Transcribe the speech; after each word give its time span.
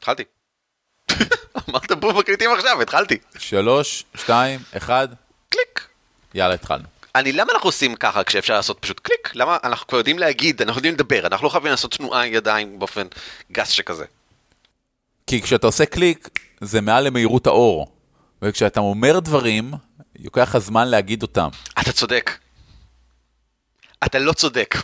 התחלתי. 0.00 0.24
אמרת 1.68 1.92
בוא 1.92 2.12
מקליטים 2.12 2.50
עכשיו, 2.52 2.82
התחלתי. 2.82 3.18
שלוש, 3.38 4.04
שתיים, 4.14 4.60
אחד, 4.76 5.08
קליק. 5.48 5.88
יאללה, 6.34 6.54
התחלנו. 6.54 6.84
אני, 7.14 7.32
למה 7.32 7.52
אנחנו 7.52 7.68
עושים 7.68 7.94
ככה 7.96 8.24
כשאפשר 8.24 8.54
לעשות 8.54 8.78
פשוט 8.80 9.00
קליק? 9.00 9.30
למה 9.34 9.56
אנחנו 9.64 9.86
כבר 9.86 9.98
יודעים 9.98 10.18
להגיד, 10.18 10.62
אנחנו 10.62 10.78
יודעים 10.78 10.94
לדבר, 10.94 11.26
אנחנו 11.26 11.44
לא 11.44 11.50
חייבים 11.50 11.70
לעשות 11.70 11.92
תנועת 11.92 12.26
ידיים 12.26 12.78
באופן 12.78 13.06
גס 13.52 13.68
שכזה. 13.70 14.04
כי 15.26 15.42
כשאתה 15.42 15.66
עושה 15.66 15.86
קליק, 15.86 16.28
זה 16.60 16.80
מעל 16.80 17.04
למהירות 17.04 17.46
האור. 17.46 17.92
וכשאתה 18.42 18.80
אומר 18.80 19.18
דברים, 19.18 19.72
ייקח 20.18 20.40
לך 20.42 20.58
זמן 20.58 20.88
להגיד 20.88 21.22
אותם. 21.22 21.48
אתה 21.80 21.92
צודק. 21.92 22.30
אתה 24.04 24.18
לא 24.18 24.32
צודק. 24.32 24.74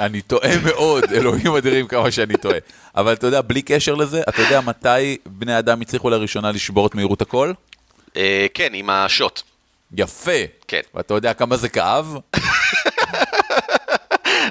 אני 0.00 0.22
טועה 0.22 0.58
מאוד, 0.64 1.04
אלוהים 1.12 1.56
אדירים 1.56 1.86
כמה 1.86 2.10
שאני 2.10 2.36
טועה. 2.36 2.58
אבל 2.96 3.12
אתה 3.12 3.26
יודע, 3.26 3.40
בלי 3.40 3.62
קשר 3.62 3.94
לזה, 3.94 4.22
אתה 4.28 4.42
יודע 4.42 4.60
מתי 4.60 5.16
בני 5.26 5.58
אדם 5.58 5.80
הצליחו 5.80 6.10
לראשונה 6.10 6.50
לשבור 6.50 6.86
את 6.86 6.94
מהירות 6.94 7.22
הקול? 7.22 7.54
אה, 8.16 8.46
כן, 8.54 8.68
עם 8.74 8.90
השוט. 8.90 9.42
יפה. 9.96 10.30
כן. 10.68 10.80
ואתה 10.94 11.14
יודע 11.14 11.34
כמה 11.34 11.56
זה 11.56 11.68
כאב? 11.68 12.16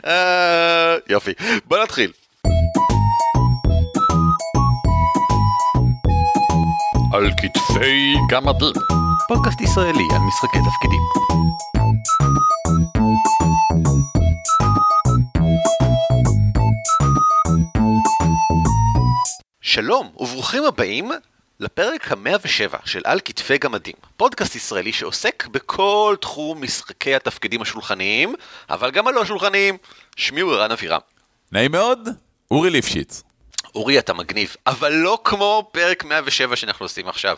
אה, 0.07 0.95
יופי. 1.09 1.31
בוא 1.65 1.83
נתחיל. 1.83 2.11
על 7.13 7.31
כתפי 7.31 8.15
גמדים. 8.29 8.73
פודקאסט 9.27 9.61
ישראלי 9.61 10.03
על 10.13 10.19
משחקי 10.19 10.57
תפקידים. 10.69 11.01
שלום 19.75 20.11
וברוכים 20.17 20.63
הבאים 20.65 21.11
לפרק 21.59 22.11
ה-107 22.11 22.77
של 22.85 23.01
על 23.03 23.19
כתפי 23.25 23.57
גמדים, 23.57 23.93
פודקאסט 24.17 24.55
ישראלי 24.55 24.93
שעוסק 24.93 25.47
בכל 25.47 26.15
תחום 26.21 26.61
משחקי 26.61 27.15
התפקידים 27.15 27.61
השולחניים, 27.61 28.35
אבל 28.69 28.91
גם 28.91 29.07
הלא 29.07 29.25
שולחניים. 29.25 29.77
שמי 30.15 30.41
הוא 30.41 30.53
ערן 30.53 30.71
אבירם. 30.71 30.99
נעים 31.51 31.71
מאוד, 31.71 32.09
אורי 32.51 32.69
ליפשיץ. 32.69 33.23
אורי 33.75 33.99
אתה 33.99 34.13
מגניב, 34.13 34.55
אבל 34.67 34.91
לא 34.91 35.19
כמו 35.23 35.69
פרק 35.71 36.03
107 36.03 36.55
שאנחנו 36.55 36.85
עושים 36.85 37.07
עכשיו. 37.07 37.37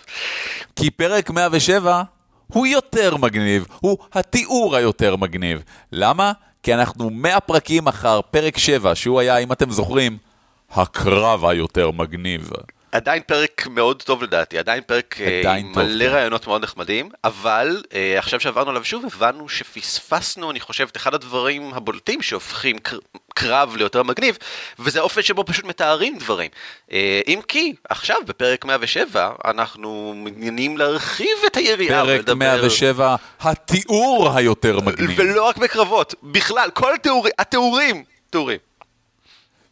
כי 0.76 0.92
פרק 0.92 1.30
107 1.30 2.02
הוא 2.48 2.68
יותר 2.68 3.18
מגניב, 3.18 3.66
הוא 3.80 3.98
התיאור 4.14 4.76
היותר 4.76 5.16
מגניב. 5.16 5.64
למה? 5.92 6.32
כי 6.64 6.74
אנחנו 6.74 7.10
100 7.10 7.40
פרקים 7.40 7.88
אחר 7.88 8.22
פרק 8.22 8.58
7, 8.58 8.96
שהוא 8.96 9.20
היה, 9.20 9.38
אם 9.38 9.52
אתם 9.52 9.72
זוכרים, 9.72 10.27
הקרב 10.72 11.46
היותר 11.46 11.92
מגניב. 11.92 12.50
עדיין 12.92 13.22
פרק 13.28 13.68
מאוד 13.70 14.04
טוב 14.04 14.24
לדעתי, 14.24 14.58
עדיין 14.60 14.84
פרק 14.88 15.16
אה, 15.22 15.40
עדיין 15.40 15.66
עם 15.66 15.74
טוב, 15.74 15.84
מלא 15.84 16.06
כן. 16.06 16.12
רעיונות 16.12 16.48
מאוד 16.48 16.64
נחמדים, 16.64 17.10
אבל 17.24 17.84
אה, 17.94 18.16
עכשיו 18.20 18.40
שעברנו 18.40 18.70
עליו 18.70 18.84
שוב 18.84 19.06
הבנו 19.06 19.50
שפספסנו, 19.50 20.52
אני 20.52 20.60
חושב, 20.60 20.88
את 20.92 20.98
אחד 20.98 21.14
הדברים 21.14 21.74
הבולטים 21.74 22.22
שהופכים 22.22 22.78
קר- 22.80 22.98
קרב 23.36 23.76
ליותר 23.76 24.04
מגניב, 24.04 24.38
וזה 24.80 25.00
האופן 25.00 25.22
שבו 25.22 25.44
פשוט 25.46 25.66
מתארים 25.66 26.18
דברים. 26.18 26.52
אה, 26.92 27.22
אם 27.28 27.40
כי, 27.48 27.76
עכשיו 27.90 28.18
בפרק 28.26 28.66
107 28.66 29.30
אנחנו 29.46 30.14
מעוניינים 30.16 30.78
להרחיב 30.78 31.38
את 31.48 31.58
היריעה 31.58 32.04
פרק 32.06 32.20
ולדבר- 32.20 32.36
107, 32.36 33.16
התיאור 33.40 34.30
היותר 34.36 34.80
מגניב. 34.80 35.20
ולא 35.20 35.44
רק 35.48 35.58
בקרבות, 35.58 36.16
בכלל, 36.24 36.70
כל 36.74 36.94
התיאורים, 36.96 37.32
התיאורים, 37.40 38.04
תיאורים. 38.30 38.58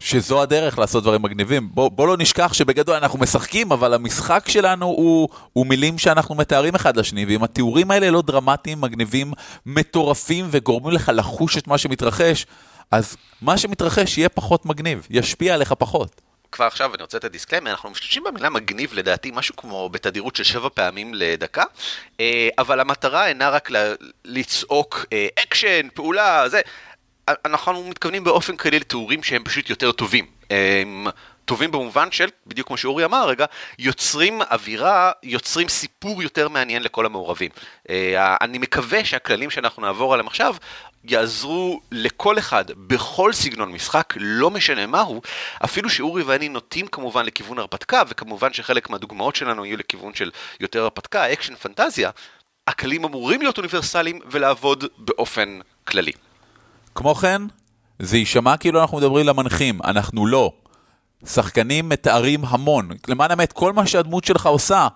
שזו 0.05 0.41
הדרך 0.41 0.79
לעשות 0.79 1.03
דברים 1.03 1.21
מגניבים. 1.21 1.69
בוא, 1.71 1.91
בוא 1.91 2.07
לא 2.07 2.17
נשכח 2.17 2.53
שבגדול 2.53 2.95
אנחנו 2.95 3.19
משחקים, 3.19 3.71
אבל 3.71 3.93
המשחק 3.93 4.45
שלנו 4.49 4.85
הוא, 4.85 5.29
הוא 5.53 5.65
מילים 5.65 5.97
שאנחנו 5.97 6.35
מתארים 6.35 6.75
אחד 6.75 6.97
לשני, 6.97 7.25
ואם 7.25 7.43
התיאורים 7.43 7.91
האלה 7.91 8.11
לא 8.11 8.21
דרמטיים, 8.21 8.81
מגניבים, 8.81 9.33
מטורפים 9.65 10.47
וגורמים 10.51 10.91
לך 10.95 11.11
לחוש 11.13 11.57
את 11.57 11.67
מה 11.67 11.77
שמתרחש, 11.77 12.45
אז 12.91 13.17
מה 13.41 13.57
שמתרחש 13.57 14.17
יהיה 14.17 14.29
פחות 14.29 14.65
מגניב, 14.65 15.07
ישפיע 15.09 15.53
עליך 15.53 15.73
פחות. 15.73 16.21
כבר 16.51 16.65
עכשיו 16.65 16.95
אני 16.95 17.03
רוצה 17.03 17.17
את 17.17 17.23
ה 17.23 17.27
disclaimer, 17.27 17.71
אנחנו 17.71 17.89
משתמשים 17.89 18.23
במילה 18.23 18.49
מגניב 18.49 18.93
לדעתי 18.93 19.31
משהו 19.33 19.55
כמו 19.55 19.89
בתדירות 19.89 20.35
של 20.35 20.43
שבע 20.43 20.69
פעמים 20.73 21.13
לדקה, 21.13 21.63
אה, 22.19 22.49
אבל 22.57 22.79
המטרה 22.79 23.27
אינה 23.27 23.49
רק 23.49 23.69
לצעוק 24.25 25.05
אה, 25.13 25.27
אקשן, 25.39 25.87
פעולה, 25.93 26.49
זה, 26.49 26.61
אנחנו 27.27 27.83
מתכוונים 27.83 28.23
באופן 28.23 28.55
כללי 28.55 28.79
לתיאורים 28.79 29.23
שהם 29.23 29.43
פשוט 29.43 29.69
יותר 29.69 29.91
טובים. 29.91 30.25
הם 30.49 31.07
טובים 31.45 31.71
במובן 31.71 32.11
של, 32.11 32.29
בדיוק 32.47 32.67
כמו 32.67 32.77
שאורי 32.77 33.05
אמר 33.05 33.27
רגע, 33.27 33.45
יוצרים 33.79 34.41
אווירה, 34.41 35.11
יוצרים 35.23 35.69
סיפור 35.69 36.23
יותר 36.23 36.49
מעניין 36.49 36.83
לכל 36.83 37.05
המעורבים. 37.05 37.51
אה, 37.89 38.35
אני 38.41 38.57
מקווה 38.57 39.05
שהכללים 39.05 39.49
שאנחנו 39.49 39.81
נעבור 39.81 40.13
עליהם 40.13 40.27
עכשיו 40.27 40.55
יעזרו 41.03 41.81
לכל 41.91 42.39
אחד 42.39 42.65
בכל 42.71 43.33
סגנון 43.33 43.71
משחק, 43.71 44.13
לא 44.17 44.51
משנה 44.51 44.85
מהו, 44.85 45.21
אפילו 45.65 45.89
שאורי 45.89 46.23
ואני 46.23 46.49
נוטים 46.49 46.87
כמובן 46.87 47.25
לכיוון 47.25 47.59
הרפתקה, 47.59 48.03
וכמובן 48.07 48.53
שחלק 48.53 48.89
מהדוגמאות 48.89 49.35
שלנו 49.35 49.65
יהיו 49.65 49.77
לכיוון 49.77 50.13
של 50.13 50.31
יותר 50.59 50.83
הרפתקה, 50.83 51.33
אקשן 51.33 51.55
פנטזיה, 51.55 52.09
הכללים 52.67 53.03
אמורים 53.03 53.41
להיות 53.41 53.57
אוניברסליים 53.57 54.19
ולעבוד 54.25 54.83
באופן 54.97 55.59
כללי. 55.83 56.11
כמו 56.95 57.15
כן, 57.15 57.41
זה 57.99 58.17
יישמע 58.17 58.57
כאילו 58.57 58.81
אנחנו 58.81 58.97
מדברים 58.97 59.25
למנחים, 59.25 59.79
אנחנו 59.83 60.25
לא. 60.25 60.51
שחקנים 61.25 61.89
מתארים 61.89 62.45
המון. 62.45 62.89
למען 63.07 63.31
האמת, 63.31 63.53
כל 63.53 63.73
מה 63.73 63.87
שהדמות 63.87 64.23
שלך 64.23 64.45
עושה, 64.45 64.87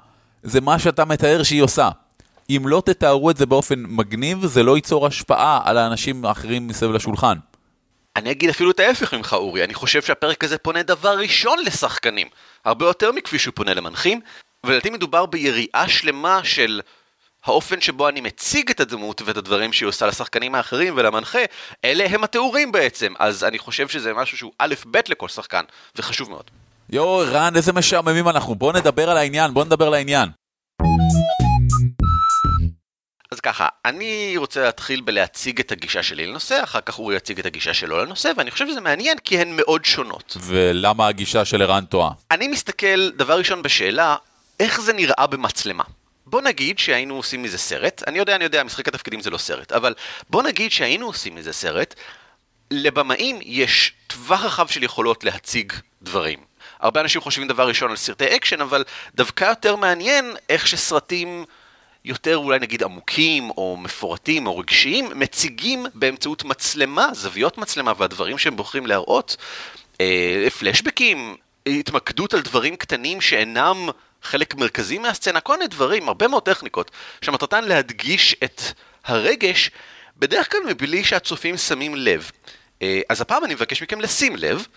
זה 0.44 0.62
מה 0.62 0.80
שאתה 0.80 1.06
מתאר 1.06 1.44
שהיא 1.44 1.62
עושה. 1.62 1.90
אם 2.50 2.64
לא 2.66 2.82
תתארו 2.86 3.32
את 3.32 3.38
זה 3.38 3.46
באופן 3.46 3.84
מגניב, 3.88 4.46
זה 4.46 4.64
לא 4.64 4.76
ייצור 4.76 5.08
השפעה 5.08 5.62
על 5.64 5.78
האנשים 5.78 6.26
האחרים 6.26 6.68
מסביב 6.68 6.92
לשולחן. 6.92 7.38
אני 8.16 8.32
אגיד 8.32 8.50
אפילו 8.50 8.72
את 8.72 8.80
ההפך 8.80 9.14
ממך 9.14 9.34
אורי, 9.34 9.64
אני 9.64 9.74
חושב 9.74 10.02
שהפרק 10.02 10.44
הזה 10.44 10.58
פונה 10.58 10.84
דבר 10.84 11.18
ראשון 11.18 11.60
לשחקנים, 11.66 12.28
הרבה 12.66 12.86
יותר 12.86 13.12
מכפי 13.12 13.40
שהוא 13.40 13.54
פונה 13.56 13.74
למנחים, 13.74 14.20
ולדעתי 14.66 14.90
מדובר 14.90 15.26
ביריעה 15.26 15.88
שלמה 15.88 16.40
של 16.44 16.82
האופן 17.46 17.82
שבו 17.82 18.10
אני 18.10 18.22
מציג 18.22 18.70
את 18.70 18.80
הדמות 18.80 19.22
ואת 19.26 19.38
הדברים 19.38 19.74
שהיא 19.74 19.88
עושה 19.88 20.08
לשחקנים 20.08 20.56
האחרים 20.56 20.94
ולמנחה, 20.98 21.40
אלה 21.86 22.06
הם 22.10 22.24
התיאורים 22.24 22.72
בעצם, 22.72 23.14
אז 23.20 23.44
אני 23.44 23.60
חושב 23.60 23.88
שזה 23.88 24.14
משהו 24.14 24.38
שהוא 24.38 24.52
א' 24.60 24.74
ב' 24.92 25.00
לכל 25.10 25.28
שחקן, 25.28 25.64
וחשוב 25.96 26.30
מאוד. 26.30 26.52
יואו, 26.90 27.24
רן, 27.32 27.56
איזה 27.56 27.74
משעממים 27.74 28.30
אנחנו. 28.30 28.56
בוא 28.56 28.74
נדבר 28.74 29.10
על 29.10 29.18
העניין, 29.18 29.54
בוא 29.54 29.66
נדבר 29.66 29.88
על 29.88 29.94
העניין. 29.94 30.30
אז 33.32 33.40
ככה, 33.40 33.68
אני 33.86 34.34
רוצה 34.38 34.64
להתחיל 34.64 35.02
בלהציג 35.02 35.60
את 35.60 35.72
הגישה 35.72 36.04
שלי 36.04 36.26
לנושא, 36.26 36.64
אחר 36.64 36.82
כך 36.82 37.00
אורי 37.00 37.16
יציג 37.16 37.40
את 37.40 37.46
הגישה 37.46 37.74
שלו 37.74 38.06
לנושא, 38.06 38.32
ואני 38.38 38.52
חושב 38.52 38.68
שזה 38.68 38.82
מעניין 38.82 39.18
כי 39.18 39.40
הן 39.40 39.56
מאוד 39.56 39.86
שונות. 39.86 40.38
ולמה 40.42 41.08
הגישה 41.08 41.46
של 41.46 41.62
ערן 41.62 41.86
טועה? 41.86 42.12
אני 42.32 42.48
מסתכל 42.48 43.10
דבר 43.10 43.38
ראשון 43.38 43.62
בשאלה, 43.62 44.16
איך 44.60 44.82
זה 44.82 44.94
נראה 44.94 45.28
במצלמה? 45.28 45.84
בוא 46.30 46.42
נגיד 46.42 46.80
שהיינו 46.80 47.16
עושים 47.16 47.44
מזה 47.44 47.58
סרט, 47.58 48.04
אני 48.08 48.20
יודע, 48.20 48.36
אני 48.36 48.44
יודע, 48.44 48.64
משחק 48.64 48.88
התפקידים 48.88 49.22
זה 49.22 49.30
לא 49.30 49.38
סרט, 49.38 49.72
אבל 49.72 49.94
בוא 50.30 50.44
נגיד 50.44 50.72
שהיינו 50.72 51.06
עושים 51.06 51.36
מזה 51.36 51.54
סרט, 51.54 51.96
לבמאים 52.72 53.40
יש 53.42 53.94
טווח 54.08 54.44
רחב 54.44 54.68
של 54.68 54.84
יכולות 54.84 55.24
להציג 55.24 55.74
דברים. 56.02 56.40
הרבה 56.80 57.02
אנשים 57.02 57.22
חושבים 57.22 57.48
דבר 57.48 57.68
ראשון 57.68 57.90
על 57.90 57.96
סרטי 57.96 58.36
אקשן, 58.36 58.62
אבל 58.62 58.84
דווקא 59.16 59.46
יותר 59.46 59.76
מעניין 59.76 60.36
איך 60.50 60.68
שסרטים 60.68 61.46
יותר 62.06 62.38
אולי 62.38 62.60
נגיד 62.60 62.84
עמוקים 62.84 63.50
או 63.50 63.78
מפורטים 63.78 64.48
או 64.48 64.58
רגשיים 64.58 65.10
מציגים 65.16 65.86
באמצעות 65.94 66.44
מצלמה, 66.44 67.10
זוויות 67.14 67.58
מצלמה 67.58 67.94
והדברים 67.98 68.38
שהם 68.38 68.56
בוחרים 68.56 68.86
להראות, 68.86 69.38
אה, 70.02 70.48
פלשבקים, 70.60 71.36
התמקדות 71.66 72.34
על 72.34 72.42
דברים 72.42 72.76
קטנים 72.76 73.22
שאינם 73.22 73.90
חלק 74.24 74.56
מרכזי 74.56 74.98
מהסצנה, 74.98 75.40
כל 75.40 75.58
מיני 75.58 75.68
דברים, 75.68 76.08
הרבה 76.08 76.28
מאוד 76.28 76.44
טכניקות, 76.44 76.92
שמטרתן 77.22 77.64
להדגיש 77.64 78.36
את 78.44 78.62
הרגש, 79.06 79.72
בדרך 80.18 80.52
כלל 80.52 80.62
מבלי 80.68 81.04
שהצופים 81.04 81.58
שמים 81.58 81.96
לב. 81.96 82.32
אה, 82.82 83.02
אז 83.10 83.22
הפעם 83.22 83.46
אני 83.46 83.54
מבקש 83.54 83.84
מכם 83.84 84.02
לשים 84.02 84.36
לב, 84.36 84.68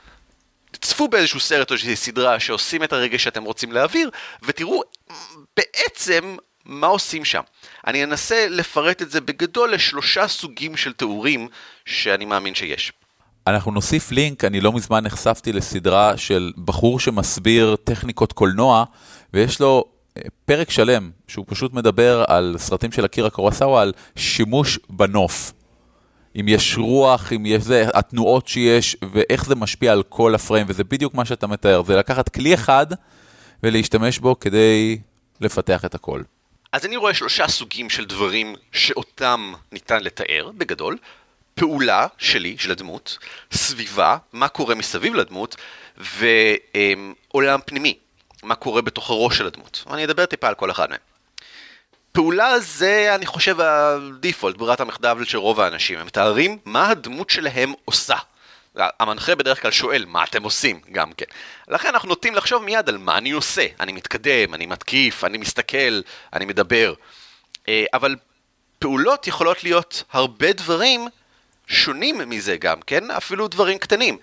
צפו 0.81 1.09
באיזשהו 1.09 1.41
סרט 1.41 1.71
או 1.71 1.75
איזושהי 1.75 1.97
סדרה 1.97 2.41
שעושים 2.41 2.85
את 2.85 2.93
הרגש 2.93 3.25
שאתם 3.25 3.45
רוצים 3.45 3.73
להעביר, 3.73 4.11
ותראו 4.43 4.83
בעצם 5.57 6.37
מה 6.65 6.87
עושים 6.87 7.25
שם. 7.25 7.43
אני 7.87 8.05
אנסה 8.05 8.47
לפרט 8.51 9.03
את 9.03 9.11
זה 9.11 9.21
בגדול 9.21 9.73
לשלושה 9.73 10.29
סוגים 10.29 10.77
של 10.77 10.93
תיאורים 10.93 11.49
שאני 11.87 12.25
מאמין 12.25 12.55
שיש. 12.55 12.93
אנחנו 13.47 13.73
נוסיף 13.73 14.13
לינק, 14.13 14.45
אני 14.45 14.61
לא 14.61 14.73
מזמן 14.73 15.05
נחשפתי 15.05 15.53
לסדרה 15.53 16.17
של 16.17 16.53
בחור 16.65 17.01
שמסביר 17.01 17.77
טכניקות 17.85 18.33
קולנוע, 18.33 18.85
ויש 19.35 19.61
לו 19.61 19.85
אה, 20.17 20.23
פרק 20.45 20.71
שלם, 20.71 21.11
שהוא 21.29 21.45
פשוט 21.49 21.73
מדבר 21.73 22.25
על 22.29 22.55
סרטים 22.59 22.93
של 22.93 23.05
אקירה 23.05 23.31
קורסאווה, 23.31 23.83
על 23.83 23.93
שימוש 24.17 24.79
בנוף. 24.91 25.53
אם 26.41 26.49
יש 26.49 26.79
רוח, 26.79 27.33
אם 27.33 27.47
יש 27.47 27.63
זה, 27.63 27.87
התנועות 27.95 28.49
שיש, 28.49 28.97
ואיך 29.13 29.45
זה 29.45 29.55
משפיע 29.55 29.93
על 29.93 30.03
כל 30.03 30.35
הפריים, 30.35 30.67
וזה 30.69 30.85
בדיוק 30.85 31.15
מה 31.15 31.25
שאתה 31.25 31.47
מתאר. 31.47 31.83
זה 31.83 31.97
לקחת 31.97 32.29
כלי 32.29 32.55
אחד, 32.55 32.87
ולהשתמש 33.63 34.19
בו 34.19 34.41
כדי 34.41 34.99
לפתח 35.41 35.85
את 35.85 35.95
הכל. 35.95 36.23
אז 36.73 36.87
אני 36.87 36.97
רואה 36.97 37.15
שלושה 37.15 37.49
סוגים 37.49 37.91
של 37.91 38.05
דברים 38.05 38.55
שאותם 38.73 39.53
ניתן 39.73 40.03
לתאר, 40.03 40.51
בגדול. 40.59 40.97
פעולה 41.55 42.07
שלי, 42.19 42.57
של 42.59 42.71
הדמות, 42.71 43.19
סביבה, 43.53 44.17
מה 44.33 44.49
קורה 44.49 44.75
מסביב 44.75 45.15
לדמות, 45.15 45.57
ועולם 45.97 47.61
פנימי, 47.67 47.99
מה 48.43 48.55
קורה 48.55 48.83
בתוך 48.83 49.11
הראש 49.11 49.39
של 49.39 49.47
הדמות. 49.47 49.85
אני 49.91 50.05
אדבר 50.05 50.27
טיפה 50.27 50.49
על 50.49 50.55
כל 50.55 50.71
אחד 50.71 50.91
מהם. 50.91 50.99
פעולה 52.13 52.61
זה, 52.61 53.15
אני 53.15 53.27
חושב, 53.27 53.61
הדיפולט, 53.61 54.57
ברירת 54.57 54.81
המחדל 54.81 55.25
של 55.25 55.39
רוב 55.39 55.61
האנשים. 55.61 55.99
הם 55.99 56.07
מתארים 56.07 56.59
מה 56.65 56.89
הדמות 56.89 57.31
שלהם 57.31 57.73
עושה. 57.85 58.17
המנחה 58.77 59.35
בדרך 59.35 59.63
כלל 59.63 59.71
שואל, 59.71 60.05
מה 60.09 60.25
אתם 60.25 60.43
עושים? 60.43 60.81
גם 60.93 61.13
כן. 61.13 61.25
לכן 61.69 61.89
אנחנו 61.89 62.09
נוטים 62.09 62.35
לחשוב 62.35 62.63
מיד 62.63 62.89
על 62.89 62.99
מה 62.99 63.19
אני 63.19 63.31
עושה. 63.31 63.67
אני 63.81 63.93
מתקדם, 63.93 64.55
אני 64.55 64.67
מתקיף, 64.67 65.25
אני 65.25 65.39
מסתכל, 65.39 66.01
אני 66.33 66.45
מדבר. 66.45 66.95
אה, 67.69 67.85
אבל 67.95 68.17
פעולות 68.79 69.27
יכולות 69.27 69.65
להיות 69.65 70.03
הרבה 70.13 70.53
דברים 70.53 71.09
שונים 71.67 72.21
מזה 72.27 72.57
גם 72.57 72.83
כן, 72.87 73.11
אפילו 73.11 73.49
דברים 73.49 73.79
קטנים. 73.79 74.17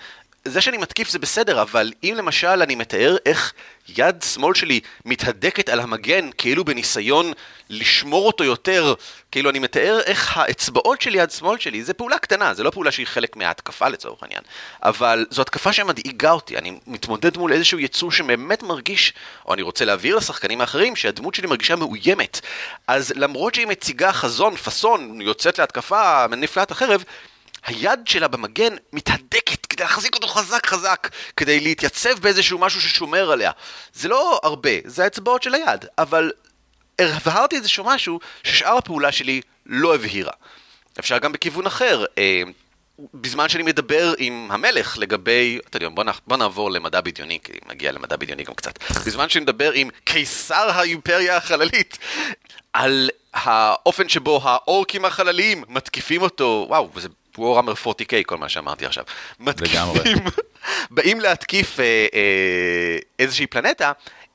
זה 0.46 0.62
שאני 0.62 0.78
מתקיף 0.78 1.10
זה 1.10 1.20
בסדר, 1.20 1.62
אבל 1.62 1.92
אם 2.04 2.14
למשל 2.18 2.62
אני 2.62 2.76
מתאר 2.76 3.18
איך 3.26 3.54
יד 3.98 4.24
שמאל 4.34 4.54
שלי 4.54 4.80
מתהדקת 5.06 5.70
על 5.70 5.80
המגן, 5.80 6.30
כאילו 6.38 6.66
בניסיון 6.66 7.34
לשמור 7.70 8.28
אותו 8.28 8.44
יותר, 8.44 8.94
כאילו 9.32 9.50
אני 9.50 9.60
מתאר 9.60 10.00
איך 10.06 10.38
האצבעות 10.38 11.02
של 11.02 11.16
יד 11.16 11.32
שמאל 11.32 11.60
שלי, 11.60 11.84
זה 11.84 11.94
פעולה 11.94 12.18
קטנה, 12.18 12.54
זה 12.54 12.64
לא 12.64 12.70
פעולה 12.70 12.92
שהיא 12.92 13.08
חלק 13.08 13.36
מההתקפה 13.36 13.88
לצורך 13.88 14.24
העניין, 14.24 14.42
אבל 14.84 15.26
זו 15.30 15.42
התקפה 15.42 15.74
שמדאיגה 15.74 16.32
אותי, 16.32 16.58
אני 16.58 16.80
מתמודד 16.88 17.38
מול 17.38 17.54
איזשהו 17.54 17.80
יצור 17.80 18.12
שבאמת 18.12 18.64
מרגיש, 18.64 19.14
או 19.46 19.54
אני 19.54 19.62
רוצה 19.62 19.86
להבהיר 19.86 20.16
לשחקנים 20.16 20.62
האחרים 20.62 20.96
שהדמות 20.96 21.36
שלי 21.36 21.48
מרגישה 21.48 21.76
מאוימת, 21.76 22.42
אז 22.88 23.14
למרות 23.16 23.56
שהיא 23.56 23.68
מציגה 23.68 24.14
חזון, 24.14 24.56
פאסון, 24.56 25.22
יוצאת 25.22 25.60
להתקפה, 25.60 26.28
מניפלת 26.28 26.72
החרב, 26.72 27.04
היד 27.66 28.00
שלה 28.06 28.28
במגן 28.28 28.76
מתהדקת 28.94 29.66
כדי 29.66 29.84
להחזיק 29.84 30.16
אותו 30.16 30.28
חזק 30.28 30.66
חזק, 30.66 31.10
כדי 31.38 31.60
להתייצב 31.60 32.20
באיזשהו 32.20 32.60
משהו 32.60 32.82
ששומר 32.82 33.32
עליה. 33.32 33.52
זה 33.94 34.08
לא 34.08 34.40
הרבה, 34.44 34.70
זה 34.86 35.04
האצבעות 35.04 35.44
של 35.44 35.54
היד, 35.54 35.86
אבל 35.98 36.32
הבהרתי 37.00 37.56
איזשהו 37.56 37.84
משהו 37.84 38.20
ששאר 38.44 38.78
הפעולה 38.78 39.12
שלי 39.12 39.42
לא 39.66 39.96
הבהירה. 39.96 40.34
אפשר 41.00 41.18
גם 41.18 41.32
בכיוון 41.32 41.66
אחר. 41.66 42.06
אה, 42.18 42.44
בזמן 43.14 43.50
שאני 43.50 43.64
מדבר 43.64 44.14
עם 44.18 44.48
המלך 44.52 44.98
לגבי, 44.98 45.60
אתה 45.70 45.78
יודע, 45.78 45.90
בוא, 45.90 46.04
נע, 46.04 46.12
בוא 46.28 46.38
נעבור 46.38 46.72
למדע 46.72 47.02
בדיוני, 47.02 47.40
כי 47.44 47.52
נגיע 47.70 47.92
למדע 47.92 48.16
בדיוני 48.16 48.44
גם 48.44 48.54
קצת. 48.54 48.84
בזמן 49.06 49.30
שאני 49.30 49.44
מדבר 49.44 49.72
עם 49.72 49.90
קיסר 50.04 50.70
האימפריה 50.70 51.38
החללית, 51.38 51.98
על 52.74 53.10
האופן 53.34 54.10
שבו 54.10 54.42
האורקים 54.44 55.06
החלליים 55.06 55.64
מתקיפים 55.68 56.22
אותו, 56.22 56.66
וואו, 56.70 56.90
זה 56.96 57.08
וורהמר 57.38 57.74
40K, 57.74 58.14
כל 58.26 58.38
מה 58.38 58.50
שאמרתי 58.50 58.86
עכשיו. 58.86 59.04
מתקיפים, 59.40 60.18
באים 60.92 61.20
להתקיף 61.20 61.80
אה, 61.80 62.08
אה, 62.14 62.98
איזושהי 63.20 63.48
פלנטה, 63.48 63.92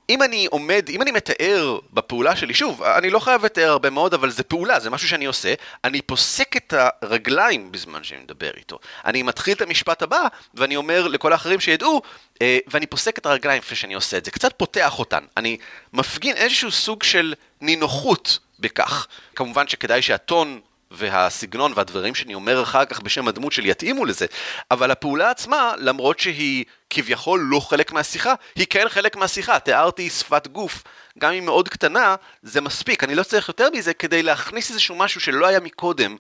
אם 0.09 0.23
אני 0.23 0.47
עומד, 0.51 0.89
אם 0.89 1.03
אני 1.03 1.11
מתאר 1.11 1.79
בפעולה 1.93 2.37
שלי, 2.37 2.55
שוב, 2.55 2.83
אני 2.83 3.11
לא 3.11 3.19
חייב 3.19 3.45
לתאר 3.45 3.71
הרבה 3.71 3.91
מאוד, 3.91 4.15
אבל 4.15 4.31
זה 4.31 4.43
פעולה, 4.43 4.81
זה 4.81 4.91
משהו 4.91 5.09
שאני 5.09 5.25
עושה, 5.25 5.55
אני 5.85 6.03
פוסק 6.03 6.57
את 6.57 6.75
הרגליים 6.77 7.73
בזמן 7.73 8.05
שאני 8.05 8.21
מדבר 8.21 8.51
איתו. 8.57 8.79
אני 9.05 9.23
מתחיל 9.23 9.55
את 9.55 9.63
המשפט 9.63 10.03
הבא, 10.03 10.23
ואני 10.55 10.77
אומר 10.77 11.09
לכל 11.09 11.33
האחרים 11.33 11.61
שידעו, 11.61 12.03
אה, 12.43 12.59
ואני 12.67 12.87
פוסק 12.87 13.19
את 13.19 13.27
הרגליים 13.27 13.59
לפני 13.59 13.77
שאני 13.77 13.95
עושה 13.95 14.17
את 14.17 14.25
זה, 14.25 14.31
קצת 14.31 14.53
פותח 14.57 14.99
אותן. 14.99 15.25
אני 15.37 15.57
מפגין 15.93 16.37
איזשהו 16.37 16.71
סוג 16.71 17.03
של 17.03 17.35
נינוחות 17.61 18.39
בכך. 18.61 19.07
כמובן 19.35 19.69
שכדאי 19.69 20.03
שהטון 20.03 20.61
והסגנון 20.91 21.73
והדברים 21.77 22.15
שאני 22.15 22.35
אומר 22.35 22.63
אחר 22.63 22.85
כך 22.85 23.01
בשם 23.01 23.29
הדמות 23.29 23.53
שלי 23.53 23.71
יתאימו 23.71 24.05
לזה, 24.05 24.27
אבל 24.71 24.91
הפעולה 24.91 25.31
עצמה, 25.31 25.73
למרות 25.79 26.19
שהיא 26.19 26.65
כביכול 26.91 27.41
לא 27.41 27.61
חלק 27.61 27.93
מהשיחה, 27.93 28.35
היא 28.55 28.67
כן 28.71 28.89
חלק 28.89 29.17
מהשיחה. 29.17 29.59
תיארתי 29.59 30.11
שפת 30.11 30.47
גוף, 30.47 30.83
גם 31.19 31.33
אם 31.33 31.45
מאוד 31.45 31.69
קטנה, 31.69 32.15
זה 32.43 32.61
מספיק. 32.61 33.05
אני 33.05 33.15
לא 33.15 33.23
צריך 33.23 33.49
יותר 33.49 33.69
מזה 33.71 33.95
כדי 33.95 34.23
להכניס 34.23 34.71
איזשהו 34.71 34.95
משהו 34.97 35.21
שלא 35.21 35.47
היה 35.47 35.61
מקודם 35.61 36.17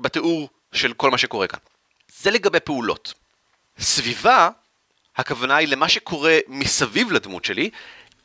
בתיאור 0.00 0.48
של 0.72 0.92
כל 0.92 1.10
מה 1.10 1.18
שקורה 1.18 1.46
כאן. 1.46 1.58
זה 2.18 2.30
לגבי 2.30 2.60
פעולות. 2.60 3.14
סביבה, 3.78 4.50
הכוונה 5.16 5.56
היא 5.56 5.68
למה 5.68 5.88
שקורה 5.88 6.38
מסביב 6.48 7.12
לדמות 7.12 7.44
שלי, 7.44 7.70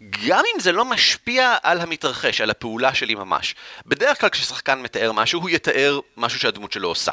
גם 0.10 0.44
אם 0.56 0.60
זה 0.60 0.72
לא 0.72 0.86
משפיע 0.86 1.56
על 1.64 1.82
המתרחש, 1.82 2.42
על 2.42 2.50
הפעולה 2.50 2.94
שלי 2.94 3.16
ממש. 3.16 3.56
בדרך 3.86 4.22
כלל 4.22 4.30
כששחקן 4.30 4.82
מתאר 4.82 5.12
משהו, 5.12 5.42
הוא 5.42 5.50
יתאר 5.50 6.00
משהו 6.18 6.40
שהדמות 6.40 6.72
שלו 6.72 6.88
עושה. 6.88 7.12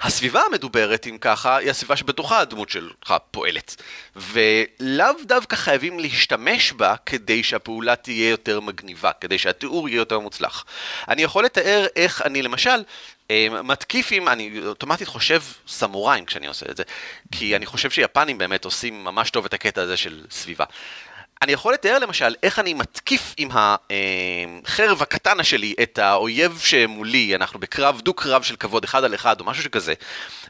הסביבה 0.00 0.40
המדוברת, 0.50 1.06
אם 1.06 1.18
ככה, 1.20 1.56
היא 1.56 1.70
הסביבה 1.70 1.96
שבתוכה 1.96 2.40
הדמות 2.40 2.68
שלך 2.68 3.14
פועלת. 3.30 3.82
ולאו 4.16 5.12
דוותא 5.24 5.56
חייבים 5.56 6.00
להשתמש 6.00 6.72
בה 6.72 6.94
כדי 7.06 7.42
שהפעולה 7.42 7.96
תהיה 7.96 8.30
יותר 8.30 8.60
מגניבה, 8.60 9.12
כדי 9.12 9.38
שהתיאור 9.38 9.88
יהיה 9.88 9.98
יותר 9.98 10.18
מוצלח. 10.18 10.64
אני 11.08 11.22
יכול 11.22 11.44
לתאר 11.44 11.86
איך 11.96 12.22
אני 12.22 12.42
למשל 12.42 12.82
מתקיף 13.64 14.08
עם, 14.12 14.28
אני 14.28 14.60
אוטומטית 14.66 15.08
חושב 15.08 15.42
סמוראים 15.68 16.24
כשאני 16.24 16.46
עושה 16.46 16.66
את 16.70 16.76
זה, 16.76 16.82
כי 17.32 17.56
אני 17.56 17.66
חושב 17.66 17.90
שיפנים 17.90 18.38
באמת 18.38 18.64
עושים 18.64 19.04
ממש 19.04 19.30
טוב 19.30 19.44
את 19.44 19.54
הקטע 19.54 19.82
הזה 19.82 19.96
של 19.96 20.24
סביבה. 20.30 20.64
אני 21.42 21.52
יכול 21.52 21.74
לתאר 21.74 21.98
למשל 21.98 22.34
איך 22.42 22.58
אני 22.58 22.74
מתקיף 22.74 23.34
עם 23.36 23.48
החרב 23.52 25.02
הקטנה 25.02 25.44
שלי 25.44 25.74
את 25.82 25.98
האויב 25.98 26.60
שמולי, 26.64 27.34
אנחנו 27.36 27.60
בקרב, 27.60 28.00
דו-קרב 28.00 28.42
של 28.42 28.56
כבוד 28.56 28.84
אחד 28.84 29.04
על 29.04 29.14
אחד 29.14 29.40
או 29.40 29.44
משהו 29.44 29.62
שכזה, 29.62 29.94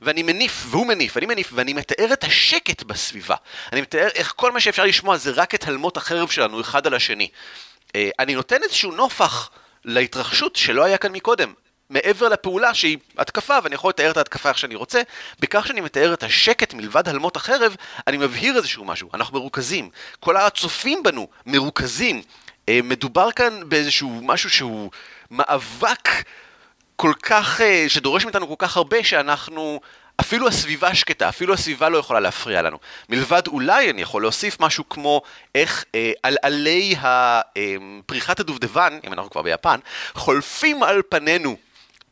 ואני 0.02 0.22
מניף, 0.22 0.64
והוא 0.66 0.86
מניף, 0.86 1.16
ואני 1.16 1.26
מניף, 1.26 1.50
ואני 1.52 1.72
מתאר 1.72 2.12
את 2.12 2.24
השקט 2.24 2.82
בסביבה. 2.82 3.36
אני 3.72 3.80
מתאר 3.80 4.08
איך 4.14 4.32
כל 4.36 4.52
מה 4.52 4.60
שאפשר 4.60 4.84
לשמוע 4.84 5.16
זה 5.16 5.30
רק 5.30 5.54
את 5.54 5.68
הלמות 5.68 5.96
החרב 5.96 6.28
שלנו 6.28 6.60
אחד 6.60 6.86
על 6.86 6.94
השני. 6.94 7.28
אה, 7.94 8.10
אני 8.18 8.34
נותן 8.34 8.62
איזשהו 8.62 8.92
נופח 8.92 9.50
להתרחשות 9.84 10.56
שלא 10.56 10.84
היה 10.84 10.98
כאן 10.98 11.12
מקודם. 11.12 11.52
מעבר 11.90 12.28
לפעולה 12.28 12.74
שהיא 12.74 12.98
התקפה, 13.18 13.58
ואני 13.62 13.74
יכול 13.74 13.90
לתאר 13.90 14.10
את 14.10 14.16
ההתקפה 14.16 14.48
איך 14.48 14.58
שאני 14.58 14.74
רוצה, 14.74 15.02
בכך 15.40 15.66
שאני 15.66 15.80
מתאר 15.80 16.14
את 16.14 16.22
השקט 16.22 16.74
מלבד 16.74 17.08
הלמות 17.08 17.36
החרב, 17.36 17.76
אני 18.06 18.16
מבהיר 18.16 18.56
איזשהו 18.56 18.84
משהו. 18.84 19.08
אנחנו 19.14 19.38
מרוכזים. 19.38 19.90
כל 20.20 20.36
הצופים 20.36 21.02
בנו 21.02 21.28
מרוכזים. 21.46 22.22
אה, 22.68 22.80
מדובר 22.84 23.32
כאן 23.32 23.68
באיזשהו 23.68 24.20
משהו 24.22 24.50
שהוא 24.50 24.90
מאבק 25.30 26.08
כל 26.96 27.12
כך, 27.22 27.60
אה, 27.60 27.84
שדורש 27.88 28.24
מאיתנו 28.24 28.48
כל 28.48 28.54
כך 28.58 28.76
הרבה, 28.76 29.04
שאנחנו... 29.04 29.80
אפילו 30.20 30.48
הסביבה 30.48 30.94
שקטה, 30.94 31.28
אפילו 31.28 31.54
הסביבה 31.54 31.88
לא 31.88 31.98
יכולה 31.98 32.20
להפריע 32.20 32.62
לנו. 32.62 32.78
מלבד 33.08 33.46
אולי 33.46 33.90
אני 33.90 34.02
יכול 34.02 34.22
להוסיף 34.22 34.60
משהו 34.60 34.88
כמו 34.88 35.22
איך 35.54 35.84
אה, 35.94 36.12
על 36.22 36.36
עלי 36.42 36.94
אה, 37.04 37.40
פריחת 38.06 38.40
הדובדבן, 38.40 38.98
אם 39.06 39.12
אנחנו 39.12 39.30
כבר 39.30 39.42
ביפן, 39.42 39.80
חולפים 40.14 40.82
על 40.82 41.02
פנינו 41.08 41.56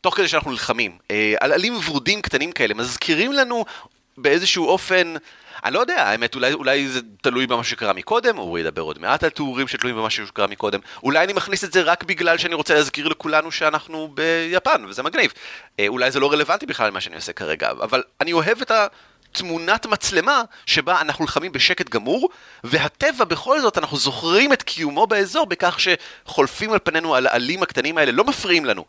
תוך 0.05 0.17
כדי 0.17 0.27
שאנחנו 0.27 0.51
נלחמים. 0.51 0.97
אה, 1.11 1.33
עלים 1.39 1.79
ורודים 1.87 2.21
קטנים 2.21 2.51
כאלה 2.51 2.73
מזכירים 2.73 3.33
לנו 3.33 3.65
באיזשהו 4.17 4.67
אופן, 4.67 5.13
אני 5.63 5.73
לא 5.73 5.79
יודע, 5.79 6.03
האמת, 6.03 6.35
אולי, 6.35 6.53
אולי 6.53 6.87
זה 6.87 6.99
תלוי 7.21 7.47
במה 7.47 7.63
שקרה 7.63 7.93
מקודם, 7.93 8.37
הוא 8.37 8.59
ידבר 8.59 8.81
עוד 8.81 8.99
מעט 8.99 9.23
על 9.23 9.29
תיאורים 9.29 9.67
שתלויים 9.67 9.97
במה 9.97 10.09
שקרה 10.09 10.47
מקודם. 10.47 10.79
אולי 11.03 11.23
אני 11.23 11.33
מכניס 11.33 11.63
את 11.63 11.73
זה 11.73 11.81
רק 11.81 12.03
בגלל 12.03 12.37
שאני 12.37 12.55
רוצה 12.55 12.73
להזכיר 12.73 13.07
לכולנו 13.07 13.51
שאנחנו 13.51 14.07
ביפן, 14.13 14.85
וזה 14.87 15.03
מגניב. 15.03 15.33
אה, 15.79 15.87
אולי 15.87 16.11
זה 16.11 16.19
לא 16.19 16.31
רלוונטי 16.31 16.65
בכלל 16.65 16.87
למה 16.87 17.01
שאני 17.01 17.15
עושה 17.15 17.33
כרגע, 17.33 17.71
אבל 17.71 18.03
אני 18.21 18.33
אוהב 18.33 18.61
את 18.61 18.71
ה... 18.71 18.87
תמונת 19.31 19.85
מצלמה 19.85 20.41
שבה 20.65 21.01
אנחנו 21.01 21.23
נלחמים 21.23 21.51
בשקט 21.51 21.89
גמור, 21.89 22.29
והטבע 22.63 23.23
בכל 23.23 23.61
זאת, 23.61 23.77
אנחנו 23.77 23.97
זוכרים 23.97 24.53
את 24.53 24.63
קיומו 24.63 25.07
באזור 25.07 25.45
בכך 25.45 25.77
שחולפים 25.79 26.73
על 26.73 26.79
פנינו 26.83 27.15
על 27.15 27.27
העלים 27.27 27.63
הקטנים 27.63 27.97
האלה, 27.97 28.11
לא 28.11 28.23
מפריעים 28.23 28.65
לנו. 28.65 28.85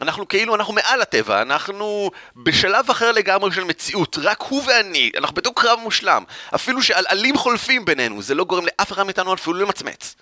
אנחנו 0.00 0.28
כאילו, 0.28 0.54
אנחנו 0.54 0.72
מעל 0.72 1.02
הטבע, 1.02 1.42
אנחנו 1.42 2.10
בשלב 2.36 2.90
אחר 2.90 3.12
לגמרי 3.12 3.52
של 3.52 3.64
מציאות, 3.64 4.16
רק 4.22 4.42
הוא 4.42 4.62
ואני, 4.66 5.10
אנחנו 5.16 5.34
בתוך 5.34 5.62
קרב 5.62 5.78
מושלם. 5.80 6.24
אפילו 6.54 6.82
שעלעלים 6.82 7.36
חולפים 7.36 7.84
בינינו, 7.84 8.22
זה 8.22 8.34
לא 8.34 8.44
גורם 8.44 8.64
לאף 8.66 8.92
אחד 8.92 9.02
מאיתנו 9.02 9.34
אפילו 9.34 9.56
למצמץ. 9.56 10.16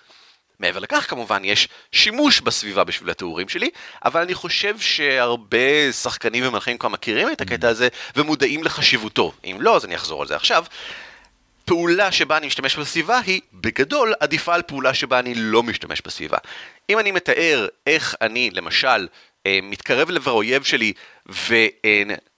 מעבר 0.59 0.79
לכך 0.79 1.05
כמובן 1.09 1.45
יש 1.45 1.67
שימוש 1.91 2.41
בסביבה 2.41 2.83
בשביל 2.83 3.09
התיאורים 3.09 3.49
שלי, 3.49 3.69
אבל 4.05 4.21
אני 4.21 4.33
חושב 4.33 4.79
שהרבה 4.79 5.91
שחקנים 5.91 6.47
ומלכים 6.47 6.77
כבר 6.77 6.89
מכירים 6.89 7.31
את 7.31 7.41
הקטע 7.41 7.69
הזה 7.69 7.87
ומודעים 8.15 8.63
לחשיבותו. 8.63 9.33
אם 9.45 9.57
לא, 9.59 9.75
אז 9.75 9.85
אני 9.85 9.95
אחזור 9.95 10.21
על 10.21 10.27
זה 10.27 10.35
עכשיו. 10.35 10.65
פעולה 11.65 12.11
שבה 12.11 12.37
אני 12.37 12.47
משתמש 12.47 12.75
בסביבה 12.75 13.19
היא 13.19 13.41
בגדול 13.53 14.13
עדיפה 14.19 14.55
על 14.55 14.61
פעולה 14.61 14.93
שבה 14.93 15.19
אני 15.19 15.33
לא 15.35 15.63
משתמש 15.63 16.01
בסביבה. 16.01 16.37
אם 16.89 16.99
אני 16.99 17.11
מתאר 17.11 17.67
איך 17.87 18.15
אני 18.21 18.49
למשל 18.53 19.07
מתקרב 19.63 20.09
לעבר 20.09 20.31
האויב 20.31 20.63
שלי 20.63 20.93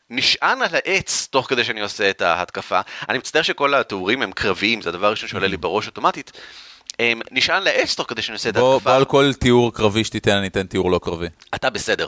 ונשען 0.10 0.62
על 0.62 0.70
העץ 0.72 1.28
תוך 1.32 1.50
כדי 1.50 1.64
שאני 1.64 1.82
עושה 1.82 2.10
את 2.10 2.22
ההתקפה. 2.22 2.80
אני 3.10 3.18
מצטער 3.18 3.42
שכל 3.42 3.74
התיאורים 3.74 4.22
הם 4.22 4.32
קרביים, 4.32 4.82
זה 4.82 4.90
הדבר 4.90 5.08
הראשון 5.08 5.30
שעולה 5.30 5.48
לי 5.48 5.58
בראש 5.58 5.88
אוטומטית. 5.88 6.32
אמ, 7.00 7.22
נשען 7.32 7.64
לעץ 7.64 7.96
תוך 7.96 8.10
כדי 8.10 8.22
שאני 8.22 8.34
עושה 8.34 8.50
את 8.50 8.56
ההתקפה. 8.56 8.80
בוא 8.80 8.92
על 8.92 9.06
כל 9.06 9.34
תיאור 9.34 9.74
קרבי 9.74 10.04
שתיתן, 10.04 10.32
אני 10.32 10.48
אתן 10.48 10.68
תיאור 10.68 10.92
לא 10.92 11.00
קרבי. 11.04 11.28
אתה 11.56 11.70
בסדר. 11.70 12.08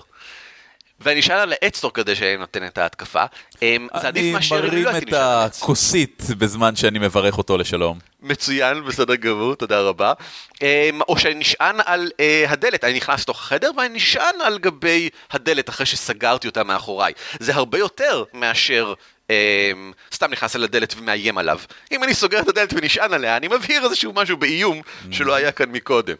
ואני 1.01 1.19
נשען 1.19 1.39
על 1.39 1.53
העץ 1.61 1.81
תוך 1.81 1.91
כדי 1.93 2.15
שאני 2.15 2.37
נותן 2.37 2.65
את 2.65 2.77
ההתקפה. 2.77 3.23
אמ, 3.61 3.87
זה 4.01 4.07
עדיף 4.07 4.23
אני 4.23 4.31
מאשר 4.31 4.59
אם 4.59 4.65
מרים 4.65 4.83
לא 4.83 4.89
הייתי 4.89 5.11
את. 5.11 5.15
הכוסית 5.17 6.23
בזמן 6.37 6.75
שאני 6.75 6.99
מברך 6.99 7.37
אותו 7.37 7.57
לשלום. 7.57 7.99
מצוין, 8.21 8.83
בסדר 8.85 9.15
גמור, 9.15 9.55
תודה 9.55 9.81
רבה. 9.81 10.13
אמ, 10.61 11.01
או 11.09 11.19
שאני 11.19 11.33
נשען 11.33 11.75
על 11.85 12.11
אה, 12.19 12.45
הדלת, 12.47 12.83
אני 12.83 12.93
נכנס 12.93 13.21
לתוך 13.21 13.39
החדר 13.39 13.71
ואני 13.77 13.95
נשען 13.95 14.41
על 14.43 14.57
גבי 14.59 15.09
הדלת 15.31 15.69
אחרי 15.69 15.85
שסגרתי 15.85 16.47
אותה 16.47 16.63
מאחוריי. 16.63 17.13
זה 17.39 17.55
הרבה 17.55 17.77
יותר 17.77 18.23
מאשר 18.33 18.93
אמ, 19.29 19.91
סתם 20.13 20.31
נכנס 20.31 20.55
אל 20.55 20.63
הדלת 20.63 20.95
ומאיים 20.97 21.37
עליו. 21.37 21.59
אם 21.91 22.03
אני 22.03 22.13
סוגר 22.13 22.39
את 22.39 22.47
הדלת 22.47 22.73
ונשען 22.73 23.13
עליה, 23.13 23.37
אני 23.37 23.47
מבהיר 23.47 23.85
איזשהו 23.85 24.13
משהו 24.13 24.37
באיום 24.37 24.81
שלא 25.11 25.33
היה 25.33 25.51
כאן 25.51 25.69
מקודם. 25.71 26.15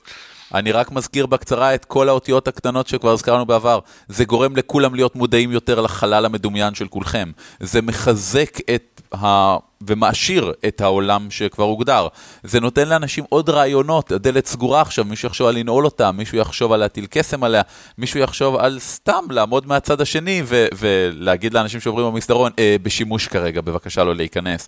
אני 0.53 0.72
רק 0.72 0.91
מזכיר 0.91 1.25
בקצרה 1.25 1.75
את 1.75 1.86
כל 1.86 2.10
האותיות 2.10 2.48
הקטנות 2.48 2.88
שכבר 2.88 3.12
הזכרנו 3.12 3.46
בעבר. 3.46 3.79
זה 4.08 4.25
גורם 4.25 4.55
לכולם 4.55 4.96
להיות 4.96 5.15
מודעים 5.15 5.51
יותר 5.51 5.81
לחלל 5.81 6.25
המדומיין 6.25 6.75
של 6.75 6.88
כולכם. 6.88 7.31
זה 7.60 7.81
מחזק 7.81 8.58
את 8.75 9.01
ה... 9.15 9.55
ומעשיר 9.88 10.53
את 10.67 10.81
העולם 10.81 11.27
שכבר 11.29 11.63
הוגדר. 11.63 12.08
זה 12.43 12.60
נותן 12.60 12.88
לאנשים 12.88 13.24
עוד 13.29 13.50
רעיונות, 13.50 14.12
הדלת 14.12 14.46
סגורה 14.46 14.81
עכשיו, 14.81 15.05
מישהו 15.05 15.27
יחשוב 15.27 15.48
על 15.48 15.55
לנעול 15.55 15.86
אותה, 15.86 16.12
מישהו 16.12 16.38
יחשוב 16.38 16.72
על 16.72 16.79
להטיל 16.79 17.05
קסם 17.10 17.43
עליה, 17.43 17.62
מישהו 17.98 18.20
יחשוב 18.20 18.55
על 18.55 18.79
סתם 18.79 19.25
לעמוד 19.29 19.67
מהצד 19.67 20.01
השני 20.01 20.41
ו- 20.46 20.67
ולהגיד 20.77 21.53
לאנשים 21.53 21.79
שעוברים 21.79 22.08
במסדרון, 22.08 22.51
אה, 22.60 22.75
בשימוש 22.84 23.27
כרגע, 23.27 23.62
בבקשה 23.62 24.03
לא 24.03 24.15
להיכנס. 24.15 24.67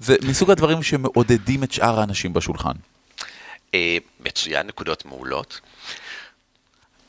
זה 0.00 0.16
מסוג 0.22 0.50
הדברים 0.50 0.82
שמעודדים 0.82 1.62
את 1.62 1.72
שאר 1.72 2.00
האנשים 2.00 2.32
בשולחן. 2.32 2.72
אה, 3.74 3.98
מצוין, 4.20 4.66
נקודות 4.66 5.04
מעולות. 5.04 5.60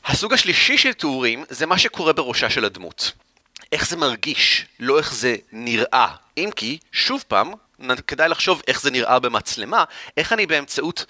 הסוג 0.04 0.32
השלישי 0.32 0.78
של 0.78 0.92
תיאורים 0.92 1.44
זה 1.48 1.66
מה 1.66 1.78
שקורה 1.78 2.12
בראשה 2.12 2.50
של 2.50 2.64
הדמות. 2.64 3.12
איך 3.72 3.88
זה 3.88 3.96
מרגיש, 3.96 4.66
לא 4.80 4.98
איך 4.98 5.14
זה 5.14 5.36
נראה. 5.52 6.14
אם 6.36 6.50
כי, 6.56 6.78
שוב 6.92 7.24
פעם, 7.28 7.52
כדאי 8.06 8.28
לחשוב 8.28 8.62
איך 8.68 8.80
זה 8.80 8.90
נראה 8.90 9.18
במצלמה, 9.18 9.84
איך 10.16 10.32
אני 10.32 10.46
באמצעות 10.46 11.06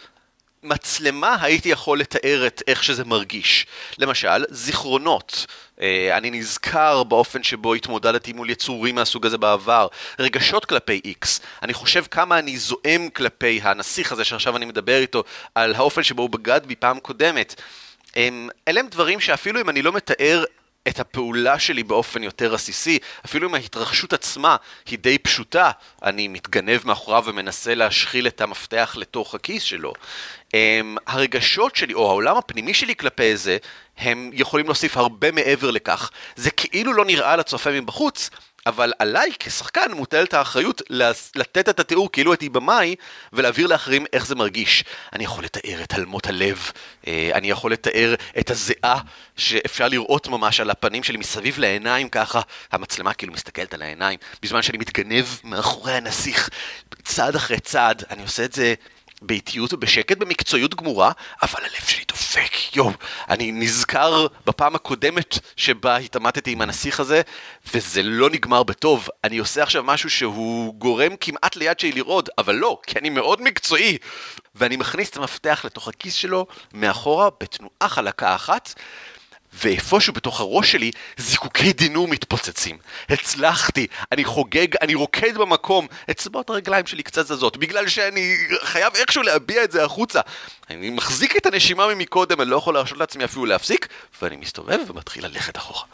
מצלמה 0.62 1.37
הייתי 1.40 1.69
יכול 1.69 2.00
לתאר 2.00 2.47
את 2.47 2.62
איך 2.67 2.85
שזה 2.85 3.05
מרגיש. 3.05 3.67
למשל, 3.99 4.45
זיכרונות. 4.50 5.47
אה, 5.81 6.17
אני 6.17 6.31
נזכר 6.31 7.02
באופן 7.02 7.43
שבו 7.43 7.75
התמודדתי 7.75 8.33
מול 8.33 8.50
יצורים 8.50 8.95
מהסוג 8.95 9.26
הזה 9.26 9.38
בעבר. 9.38 9.87
רגשות 10.19 10.64
כלפי 10.64 11.00
איקס. 11.05 11.40
אני 11.62 11.75
חושב 11.75 12.05
כמה 12.11 12.38
אני 12.38 12.59
זועם 12.59 13.09
כלפי 13.09 13.61
הנסיך 13.62 14.12
הזה 14.12 14.25
שעכשיו 14.25 14.57
אני 14.57 14.64
מדבר 14.67 14.99
איתו, 14.99 15.25
על 15.55 15.75
האופן 15.75 16.02
שבו 16.02 16.23
הוא 16.23 16.31
בגד 16.31 16.61
בי 16.67 16.75
פעם 16.75 17.00
קודמת. 17.00 17.62
הם, 18.17 18.49
אלה 18.69 18.81
הם 18.81 18.88
דברים 18.88 19.21
שאפילו 19.21 19.61
אם 19.61 19.69
אני 19.69 19.83
לא 19.83 19.93
מתאר 19.93 20.45
את 20.88 21.00
הפעולה 21.00 21.59
שלי 21.59 21.83
באופן 21.83 22.23
יותר 22.23 22.55
עסיסי, 22.55 22.99
אפילו 23.25 23.49
אם 23.49 23.55
ההתרחשות 23.55 24.12
עצמה 24.12 24.57
היא 24.87 24.99
די 24.99 25.19
פשוטה, 25.19 25.71
אני 26.02 26.29
מתגנב 26.29 26.81
מאחוריו 26.85 27.25
ומנסה 27.26 27.75
להשחיל 27.75 28.26
את 28.26 28.40
המפתח 28.40 28.95
לתוך 28.99 29.35
הכיס 29.35 29.62
שלו. 29.62 29.93
הם, 30.54 30.97
הרגשות 31.07 31.76
שלי, 31.76 31.95
או 31.95 32.11
העולם 32.11 32.37
הפנימי 32.37 32.75
שלי 32.75 32.97
כלפי 32.97 33.37
זה, 33.37 33.57
הם 33.99 34.30
יכולים 34.33 34.66
להוסיף 34.66 34.97
הרבה 34.97 35.33
מעבר 35.33 35.71
לכך. 35.71 36.11
זה 36.37 36.50
כאילו 36.50 36.92
לא 36.92 37.04
נראה 37.04 37.37
לצופה 37.37 37.71
מבחוץ, 37.71 38.30
אבל 38.66 38.92
עליי 38.99 39.30
כשחקן 39.38 39.92
מוטלת 39.92 40.35
האחריות 40.35 40.83
לתת 41.35 41.69
את 41.69 41.80
התיאור 41.80 42.12
כאילו 42.12 42.33
הייתי 42.33 42.49
במאי 42.49 42.95
ולהעביר 43.33 43.66
לאחרים 43.66 44.07
איך 44.12 44.26
זה 44.26 44.35
מרגיש. 44.35 44.85
אני 45.12 45.25
יכול 45.25 45.45
לתאר 45.45 45.83
את 45.83 45.95
הלמות 45.95 46.26
הלב, 46.26 46.71
אה, 47.07 47.30
אני 47.35 47.50
יכול 47.50 47.73
לתאר 47.73 48.14
את 48.38 48.50
הזיעה 48.50 49.00
שאפשר 49.37 49.88
לראות 49.88 50.28
ממש 50.28 50.61
על 50.61 50.71
הפנים 50.71 51.02
שלי 51.02 51.19
מסביב 51.19 51.59
לעיניים 51.59 52.09
ככה, 52.09 52.40
המצלמה 52.73 53.14
כאילו 53.14 53.33
מסתכלת 53.33 53.75
על 53.75 53.83
העיניים, 53.83 54.19
בזמן 54.42 54.62
שאני 54.62 54.78
מתגנב 54.78 55.26
מאחורי 55.45 55.92
הנסיך, 55.92 56.49
צעד 57.04 57.37
אחרי 57.37 57.61
צעד, 57.61 58.04
אני 58.11 58.23
עושה 58.23 58.45
את 58.45 58.52
זה 58.52 58.75
באיטיות 59.22 59.72
ובשקט, 59.72 60.18
במקצועיות 60.18 60.74
גמורה, 60.74 61.12
אבל 61.42 61.60
הלב 61.64 61.88
שלי 61.88 62.04
דופק, 62.08 62.76
יואו. 62.76 62.92
אני 63.28 63.52
נזכר 63.52 64.26
בפעם 64.46 64.74
הקודמת 64.74 65.38
שבה 65.56 65.96
התעמתתי 65.96 66.52
עם 66.52 66.60
הנסיך 66.60 67.00
הזה, 67.00 67.22
וזה 67.74 68.02
לא 68.02 68.30
נגמר 68.30 68.62
בטוב. 68.62 69.08
אני 69.24 69.38
עושה 69.38 69.62
עכשיו 69.62 69.84
משהו 69.84 70.10
שהוא 70.10 70.74
גורם 70.74 71.16
כמעט 71.20 71.56
ליד 71.56 71.80
שלי 71.80 71.92
לרעוד, 71.92 72.28
אבל 72.38 72.54
לא, 72.54 72.80
כי 72.86 72.98
אני 72.98 73.10
מאוד 73.10 73.42
מקצועי. 73.42 73.98
ואני 74.54 74.76
מכניס 74.76 75.10
את 75.10 75.16
המפתח 75.16 75.62
לתוך 75.64 75.88
הכיס 75.88 76.14
שלו, 76.14 76.46
מאחורה, 76.72 77.28
בתנועה 77.40 77.88
חלקה 77.88 78.34
אחת, 78.34 78.74
ואיפשהו 79.52 80.12
בתוך 80.12 80.40
הראש 80.40 80.73
שלי, 80.73 80.90
זיקוקי 81.16 81.73
דינור 81.73 82.09
מתפוצצים. 82.09 82.78
הצלחתי, 83.09 83.87
אני 84.12 84.25
חוגג, 84.25 84.76
אני 84.80 84.95
רוקד 84.95 85.38
במקום, 85.38 85.87
אצבעות 86.11 86.50
הרגליים 86.50 86.87
שלי 86.87 87.02
קצת 87.02 87.26
זזות, 87.26 87.57
בגלל 87.57 87.88
שאני 87.88 88.37
חייב 88.62 88.95
איכשהו 88.95 89.23
להביע 89.23 89.64
את 89.64 89.73
זה 89.73 89.85
החוצה. 89.85 90.21
אני 90.71 90.90
מחזיק 90.90 91.37
את 91.37 91.47
הנשימה 91.47 91.95
ממקודם, 91.95 92.40
אני 92.40 92.50
לא 92.50 92.57
יכול 92.57 92.75
להרשות 92.75 92.99
לעצמי 92.99 93.25
אפילו 93.25 93.47
להפסיק, 93.47 93.88
ואני 94.23 94.37
מסתובב 94.37 94.78
ומתחיל 94.87 95.26
ללכת 95.26 95.57
אחורה. 95.57 95.85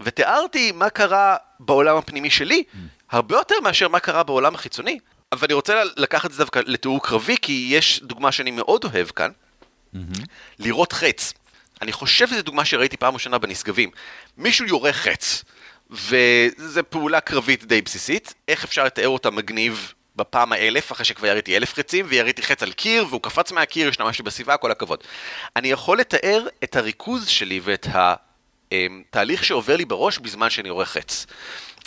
ותיארתי 0.00 0.72
מה 0.72 0.90
קרה 0.90 1.36
בעולם 1.60 1.96
הפנימי 1.96 2.30
שלי, 2.30 2.62
הרבה 3.10 3.36
יותר 3.36 3.54
מאשר 3.62 3.88
מה 3.88 4.00
קרה 4.00 4.22
בעולם 4.22 4.54
החיצוני. 4.54 4.98
אבל 5.32 5.44
אני 5.44 5.54
רוצה 5.54 5.82
לקחת 5.96 6.26
את 6.26 6.32
זה 6.32 6.38
דווקא 6.38 6.60
לתיאור 6.66 7.02
קרבי, 7.02 7.36
כי 7.42 7.68
יש 7.70 8.00
דוגמה 8.02 8.32
שאני 8.32 8.50
מאוד 8.50 8.84
אוהב 8.84 9.08
כאן, 9.08 9.30
לירות 10.58 10.92
חץ. 10.92 11.32
אני 11.82 11.92
חושב 11.92 12.28
שזו 12.28 12.42
דוגמה 12.42 12.64
שראיתי 12.64 12.96
פעם 12.96 13.14
ראשונה 13.14 13.38
בנשגבים. 13.38 13.90
מישהו 14.36 14.66
יורה 14.66 14.92
חץ, 14.92 15.44
וזו 15.90 16.80
פעולה 16.88 17.20
קרבית 17.20 17.64
די 17.64 17.82
בסיסית, 17.82 18.34
איך 18.48 18.64
אפשר 18.64 18.84
לתאר 18.84 19.08
אותה 19.08 19.30
מגניב 19.30 19.92
בפעם 20.16 20.52
האלף, 20.52 20.92
אחרי 20.92 21.04
שכבר 21.04 21.26
יריתי 21.26 21.56
אלף 21.56 21.74
חצים, 21.74 22.06
ויריתי 22.08 22.42
חץ 22.42 22.62
על 22.62 22.72
קיר, 22.72 23.06
והוא 23.08 23.22
קפץ 23.22 23.52
מהקיר, 23.52 23.88
השתמשתי 23.88 24.22
בסביבה, 24.22 24.56
כל 24.56 24.70
הכבוד. 24.70 25.04
אני 25.56 25.70
יכול 25.70 25.98
לתאר 25.98 26.46
את 26.64 26.76
הריכוז 26.76 27.28
שלי 27.28 27.60
ואת 27.64 27.86
התהליך 28.70 29.44
שעובר 29.44 29.76
לי 29.76 29.84
בראש 29.84 30.18
בזמן 30.18 30.50
שאני 30.50 30.68
יורה 30.68 30.84
חץ. 30.84 31.26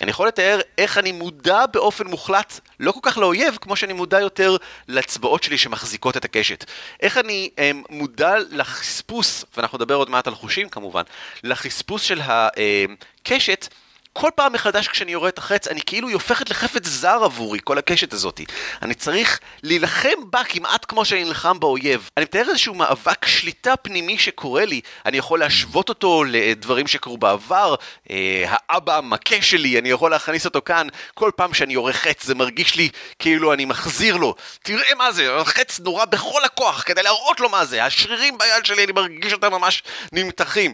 אני 0.02 0.12
יכול 0.12 0.28
לתאר 0.28 0.60
איך 0.78 0.98
אני 0.98 1.12
מודע 1.12 1.66
באופן 1.66 2.08
מוחלט, 2.08 2.60
לא 2.80 2.92
כל 2.92 3.00
כך 3.04 3.18
לאויב, 3.18 3.58
כמו 3.62 3.76
שאני 3.76 3.94
מודע 3.94 4.20
יותר 4.20 4.58
לאצבעות 4.88 5.44
שלי 5.44 5.58
שמחזיקות 5.58 6.18
את 6.18 6.26
הקשת. 6.26 6.66
איך 7.00 7.18
אני 7.18 7.50
הם, 7.58 7.84
מודע 7.90 8.34
לחספוס, 8.50 9.46
ואנחנו 9.58 9.78
נדבר 9.78 9.96
עוד 9.96 10.10
מעט 10.10 10.28
על 10.28 10.36
חושים 10.36 10.70
כמובן, 10.70 11.04
לחספוס 11.44 12.02
של 12.02 12.22
הקשת, 12.24 13.68
כל 14.14 14.30
פעם 14.36 14.54
מחדש 14.54 14.88
כשאני 14.88 15.12
יורה 15.12 15.30
את 15.30 15.38
החץ, 15.38 15.68
אני 15.68 15.82
כאילו 15.86 16.08
היא 16.08 16.14
הופכת 16.14 16.50
לחפץ 16.50 16.88
זר 16.88 17.24
עבורי, 17.24 17.60
כל 17.64 17.78
הקשת 17.78 18.14
הזאת. 18.14 18.42
אני 18.82 18.94
צריך 18.94 19.40
להילחם 19.64 20.30
בה 20.30 20.44
כמעט 20.44 20.86
כמו 20.88 21.06
שאני 21.06 21.24
נלחם 21.24 21.60
באויב. 21.60 22.10
אני 22.18 22.26
מתאר 22.26 22.50
איזשהו 22.50 22.74
מאבק 22.74 23.26
שליטה 23.26 23.76
פנימי 23.76 24.18
שקורה 24.18 24.66
לי, 24.66 24.82
אני 25.06 25.18
יכול 25.18 25.40
להשוות 25.40 25.90
אותו 25.90 26.24
לדברים 26.28 26.88
שקרו 26.88 27.18
בעבר, 27.18 27.76
אה, 28.10 28.44
האבא 28.48 28.98
המכה 28.98 29.42
שלי, 29.42 29.80
אני 29.80 29.90
יכול 29.90 30.12
להכניס 30.12 30.46
אותו 30.46 30.62
כאן, 30.66 30.88
כל 31.14 31.32
פעם 31.36 31.54
שאני 31.54 31.74
יורה 31.74 31.94
חץ 31.94 32.24
זה 32.24 32.36
מרגיש 32.36 32.76
לי 32.76 32.90
כאילו 33.20 33.54
אני 33.54 33.66
מחזיר 33.66 34.18
לו. 34.18 34.36
תראה 34.64 34.96
מה 34.98 35.12
זה, 35.12 35.36
החץ 35.36 35.80
נורא 35.80 36.06
בכל 36.06 36.44
הכוח 36.44 36.84
כדי 36.84 37.04
להראות 37.04 37.40
לו 37.40 37.50
מה 37.50 37.66
זה, 37.66 37.86
השרירים 37.86 38.38
ביד 38.38 38.66
שלי, 38.66 38.84
אני 38.84 38.92
מרגיש 38.92 39.34
אותם 39.34 39.52
ממש 39.52 39.84
נמתחים. 40.12 40.74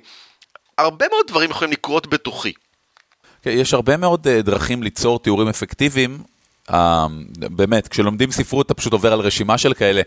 הרבה 0.78 1.06
מאוד 1.12 1.28
דברים 1.28 1.50
יכולים 1.50 1.72
לקרות 1.72 2.08
בתוכי. 2.08 2.54
כן, 3.48 3.54
יש 3.54 3.74
הרבה 3.74 3.98
מאוד 3.98 4.28
אה, 4.28 4.42
דרכים 4.42 4.84
ליצור 4.84 5.20
תיאורים 5.20 5.48
אפקטיביים. 5.48 6.18
אה, 6.74 7.08
באמת, 7.38 7.88
כשלומדים 7.88 8.32
ספרות 8.32 8.66
אתה 8.66 8.74
פשוט 8.74 8.94
עובר 8.94 9.14
על 9.14 9.20
רשימה 9.20 9.58
של 9.58 9.74
כאלה. 9.74 10.02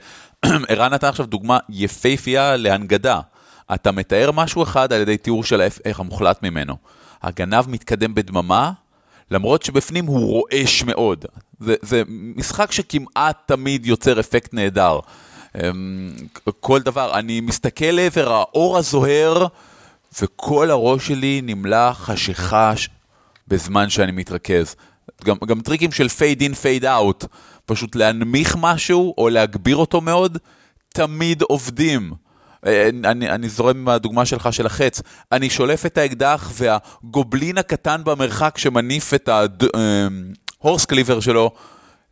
ערן 0.68 0.92
נתן 0.92 1.06
עכשיו 1.06 1.26
דוגמה 1.26 1.58
יפייפייה 1.68 2.56
להנגדה. 2.56 3.20
אתה 3.74 3.92
מתאר 3.92 4.30
משהו 4.30 4.62
אחד 4.62 4.92
על 4.92 5.00
ידי 5.00 5.16
תיאור 5.16 5.44
של 5.44 5.60
ההפך 5.60 6.00
המוחלט 6.00 6.42
ממנו. 6.42 6.76
הגנב 7.22 7.68
מתקדם 7.68 8.14
בדממה, 8.14 8.72
למרות 9.30 9.62
שבפנים 9.62 10.06
הוא 10.06 10.26
רועש 10.26 10.82
מאוד. 10.82 11.24
זה, 11.60 11.74
זה 11.82 12.02
משחק 12.08 12.72
שכמעט 12.72 13.36
תמיד 13.46 13.86
יוצר 13.86 14.20
אפקט 14.20 14.54
נהדר. 14.54 14.98
אמ, 15.54 16.12
כל 16.60 16.80
דבר, 16.80 17.18
אני 17.18 17.40
מסתכל 17.40 17.84
לעבר 17.84 18.32
האור 18.32 18.78
הזוהר, 18.78 19.46
וכל 20.22 20.70
הראש 20.70 21.06
שלי 21.06 21.40
נמלא 21.44 21.92
חשיכה 21.92 22.72
בזמן 23.50 23.90
שאני 23.90 24.12
מתרכז. 24.12 24.76
גם, 25.24 25.36
גם 25.46 25.60
טריקים 25.60 25.92
של 25.92 26.08
fade 26.08 26.40
in, 26.40 26.54
fade 26.54 26.84
out, 26.84 27.24
פשוט 27.66 27.96
להנמיך 27.96 28.56
משהו 28.60 29.14
או 29.18 29.28
להגביר 29.28 29.76
אותו 29.76 30.00
מאוד, 30.00 30.38
תמיד 30.88 31.42
עובדים. 31.42 32.12
אה, 32.66 32.88
אני, 32.88 33.30
אני 33.30 33.48
זורם 33.48 33.76
עם 33.76 33.88
הדוגמה 33.88 34.26
שלך 34.26 34.52
של 34.52 34.66
החץ. 34.66 35.02
אני 35.32 35.50
שולף 35.50 35.86
את 35.86 35.98
האקדח 35.98 36.50
והגובלין 36.54 37.58
הקטן 37.58 38.00
במרחק 38.04 38.58
שמניף 38.58 39.14
את 39.14 39.28
ה 40.62 40.66
horse 40.66 40.84
cleaver 40.84 41.20
שלו, 41.20 41.50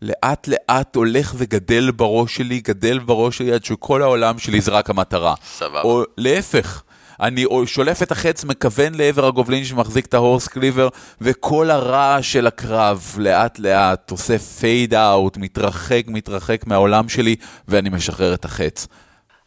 לאט 0.03 0.49
לאט 0.49 0.97
הולך 0.97 1.35
וגדל 1.37 1.91
בראש 1.91 2.37
שלי, 2.37 2.61
גדל 2.61 2.99
בראש 2.99 3.39
שלי 3.39 3.53
עד 3.53 3.65
שכל 3.65 4.03
העולם 4.03 4.39
שלי 4.39 4.61
זה 4.61 4.71
רק 4.71 4.91
המטרה. 4.91 5.35
סבבה. 5.45 5.81
או 5.81 6.03
להפך. 6.17 6.83
אני 7.21 7.45
שולף 7.67 8.03
את 8.03 8.13
החץ, 8.13 8.45
מכוון 8.45 8.95
לעבר 8.95 9.27
הגובלין 9.27 9.65
שמחזיק 9.65 10.07
את 10.07 10.15
ה 10.15 10.21
horse 10.21 10.49
cleaver, 10.49 10.89
וכל 11.21 11.71
הרעש 11.71 12.33
של 12.33 12.47
הקרב 12.47 13.15
לאט 13.19 13.59
לאט 13.59 14.11
עושה 14.11 14.39
fade 14.39 14.95
out, 14.95 15.37
מתרחק, 15.37 16.03
מתרחק 16.07 16.67
מהעולם 16.67 17.09
שלי, 17.09 17.37
ואני 17.69 17.89
משחרר 17.89 18.35
את 18.35 18.45
החץ. 18.45 18.87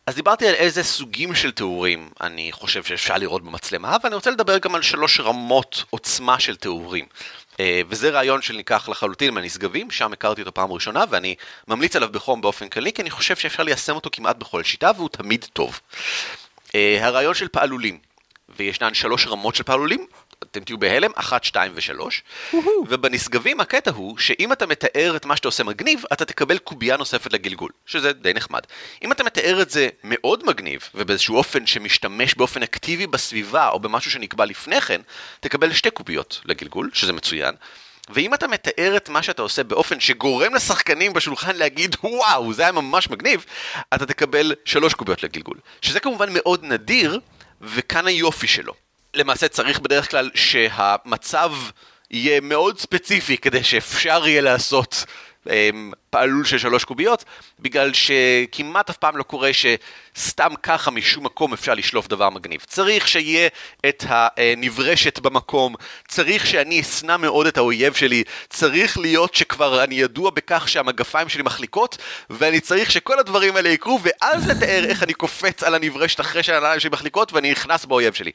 אז 0.07 0.15
דיברתי 0.15 0.47
על 0.47 0.53
איזה 0.53 0.83
סוגים 0.83 1.35
של 1.35 1.51
תיאורים 1.51 2.09
אני 2.21 2.51
חושב 2.51 2.83
שאפשר 2.83 3.17
לראות 3.17 3.43
במצלמה, 3.43 3.97
ואני 4.03 4.15
רוצה 4.15 4.31
לדבר 4.31 4.57
גם 4.57 4.75
על 4.75 4.81
שלוש 4.81 5.19
רמות 5.19 5.83
עוצמה 5.89 6.39
של 6.39 6.55
תיאורים. 6.55 7.05
אה, 7.59 7.81
וזה 7.89 8.09
רעיון 8.09 8.41
שניקח 8.41 8.89
לחלוטין 8.89 9.33
מהנשגבים, 9.33 9.91
שם 9.91 10.13
הכרתי 10.13 10.41
אותו 10.41 10.53
פעם 10.53 10.71
ראשונה, 10.71 11.03
ואני 11.09 11.35
ממליץ 11.67 11.95
עליו 11.95 12.09
בחום 12.11 12.41
באופן 12.41 12.69
כללי, 12.69 12.93
כי 12.93 13.01
אני 13.01 13.09
חושב 13.09 13.35
שאפשר 13.35 13.63
ליישם 13.63 13.95
אותו 13.95 14.09
כמעט 14.13 14.35
בכל 14.35 14.63
שיטה, 14.63 14.91
והוא 14.95 15.09
תמיד 15.09 15.45
טוב. 15.53 15.79
אה, 16.75 17.05
הרעיון 17.05 17.33
של 17.33 17.47
פעלולים, 17.47 17.97
וישנן 18.57 18.93
שלוש 18.93 19.27
רמות 19.27 19.55
של 19.55 19.63
פעלולים, 19.63 20.07
אתם 20.43 20.63
תהיו 20.63 20.77
בהלם, 20.77 21.11
אחת, 21.15 21.43
שתיים 21.43 21.71
ושלוש, 21.75 22.23
ובנשגבים 22.89 23.59
הקטע 23.59 23.91
הוא 23.91 24.17
שאם 24.17 24.53
אתה 24.53 24.65
מתאר 24.65 25.15
את 25.15 25.25
מה 25.25 25.35
שאתה 25.35 25.47
עושה 25.47 25.63
מגניב, 25.63 26.03
אתה 26.13 26.25
תקבל 26.25 26.57
קובייה 26.57 26.97
נוספת 26.97 27.33
לגלגול, 27.33 27.71
שזה 27.85 28.13
די 28.13 28.33
נחמד. 28.33 28.61
אם 29.03 29.11
אתה 29.11 29.23
מתאר 29.23 29.61
את 29.61 29.69
זה 29.69 29.89
מאוד 30.03 30.45
מגניב, 30.45 30.89
ובאיזשהו 30.95 31.35
אופן 31.35 31.65
שמשתמש 31.67 32.35
באופן 32.35 32.63
אקטיבי 32.63 33.07
בסביבה, 33.07 33.69
או 33.69 33.79
במשהו 33.79 34.11
שנקבע 34.11 34.45
לפני 34.45 34.81
כן, 34.81 35.01
תקבל 35.39 35.73
שתי 35.73 35.91
קוביות 35.91 36.41
לגלגול, 36.45 36.89
שזה 36.93 37.13
מצוין. 37.13 37.55
ואם 38.09 38.33
אתה 38.33 38.47
מתאר 38.47 38.97
את 38.97 39.09
מה 39.09 39.23
שאתה 39.23 39.41
עושה 39.41 39.63
באופן 39.63 39.99
שגורם 39.99 40.55
לשחקנים 40.55 41.13
בשולחן 41.13 41.55
להגיד 41.55 41.95
וואו, 42.03 42.53
זה 42.53 42.61
היה 42.61 42.71
ממש 42.71 43.09
מגניב, 43.09 43.45
אתה 43.93 44.05
תקבל 44.05 44.55
שלוש 44.65 44.93
קוביות 44.93 45.23
לגלגול. 45.23 45.57
שזה 45.81 45.99
כמובן 45.99 46.29
מאוד 46.33 46.63
נדיר, 46.63 47.19
וכאן 47.61 48.07
היופי 48.07 48.47
שלו. 48.47 48.73
למעשה 49.13 49.47
צריך 49.47 49.79
בדרך 49.79 50.11
כלל 50.11 50.29
שהמצב 50.35 51.51
יהיה 52.11 52.41
מאוד 52.41 52.79
ספציפי 52.79 53.37
כדי 53.37 53.63
שאפשר 53.63 54.27
יהיה 54.27 54.41
לעשות 54.41 55.05
פעלול 56.09 56.45
של 56.45 56.57
שלוש 56.57 56.83
קוביות, 56.83 57.23
בגלל 57.59 57.91
שכמעט 57.93 58.89
אף 58.89 58.97
פעם 58.97 59.17
לא 59.17 59.23
קורה 59.23 59.49
שסתם 59.53 60.55
ככה 60.63 60.91
משום 60.91 61.25
מקום 61.25 61.53
אפשר 61.53 61.73
לשלוף 61.73 62.07
דבר 62.07 62.29
מגניב. 62.29 62.61
צריך 62.67 63.07
שיהיה 63.07 63.47
את 63.85 64.03
הנברשת 64.07 65.19
במקום, 65.19 65.75
צריך 66.07 66.47
שאני 66.47 66.81
אשנא 66.81 67.17
מאוד 67.17 67.47
את 67.47 67.57
האויב 67.57 67.93
שלי, 67.93 68.23
צריך 68.49 68.97
להיות 68.97 69.35
שכבר 69.35 69.83
אני 69.83 69.95
ידוע 69.95 70.29
בכך 70.29 70.69
שהמגפיים 70.69 71.29
שלי 71.29 71.43
מחליקות, 71.43 71.97
ואני 72.29 72.59
צריך 72.59 72.91
שכל 72.91 73.19
הדברים 73.19 73.55
האלה 73.55 73.69
יקרו, 73.69 73.99
ואז 74.01 74.49
לתאר 74.49 74.85
איך 74.85 75.03
אני 75.03 75.13
קופץ 75.13 75.63
על 75.63 75.75
הנברשת 75.75 76.19
אחרי 76.19 76.43
שהנעליים 76.43 76.79
שלי 76.79 76.89
מחליקות 76.89 77.33
ואני 77.33 77.51
נכנס 77.51 77.85
באויב 77.85 78.13
שלי. 78.13 78.31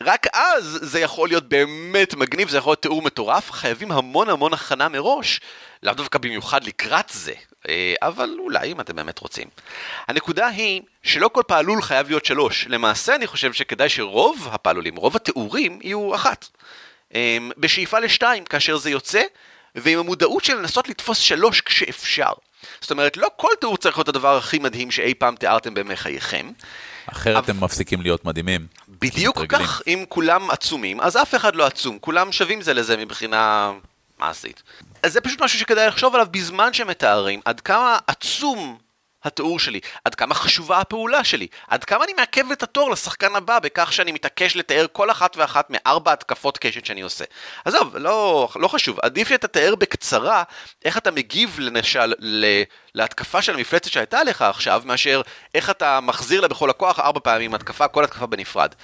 רק 0.00 0.26
אז 0.32 0.78
זה 0.82 1.00
יכול 1.00 1.28
להיות 1.28 1.48
באמת 1.48 2.14
מגניב, 2.14 2.48
זה 2.48 2.58
יכול 2.58 2.70
להיות 2.70 2.82
תיאור 2.82 3.02
מטורף, 3.02 3.50
חייבים 3.52 3.92
המון 3.92 4.28
המון 4.28 4.52
הכנה 4.52 4.88
מראש, 4.88 5.40
לאו 5.86 5.94
דווקא 5.94 6.18
במיוחד 6.18 6.64
לקראת 6.64 7.10
זה, 7.12 7.32
אה, 7.68 7.94
אבל 8.02 8.36
אולי 8.38 8.72
אם 8.72 8.80
אתם 8.80 8.96
באמת 8.96 9.18
רוצים. 9.18 9.48
הנקודה 10.08 10.46
היא 10.46 10.82
שלא 11.02 11.28
כל 11.28 11.42
פעלול 11.46 11.82
חייב 11.82 12.08
להיות 12.08 12.24
שלוש, 12.24 12.66
למעשה 12.68 13.14
אני 13.14 13.26
חושב 13.26 13.52
שכדאי 13.52 13.88
שרוב 13.88 14.48
הפעלולים, 14.50 14.96
רוב 14.96 15.16
התיאורים 15.16 15.78
יהיו 15.82 16.14
אחת. 16.14 16.46
אה, 17.14 17.38
בשאיפה 17.58 17.98
לשתיים 17.98 18.44
כאשר 18.44 18.76
זה 18.76 18.90
יוצא, 18.90 19.22
ועם 19.74 19.98
המודעות 19.98 20.44
של 20.44 20.54
לנסות 20.54 20.88
לתפוס 20.88 21.18
שלוש 21.18 21.60
כשאפשר. 21.60 22.32
זאת 22.80 22.90
אומרת, 22.90 23.16
לא 23.16 23.28
כל 23.36 23.50
תיאור 23.60 23.76
צריך 23.76 23.98
להיות 23.98 24.08
הדבר 24.08 24.36
הכי 24.36 24.58
מדהים 24.58 24.90
שאי 24.90 25.14
פעם 25.14 25.36
תיארתם 25.36 25.74
בימי 25.74 25.96
חייכם. 25.96 26.50
אחרת 27.06 27.48
הם 27.48 27.60
מפסיקים 27.60 28.00
להיות 28.00 28.24
מדהימים. 28.24 28.66
בדיוק. 28.88 29.44
כך, 29.48 29.82
אם 29.86 30.04
כולם 30.08 30.50
עצומים, 30.50 31.00
אז 31.00 31.16
אף 31.16 31.34
אחד 31.34 31.56
לא 31.56 31.66
עצום, 31.66 31.98
כולם 31.98 32.32
שווים 32.32 32.62
זה 32.62 32.74
לזה 32.74 32.96
מבחינה 32.96 33.72
מעשית. 34.18 34.62
אז 35.02 35.12
זה 35.12 35.20
פשוט 35.20 35.40
משהו 35.42 35.58
שכדאי 35.58 35.86
לחשוב 35.86 36.14
עליו 36.14 36.26
בזמן 36.30 36.72
שמתארים 36.72 37.40
עד 37.44 37.60
כמה 37.60 37.98
עצום 38.06 38.78
התיאור 39.26 39.58
שלי, 39.58 39.80
עד 40.04 40.14
כמה 40.14 40.34
חשובה 40.34 40.78
הפעולה 40.80 41.24
שלי, 41.24 41.46
עד 41.68 41.84
כמה 41.84 42.04
אני 42.04 42.12
מעכב 42.12 42.50
את 42.52 42.62
התור 42.62 42.90
לשחקן 42.90 43.36
הבא 43.36 43.58
בכך 43.58 43.92
שאני 43.92 44.12
מתעקש 44.12 44.56
לתאר 44.56 44.86
כל 44.92 45.10
אחת 45.10 45.36
ואחת 45.36 45.66
מארבע 45.70 46.12
התקפות 46.12 46.58
קשת 46.58 46.86
שאני 46.86 47.00
עושה. 47.00 47.24
עזוב, 47.64 47.96
לא, 47.96 48.48
לא 48.56 48.68
חשוב, 48.68 48.98
עדיף 49.02 49.28
שתתאר 49.28 49.74
בקצרה 49.74 50.42
איך 50.84 50.98
אתה 50.98 51.10
מגיב 51.10 51.56
למשל 51.58 52.14
ל- 52.18 52.62
להתקפה 52.94 53.42
של 53.42 53.54
המפלצת 53.54 53.90
שהייתה 53.90 54.22
לך 54.22 54.42
עכשיו, 54.42 54.82
מאשר 54.84 55.22
איך 55.54 55.70
אתה 55.70 56.00
מחזיר 56.00 56.40
לה 56.40 56.48
בכל 56.48 56.70
הכוח 56.70 57.00
ארבע 57.00 57.20
פעמים 57.20 57.54
התקפה, 57.54 57.88
כל 57.88 58.04
התקפה 58.04 58.26
בנפרד. 58.26 58.74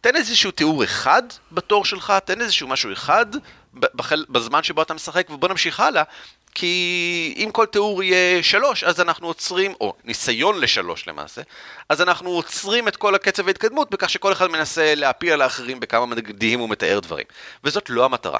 תן 0.00 0.16
איזשהו 0.16 0.50
תיאור 0.50 0.84
אחד 0.84 1.22
בתור 1.52 1.84
שלך, 1.84 2.12
תן 2.24 2.40
איזשהו 2.40 2.68
משהו 2.68 2.92
אחד 2.92 3.26
בחל, 3.74 4.24
בזמן 4.28 4.62
שבו 4.62 4.82
אתה 4.82 4.94
משחק, 4.94 5.30
ובוא 5.30 5.48
נמשיך 5.48 5.80
הלאה, 5.80 6.02
כי 6.54 7.34
אם 7.36 7.50
כל 7.52 7.66
תיאור 7.66 8.02
יהיה 8.02 8.42
שלוש, 8.42 8.84
אז 8.84 9.00
אנחנו 9.00 9.26
עוצרים, 9.26 9.74
או 9.80 9.94
ניסיון 10.04 10.60
לשלוש 10.60 11.08
למעשה, 11.08 11.42
אז 11.88 12.00
אנחנו 12.00 12.30
עוצרים 12.30 12.88
את 12.88 12.96
כל 12.96 13.14
הקצב 13.14 13.46
ההתקדמות 13.46 13.90
בכך 13.90 14.10
שכל 14.10 14.32
אחד 14.32 14.50
מנסה 14.50 14.94
להפיל 14.94 15.32
על 15.32 15.42
האחרים 15.42 15.80
בכמה 15.80 16.06
מדהים 16.06 16.60
הוא 16.60 16.68
מתאר 16.68 17.00
דברים. 17.00 17.26
וזאת 17.64 17.90
לא 17.90 18.04
המטרה. 18.04 18.38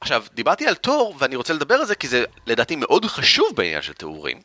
עכשיו, 0.00 0.24
דיברתי 0.34 0.66
על 0.66 0.74
תור, 0.74 1.14
ואני 1.18 1.36
רוצה 1.36 1.52
לדבר 1.52 1.74
על 1.74 1.86
זה 1.86 1.94
כי 1.94 2.08
זה 2.08 2.24
לדעתי 2.46 2.76
מאוד 2.76 3.04
חשוב 3.04 3.48
בעניין 3.56 3.82
של 3.82 3.92
תיאורים. 3.92 4.40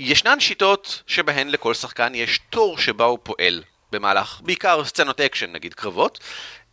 ישנן 0.00 0.40
שיטות 0.40 1.02
שבהן 1.06 1.48
לכל 1.48 1.74
שחקן 1.74 2.14
יש 2.14 2.40
תור 2.50 2.78
שבה 2.78 3.04
הוא 3.04 3.18
פועל 3.22 3.62
במהלך, 3.92 4.40
בעיקר 4.44 4.84
סצנות 4.84 5.20
אקשן, 5.20 5.52
נגיד 5.52 5.74
קרבות. 5.74 6.18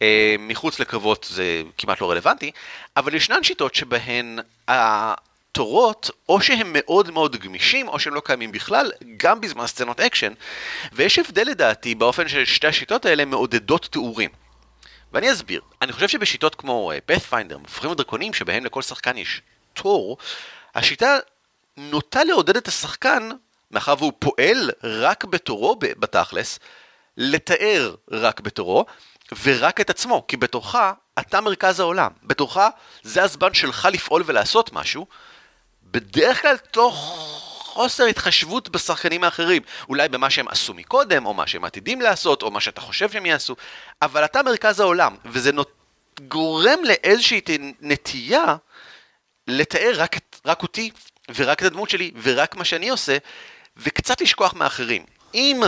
אה, 0.01 0.35
מחוץ 0.39 0.79
לקרבות 0.79 1.27
זה 1.29 1.61
כמעט 1.77 2.01
לא 2.01 2.11
רלוונטי, 2.11 2.51
אבל 2.97 3.15
ישנן 3.15 3.43
שיטות 3.43 3.75
שבהן 3.75 4.39
התורות, 4.67 6.09
או 6.29 6.41
שהם 6.41 6.69
מאוד 6.73 7.11
מאוד 7.11 7.35
גמישים, 7.35 7.87
או 7.87 7.99
שהם 7.99 8.13
לא 8.13 8.21
קיימים 8.25 8.51
בכלל, 8.51 8.91
גם 9.17 9.41
בזמן 9.41 9.67
סצנות 9.67 9.99
אקשן, 9.99 10.33
ויש 10.93 11.19
הבדל 11.19 11.47
לדעתי 11.47 11.95
באופן 11.95 12.27
ששתי 12.27 12.67
השיטות 12.67 13.05
האלה 13.05 13.25
מעודדות 13.25 13.85
תיאורים. 13.91 14.29
ואני 15.13 15.31
אסביר. 15.31 15.61
אני 15.81 15.91
חושב 15.91 16.07
שבשיטות 16.07 16.55
כמו 16.55 16.91
פאת'פיינדר, 17.05 17.57
מפוחים 17.57 17.91
ודרקונים, 17.91 18.33
שבהם 18.33 18.65
לכל 18.65 18.81
שחקן 18.81 19.17
יש 19.17 19.41
תור, 19.73 20.17
השיטה 20.75 21.17
נוטה 21.77 22.23
לעודד 22.23 22.57
את 22.57 22.67
השחקן, 22.67 23.29
מאחר 23.71 23.95
והוא 23.97 24.13
פועל 24.19 24.71
רק 24.83 25.25
בתורו 25.25 25.75
בתכלס, 25.75 26.59
לתאר 27.17 27.95
רק 28.11 28.39
בתורו, 28.39 28.85
ורק 29.43 29.81
את 29.81 29.89
עצמו, 29.89 30.25
כי 30.27 30.37
בתורך 30.37 30.75
אתה 31.19 31.41
מרכז 31.41 31.79
העולם. 31.79 32.11
בתורך 32.23 32.57
זה 33.03 33.23
הזמן 33.23 33.53
שלך 33.53 33.87
לפעול 33.91 34.23
ולעשות 34.25 34.73
משהו, 34.73 35.07
בדרך 35.83 36.41
כלל 36.41 36.57
תוך 36.57 36.95
חוסר 37.63 38.05
התחשבות 38.05 38.69
בשחקנים 38.69 39.23
האחרים. 39.23 39.61
אולי 39.89 40.09
במה 40.09 40.29
שהם 40.29 40.47
עשו 40.47 40.73
מקודם, 40.73 41.25
או 41.25 41.33
מה 41.33 41.47
שהם 41.47 41.65
עתידים 41.65 42.01
לעשות, 42.01 42.41
או 42.41 42.51
מה 42.51 42.61
שאתה 42.61 42.81
חושב 42.81 43.11
שהם 43.11 43.25
יעשו, 43.25 43.55
אבל 44.01 44.25
אתה 44.25 44.43
מרכז 44.43 44.79
העולם, 44.79 45.15
וזה 45.25 45.51
נות... 45.51 45.71
גורם 46.27 46.79
לאיזושהי 46.83 47.41
נטייה 47.81 48.55
לתאר 49.47 49.93
רק, 49.95 50.15
רק 50.45 50.63
אותי, 50.63 50.91
ורק 51.35 51.59
את 51.59 51.65
הדמות 51.65 51.89
שלי, 51.89 52.11
ורק 52.21 52.55
מה 52.55 52.65
שאני 52.65 52.89
עושה, 52.89 53.17
וקצת 53.77 54.21
לשכוח 54.21 54.53
מאחרים. 54.53 55.05
אם 55.33 55.61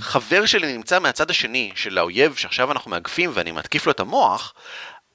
חבר 0.00 0.46
שלי 0.46 0.76
נמצא 0.76 0.98
מהצד 0.98 1.30
השני 1.30 1.72
של 1.74 1.98
האויב 1.98 2.34
שעכשיו 2.36 2.72
אנחנו 2.72 2.90
מאגפים 2.90 3.30
ואני 3.34 3.52
מתקיף 3.52 3.86
לו 3.86 3.92
את 3.92 4.00
המוח, 4.00 4.54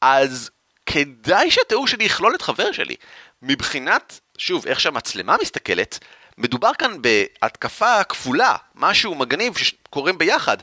אז 0.01 0.49
כדאי 0.85 1.51
שהתיאור 1.51 1.87
שלי 1.87 2.03
יכלול 2.03 2.35
את 2.35 2.41
חבר 2.41 2.71
שלי. 2.71 2.95
מבחינת, 3.41 4.19
שוב, 4.37 4.67
איך 4.67 4.79
שהמצלמה 4.79 5.35
מסתכלת, 5.41 5.99
מדובר 6.37 6.71
כאן 6.79 7.01
בהתקפה 7.01 8.03
כפולה, 8.03 8.55
משהו 8.75 9.15
מגניב 9.15 9.57
שקורים 9.57 10.17
ביחד. 10.17 10.57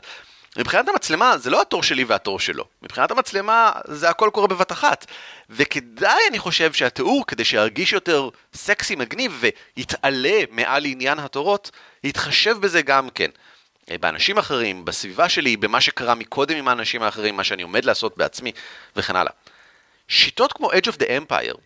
מבחינת 0.57 0.89
המצלמה 0.89 1.37
זה 1.37 1.49
לא 1.49 1.61
התור 1.61 1.83
שלי 1.83 2.03
והתור 2.03 2.39
שלו, 2.39 2.65
מבחינת 2.81 3.11
המצלמה 3.11 3.71
זה 3.87 4.09
הכל 4.09 4.29
קורה 4.33 4.47
בבת 4.47 4.71
אחת. 4.71 5.05
וכדאי 5.49 6.21
אני 6.29 6.39
חושב 6.39 6.73
שהתיאור, 6.73 7.23
כדי 7.27 7.45
שירגיש 7.45 7.93
יותר 7.93 8.29
סקסי 8.53 8.95
מגניב 8.95 9.43
ויתעלה 9.77 10.39
מעל 10.51 10.85
עניין 10.85 11.19
התורות, 11.19 11.71
יתחשב 12.03 12.57
בזה 12.59 12.81
גם 12.81 13.09
כן. 13.09 13.29
אה, 13.91 13.97
באנשים 13.97 14.37
אחרים, 14.37 14.85
בסביבה 14.85 15.29
שלי, 15.29 15.57
במה 15.57 15.81
שקרה 15.81 16.15
מקודם 16.15 16.57
עם 16.57 16.67
האנשים 16.67 17.03
האחרים, 17.03 17.37
מה 17.37 17.43
שאני 17.43 17.63
עומד 17.63 17.85
לעשות 17.85 18.17
בעצמי, 18.17 18.51
וכן 18.95 19.15
הלאה. 19.15 19.31
שיטות 20.07 20.53
כמו 20.53 20.71
Edge 20.71 20.87
of 20.87 20.95
the 20.99 21.05
Empire, 21.05 21.57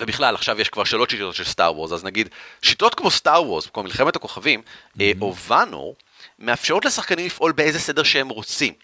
ובכלל, 0.00 0.34
עכשיו 0.34 0.60
יש 0.60 0.68
כבר 0.68 0.84
שלוש 0.84 1.10
שיטות 1.10 1.34
של 1.34 1.44
סטאר 1.44 1.76
וורס, 1.76 1.92
אז 1.92 2.04
נגיד, 2.04 2.28
שיטות 2.62 2.94
כמו 2.94 3.10
סטאר 3.10 3.42
וורס, 3.42 3.66
כמו 3.66 3.82
מלחמת 3.82 4.16
הכוכבים, 4.16 4.62
אה, 5.00 5.12
או 5.20 5.34
ואנור, 5.36 5.96
מאפשרות 6.38 6.84
לשחקנים 6.84 7.26
לפעול 7.26 7.52
באיזה 7.52 7.78
סדר 7.78 8.02
שהם 8.02 8.28
רוצים. 8.28 8.74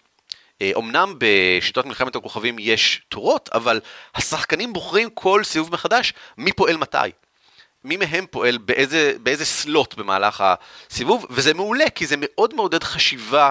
אה, 0.61 0.71
אמנם 0.77 1.15
בשיטות 1.17 1.85
מלחמת 1.85 2.15
הכוכבים 2.15 2.55
יש 2.59 3.01
תורות, 3.09 3.49
אבל 3.53 3.79
השחקנים 4.15 4.73
בוחרים 4.73 5.09
כל 5.13 5.43
סיבוב 5.43 5.73
מחדש 5.73 6.13
מי 6.37 6.51
פועל 6.51 6.77
מתי. 6.77 6.97
מי 7.83 7.97
מהם 7.97 8.25
פועל 8.31 8.57
באיזה, 8.57 9.13
באיזה 9.23 9.45
סלוט 9.45 9.93
במהלך 9.93 10.43
הסיבוב, 10.89 11.25
וזה 11.29 11.53
מעולה, 11.53 11.89
כי 11.89 12.05
זה 12.05 12.15
מאוד 12.19 12.53
מעודד 12.53 12.83
חשיבה 12.83 13.49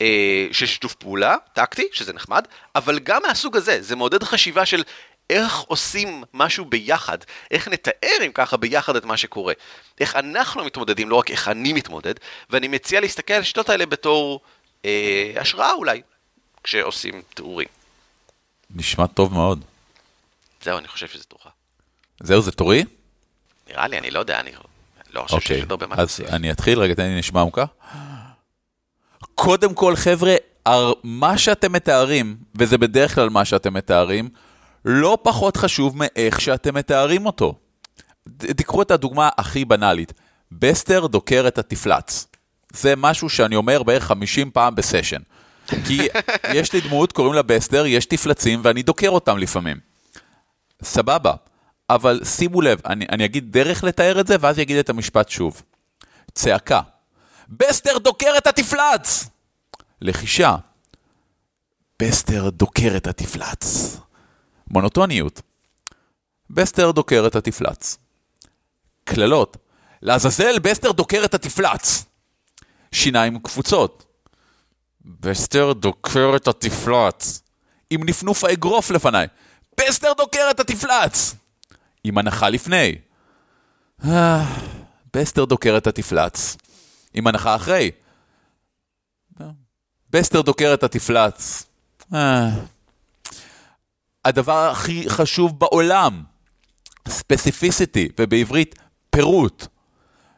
אה, 0.00 0.46
של 0.52 0.66
שיתוף 0.66 0.94
פעולה, 0.94 1.36
טקטי, 1.52 1.88
שזה 1.92 2.12
נחמד, 2.12 2.44
אבל 2.74 2.98
גם 2.98 3.22
מהסוג 3.26 3.56
הזה, 3.56 3.82
זה 3.82 3.96
מעודד 3.96 4.22
חשיבה 4.22 4.66
של 4.66 4.82
איך 5.30 5.58
עושים 5.58 6.24
משהו 6.34 6.64
ביחד, 6.64 7.18
איך 7.50 7.68
נתאר 7.68 8.26
אם 8.26 8.30
ככה 8.34 8.56
ביחד 8.56 8.96
את 8.96 9.04
מה 9.04 9.16
שקורה, 9.16 9.54
איך 10.00 10.16
אנחנו 10.16 10.64
מתמודדים, 10.64 11.10
לא 11.10 11.16
רק 11.16 11.30
איך 11.30 11.48
אני 11.48 11.72
מתמודד, 11.72 12.14
ואני 12.50 12.68
מציע 12.68 13.00
להסתכל 13.00 13.34
על 13.34 13.40
השיטות 13.40 13.68
האלה 13.68 13.86
בתור 13.86 14.40
אה, 14.84 15.32
השראה 15.36 15.72
אולי, 15.72 16.02
כשעושים 16.62 17.22
תיאורים. 17.34 17.68
נשמע 18.70 19.06
טוב 19.06 19.32
מאוד. 19.32 19.64
זהו, 20.62 20.78
אני 20.78 20.88
חושב 20.88 21.08
שזה 21.08 21.24
תורך. 21.24 21.46
זהו, 22.20 22.42
זה 22.42 22.52
תורי? 22.52 22.84
נראה 23.68 23.88
לי, 23.88 23.98
אני 23.98 24.10
לא 24.10 24.18
יודע, 24.18 24.40
אני 24.40 24.50
לא 25.12 25.22
חושב 25.22 25.34
אוקיי, 25.34 25.56
שיש 25.56 25.60
עוד 25.60 25.70
הרבה 25.70 25.86
מה 25.86 25.96
אז. 25.98 26.20
אני 26.28 26.50
אתחיל, 26.50 26.78
רגע, 26.78 26.94
תן 26.94 27.02
לי 27.02 27.18
נשימה 27.18 27.40
עמוקה. 27.40 27.64
קודם 29.34 29.74
כל, 29.74 29.96
חבר'ה, 29.96 30.34
מה 31.02 31.38
שאתם 31.38 31.72
מתארים, 31.72 32.36
וזה 32.54 32.78
בדרך 32.78 33.14
כלל 33.14 33.28
מה 33.28 33.44
שאתם 33.44 33.74
מתארים, 33.74 34.28
לא 34.84 35.18
פחות 35.22 35.56
חשוב 35.56 35.96
מאיך 35.96 36.40
שאתם 36.40 36.74
מתארים 36.74 37.26
אותו. 37.26 37.54
תיקחו 38.56 38.82
את 38.82 38.90
הדוגמה 38.90 39.28
הכי 39.38 39.64
בנאלית. 39.64 40.12
בסטר 40.52 41.06
דוקר 41.06 41.44
את 41.48 41.58
התפלץ. 41.58 42.26
זה 42.72 42.96
משהו 42.96 43.28
שאני 43.28 43.56
אומר 43.56 43.82
בערך 43.82 44.04
50 44.04 44.50
פעם 44.50 44.74
בסשן. 44.74 45.20
כי 45.66 46.08
יש 46.54 46.72
לי 46.72 46.80
דמות, 46.80 47.12
קוראים 47.12 47.34
לה 47.34 47.42
בסטר, 47.42 47.86
יש 47.86 48.06
תפלצים 48.06 48.60
ואני 48.62 48.82
דוקר 48.82 49.08
אותם 49.10 49.38
לפעמים. 49.38 49.76
סבבה, 50.82 51.34
אבל 51.90 52.20
שימו 52.24 52.60
לב, 52.60 52.80
אני, 52.86 53.06
אני 53.10 53.24
אגיד 53.24 53.52
דרך 53.52 53.84
לתאר 53.84 54.20
את 54.20 54.26
זה, 54.26 54.36
ואז 54.40 54.60
אגיד 54.60 54.76
את 54.76 54.90
המשפט 54.90 55.28
שוב. 55.28 55.62
צעקה. 56.34 56.80
בסטר 57.48 57.98
דוקר 57.98 58.34
את 58.38 58.46
התפלץ! 58.46 59.26
לחישה. 60.00 60.56
בסטר 62.02 62.50
דוקר 62.50 62.96
את 62.96 63.06
התפלץ. 63.06 63.96
מונוטוניות. 64.70 65.42
בסטר 66.50 66.90
דוקר 66.90 67.24
את 67.26 67.36
התפלץ. 67.36 67.98
קללות. 69.04 69.56
לעזאזל, 70.02 70.58
בסטר 70.58 70.92
דוקר 70.92 71.24
את 71.24 71.34
התפלץ. 71.34 72.04
שיניים 72.92 73.38
קפוצות. 73.38 74.04
בסטר 75.04 75.72
דוקר 75.72 76.32
את 76.36 76.48
התפלץ. 76.48 77.42
עם 77.90 78.04
נפנוף 78.04 78.44
האגרוף 78.44 78.90
לפניי. 78.90 79.26
בסטר 79.80 80.12
דוקר 80.16 80.48
את 80.50 80.60
התפלץ! 80.60 81.34
עם 82.04 82.18
אנחה 82.18 82.48
לפני. 82.48 82.98
בסטר 85.14 85.44
דוקר 85.44 85.76
את 85.76 85.86
התפלץ. 85.86 86.56
עם 87.14 87.26
אנחה 87.26 87.56
אחרי. 87.56 87.90
בסטר 90.10 90.40
דוקר 90.40 90.74
את 90.74 90.82
התפלץ. 90.82 91.66
הדבר 94.24 94.70
הכי 94.70 95.04
חשוב 95.08 95.58
בעולם, 95.58 96.22
specificity, 97.08 98.08
ובעברית 98.20 98.74
פירוט. 99.10 99.66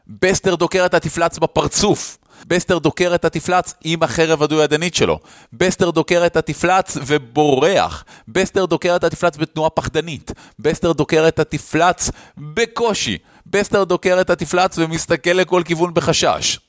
בסטר 0.07 0.55
דוקר 0.55 0.85
את 0.85 0.93
התפלץ 0.93 1.37
בפרצוף. 1.37 2.17
בסטר 2.47 2.77
דוקר 2.77 3.15
את 3.15 3.25
התפלץ 3.25 3.73
עם 3.83 4.03
החרב 4.03 4.43
הדו-ידנית 4.43 4.95
שלו. 4.95 5.19
בסטר 5.53 5.89
דוקר 5.89 6.25
את 6.25 6.35
התפלץ 6.37 6.97
ובורח. 7.05 8.05
בסטר 8.27 8.65
דוקר 8.65 8.95
את 8.95 9.03
התפלץ 9.03 9.37
בתנועה 9.37 9.69
פחדנית. 9.69 10.31
בסטר 10.59 10.91
דוקר 10.91 11.27
את 11.27 11.39
התפלץ 11.39 12.11
בקושי. 12.37 13.17
בסטר 13.45 13.83
דוקר 13.83 14.21
את 14.21 14.29
התפלץ 14.29 14.77
ומסתכל 14.77 15.29
לכל 15.29 15.61
כיוון 15.65 15.93
בחשש. 15.93 16.59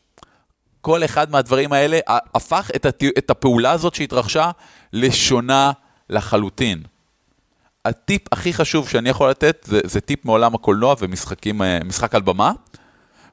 כל 0.81 1.05
אחד 1.05 1.31
מהדברים 1.31 1.73
האלה 1.73 1.99
הפך 2.35 2.71
את, 2.77 2.87
הת... 2.87 3.03
את 3.19 3.31
הפעולה 3.31 3.71
הזאת 3.73 3.95
שהתרחשה 3.95 4.51
לשונה 4.93 5.73
לחלוטין. 6.11 6.83
הטיפ 7.89 8.23
הכי 8.33 8.53
חשוב 8.53 8.89
שאני 8.89 9.09
יכול 9.09 9.31
לתת 9.31 9.67
זה, 9.69 9.81
זה 9.85 10.01
טיפ 10.01 10.25
מעולם 10.25 10.55
הקולנוע 10.55 10.95
ומשחקים, 10.99 11.63
אה, 11.63 11.79
על 12.13 12.23
במה, 12.23 12.53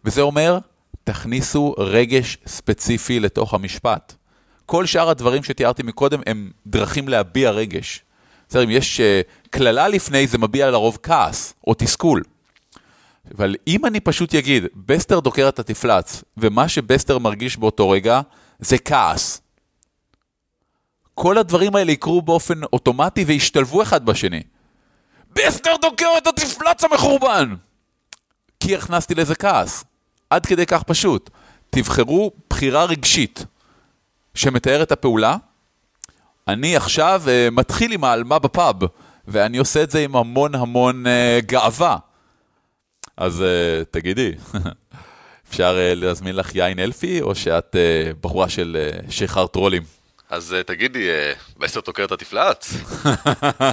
וזה 0.06 0.22
אומר, 0.22 0.60
תכניסו 1.04 1.76
רגש 1.78 2.38
ספציפי 2.48 3.20
לתוך 3.20 3.54
המשפט. 3.54 4.14
כל 4.66 4.86
שאר 4.86 5.10
הדברים 5.10 5.44
שתיארתי 5.44 5.84
מקודם 5.84 6.22
הם 6.26 6.52
דרכים 6.68 7.08
להביע 7.08 7.52
רגש. 7.52 8.02
בסדר, 8.50 8.64
אם 8.64 8.70
יש 8.70 9.00
אה, 9.00 9.22
קללה 9.50 9.88
לפני, 9.88 10.28
זה 10.28 10.38
מביע 10.38 10.72
לרוב 10.72 10.98
כעס 11.04 11.54
או 11.68 11.74
תסכול. 11.74 12.24
אבל 13.38 13.56
אם 13.68 13.86
אני 13.86 14.00
פשוט 14.00 14.36
אגיד, 14.36 14.64
בסטר 14.76 15.20
דוקר 15.20 15.50
את 15.50 15.60
התפלץ, 15.60 16.24
ומה 16.38 16.68
שבסטר 16.68 17.18
מרגיש 17.18 17.58
באותו 17.58 17.90
רגע, 17.90 18.22
זה 18.60 18.78
כעס. 18.78 19.42
כל 21.16 21.38
הדברים 21.38 21.76
האלה 21.76 21.92
יקרו 21.92 22.22
באופן 22.22 22.64
אוטומטי 22.64 23.24
וישתלבו 23.24 23.82
אחד 23.82 24.06
בשני. 24.06 24.44
בסטר 25.36 25.76
דוקר 25.82 26.08
את 26.18 26.28
התפלץ 26.28 26.84
המחורבן! 26.84 27.56
כי 28.60 28.76
הכנסתי 28.76 29.16
לזה 29.16 29.36
כעס. 29.36 29.84
עד 30.30 30.46
כדי 30.46 30.66
כך 30.66 30.84
פשוט. 30.84 31.30
תבחרו 31.70 32.32
בחירה 32.50 32.86
רגשית 32.86 33.46
שמתאר 34.36 34.84
את 34.84 34.92
הפעולה. 34.92 35.38
אני 36.48 36.76
עכשיו 36.76 37.24
אה, 37.26 37.52
מתחיל 37.52 37.92
עם 37.92 38.04
העלמה 38.04 38.40
בפאב, 38.40 38.76
ואני 39.28 39.58
עושה 39.58 39.84
את 39.84 39.92
זה 39.92 40.04
עם 40.04 40.16
המון 40.16 40.56
המון 40.56 41.06
אה, 41.06 41.46
גאווה. 41.46 41.98
אז 43.18 43.42
אה, 43.42 43.86
תגידי, 43.92 44.32
אפשר 45.50 45.76
אה, 45.76 45.96
להזמין 45.96 46.36
לך 46.36 46.56
יין 46.56 46.80
אלפי, 46.80 47.22
או 47.22 47.36
שאת 47.36 47.76
אה, 47.76 48.16
בחורה 48.22 48.50
של 48.50 48.78
אה, 49.08 49.12
שיכר 49.12 49.48
טרולים? 49.48 49.84
אז 50.30 50.54
אה, 50.54 50.64
תגידי, 50.64 51.10
אה, 51.10 51.34
בסטר 51.58 51.80
דוקר 51.86 52.04
את 52.04 52.12
התפלץ? 52.12 52.74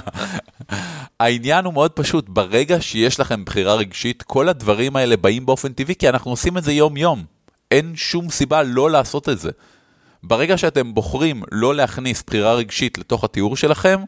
העניין 1.19 1.65
הוא 1.65 1.73
מאוד 1.73 1.91
פשוט, 1.91 2.25
ברגע 2.29 2.81
שיש 2.81 3.19
לכם 3.19 3.45
בחירה 3.45 3.75
רגשית, 3.75 4.23
כל 4.23 4.49
הדברים 4.49 4.95
האלה 4.95 5.17
באים 5.17 5.45
באופן 5.45 5.73
טבעי, 5.73 5.95
כי 5.95 6.09
אנחנו 6.09 6.31
עושים 6.31 6.57
את 6.57 6.63
זה 6.63 6.71
יום-יום. 6.73 7.25
אין 7.71 7.95
שום 7.95 8.29
סיבה 8.29 8.63
לא 8.63 8.91
לעשות 8.91 9.29
את 9.29 9.39
זה. 9.39 9.51
ברגע 10.23 10.57
שאתם 10.57 10.93
בוחרים 10.93 11.43
לא 11.51 11.75
להכניס 11.75 12.23
בחירה 12.27 12.53
רגשית 12.53 12.97
לתוך 12.97 13.23
התיאור 13.23 13.57
שלכם, 13.57 13.99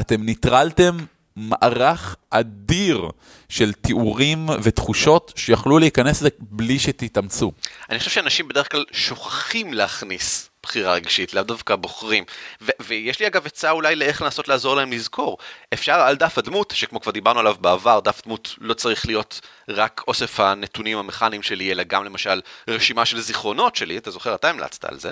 אתם 0.00 0.22
ניטרלתם 0.22 0.96
מערך 1.36 2.16
אדיר 2.30 3.08
של 3.48 3.72
תיאורים 3.72 4.46
ותחושות 4.62 5.32
שיכלו 5.36 5.78
להיכנס 5.78 6.20
לזה 6.20 6.28
בלי 6.38 6.78
שתתאמצו. 6.78 7.52
אני 7.90 7.98
חושב 7.98 8.10
שאנשים 8.10 8.48
בדרך 8.48 8.72
כלל 8.72 8.84
שוכחים 8.92 9.74
להכניס 9.74 10.51
בחירה 10.62 10.94
רגשית, 10.94 11.34
לאו 11.34 11.42
דווקא 11.42 11.76
בוחרים. 11.76 12.24
ו- 12.62 12.70
ויש 12.80 13.20
לי 13.20 13.26
אגב 13.26 13.46
עצה 13.46 13.70
אולי 13.70 13.96
לאיך 13.96 14.22
לנסות 14.22 14.48
לעזור 14.48 14.76
להם 14.76 14.92
לזכור. 14.92 15.38
אפשר 15.74 16.00
על 16.00 16.16
דף 16.16 16.38
הדמות, 16.38 16.72
שכמו 16.76 17.00
כבר 17.00 17.12
דיברנו 17.12 17.40
עליו 17.40 17.56
בעבר, 17.60 18.00
דף 18.00 18.22
דמות 18.24 18.54
לא 18.60 18.74
צריך 18.74 19.06
להיות 19.06 19.40
רק 19.68 20.02
אוסף 20.08 20.40
הנתונים 20.40 20.98
המכניים 20.98 21.42
שלי, 21.42 21.72
אלא 21.72 21.82
גם 21.82 22.04
למשל 22.04 22.40
רשימה 22.68 23.06
של 23.06 23.20
זיכרונות 23.20 23.76
שלי, 23.76 23.98
אתה 23.98 24.10
זוכר, 24.10 24.34
אתה 24.34 24.50
המלצת 24.50 24.84
על 24.84 24.98
זה. 24.98 25.10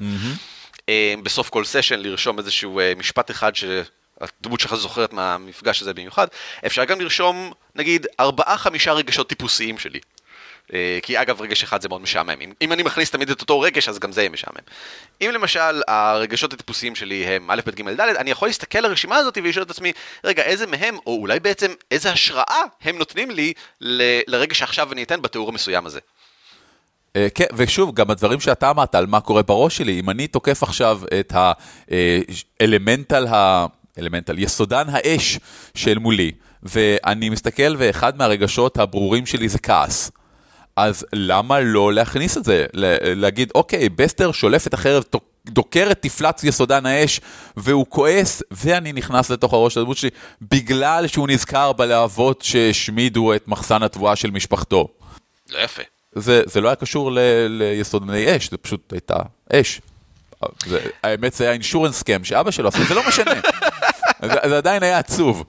אה, 0.89 1.15
בסוף 1.23 1.49
כל 1.49 1.65
סשן 1.65 2.01
לרשום 2.01 2.39
איזשהו 2.39 2.81
אה, 2.81 2.93
משפט 2.97 3.31
אחד 3.31 3.57
ש... 3.57 3.65
הדמות 4.21 4.61
שלך 4.61 4.75
זוכרת 4.75 5.13
מהמפגש 5.13 5.83
הזה 5.83 5.95
במיוחד, 5.95 6.27
אפשר 6.67 6.85
גם 6.85 7.01
לרשום, 7.01 7.53
נגיד, 7.75 8.07
ארבעה-חמישה 8.21 8.93
רגשות 8.93 9.29
טיפוסיים 9.29 9.79
שלי. 9.79 10.01
אה, 10.75 10.99
כי 11.03 11.21
אגב, 11.21 11.41
רגש 11.41 11.63
אחד 11.63 11.83
זה 11.83 11.89
מאוד 11.89 12.01
משעמם. 12.01 12.41
אם, 12.41 12.53
אם 12.63 12.73
אני 12.73 12.83
מכניס 12.83 13.11
תמיד 13.11 13.31
את 13.31 13.41
אותו 13.41 13.61
רגש, 13.61 13.89
אז 13.89 13.99
גם 13.99 14.13
זה 14.13 14.21
יהיה 14.21 14.31
משעמם. 14.31 14.61
אם 15.21 15.31
למשל 15.35 15.83
הרגשות 15.89 16.53
הטיפוסיים 16.53 16.95
שלי 16.95 17.27
הם 17.27 17.51
א', 17.51 17.61
ב', 17.67 17.71
ג', 17.71 17.89
ד', 17.89 18.01
אני 18.01 18.31
יכול 18.31 18.49
להסתכל 18.49 18.79
על 18.79 18.85
הרשימה 18.85 19.17
הזאת 19.17 19.39
ולשאול 19.39 19.65
את 19.65 19.71
עצמי, 19.71 19.93
רגע, 20.25 20.43
איזה 20.43 20.67
מהם, 20.67 20.97
או 21.07 21.17
אולי 21.21 21.41
בעצם 21.41 21.73
איזה 21.91 22.13
השראה 22.13 22.63
הם 22.83 22.99
נותנים 22.99 23.31
לי 23.31 23.53
ל- 23.81 24.21
לרגע 24.27 24.55
שעכשיו 24.55 24.93
אני 24.93 25.03
אתן 25.03 25.23
בתיאור 25.23 25.49
המסוים 25.49 25.87
הזה. 25.87 26.01
אה, 27.17 27.29
כן, 27.35 27.47
ושוב, 27.57 27.95
גם 27.95 28.11
הדברים 28.11 28.41
שאתה 28.41 28.71
אמרת 28.71 28.95
על 28.95 29.07
מה 29.07 29.21
קורה 29.21 29.43
בראש 29.43 29.77
שלי, 29.77 30.01
אם 30.01 30.11
אני 30.11 30.27
תוקף 30.27 30.63
עכשיו 30.63 31.01
את 31.21 31.33
האלמנטל, 32.61 33.27
ה... 33.27 33.67
אלמנטל, 33.99 34.39
יסודן 34.39 34.85
האש 34.89 35.39
של 35.75 35.99
מולי, 35.99 36.33
ואני 36.63 37.31
מסתכל 37.31 37.75
ואחד 37.79 38.17
מהרגשות 38.17 38.79
הברורים 38.79 39.27
שלי 39.27 39.49
זה 39.49 39.59
כעס. 39.59 40.11
אז 40.77 41.07
למה 41.13 41.61
לא 41.61 41.93
להכניס 41.93 42.37
את 42.39 42.45
זה? 42.45 42.67
להגיד, 43.15 43.53
אוקיי, 43.55 43.89
בסטר 43.89 44.33
שולף 44.33 44.67
את 44.67 44.75
החרב, 44.75 45.05
דוקר 45.47 45.89
את 45.91 45.99
תפלץ 46.03 46.45
יסודן 46.45 46.87
האש, 46.87 47.21
והוא 47.57 47.87
כועס, 47.89 48.43
ואני 48.51 48.93
נכנס 48.93 49.31
לתוך 49.31 49.53
הראש 49.53 49.75
של 49.75 49.81
הדמות 49.81 49.97
שלי, 49.97 50.11
בגלל 50.43 51.07
שהוא 51.07 51.29
נזכר 51.29 51.73
בלהבות 51.73 52.43
שהשמידו 52.43 53.35
את 53.35 53.49
מחסן 53.49 53.83
התבואה 53.83 54.17
של 54.17 54.31
משפחתו. 54.31 54.89
לא 55.51 55.59
יפה. 55.59 55.83
זה, 56.15 56.43
זה 56.47 56.61
לא 56.61 56.69
היה 56.69 56.77
קשור 56.77 57.13
ל, 57.13 57.19
ליסודני 57.49 58.37
אש, 58.37 58.51
זה 58.51 58.57
פשוט 58.57 58.93
הייתה 58.93 59.17
אש. 59.53 59.81
זה- 60.67 60.81
האמת 61.03 61.33
זה 61.35 61.45
היה 61.45 61.53
אינשורנס 61.53 61.99
סקאם 61.99 62.25
שאבא 62.25 62.51
שלו 62.51 62.69
עשה, 62.69 62.85
זה 62.85 62.95
לא 62.95 63.03
משנה. 63.09 63.35
זה, 64.23 64.35
זה 64.49 64.57
עדיין 64.57 64.83
היה 64.83 64.99
עצוב. 64.99 65.45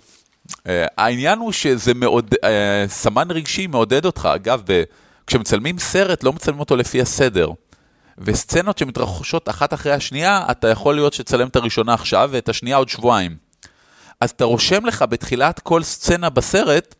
אה, 0.67 0.85
העניין 0.97 1.39
הוא 1.39 1.51
שזה 1.51 1.93
מאוד, 1.93 2.35
אה, 2.43 2.85
סמן 2.87 3.31
רגשי 3.31 3.67
מעודד 3.67 4.05
אותך. 4.05 4.29
אגב, 4.35 4.61
ב, 4.65 4.83
כשמצלמים 5.31 5.79
סרט, 5.79 6.23
לא 6.23 6.33
מצלמים 6.33 6.59
אותו 6.59 6.75
לפי 6.75 7.01
הסדר. 7.01 7.49
וסצנות 8.17 8.77
שמתרחשות 8.77 9.49
אחת 9.49 9.73
אחרי 9.73 9.91
השנייה, 9.91 10.45
אתה 10.51 10.67
יכול 10.67 10.95
להיות 10.95 11.13
שתצלם 11.13 11.47
את 11.47 11.55
הראשונה 11.55 11.93
עכשיו 11.93 12.29
ואת 12.31 12.49
השנייה 12.49 12.77
עוד 12.77 12.89
שבועיים. 12.89 13.37
אז 14.19 14.29
אתה 14.29 14.45
רושם 14.45 14.85
לך 14.85 15.05
בתחילת 15.09 15.59
כל 15.59 15.83
סצנה 15.83 16.29
בסרט, 16.29 16.95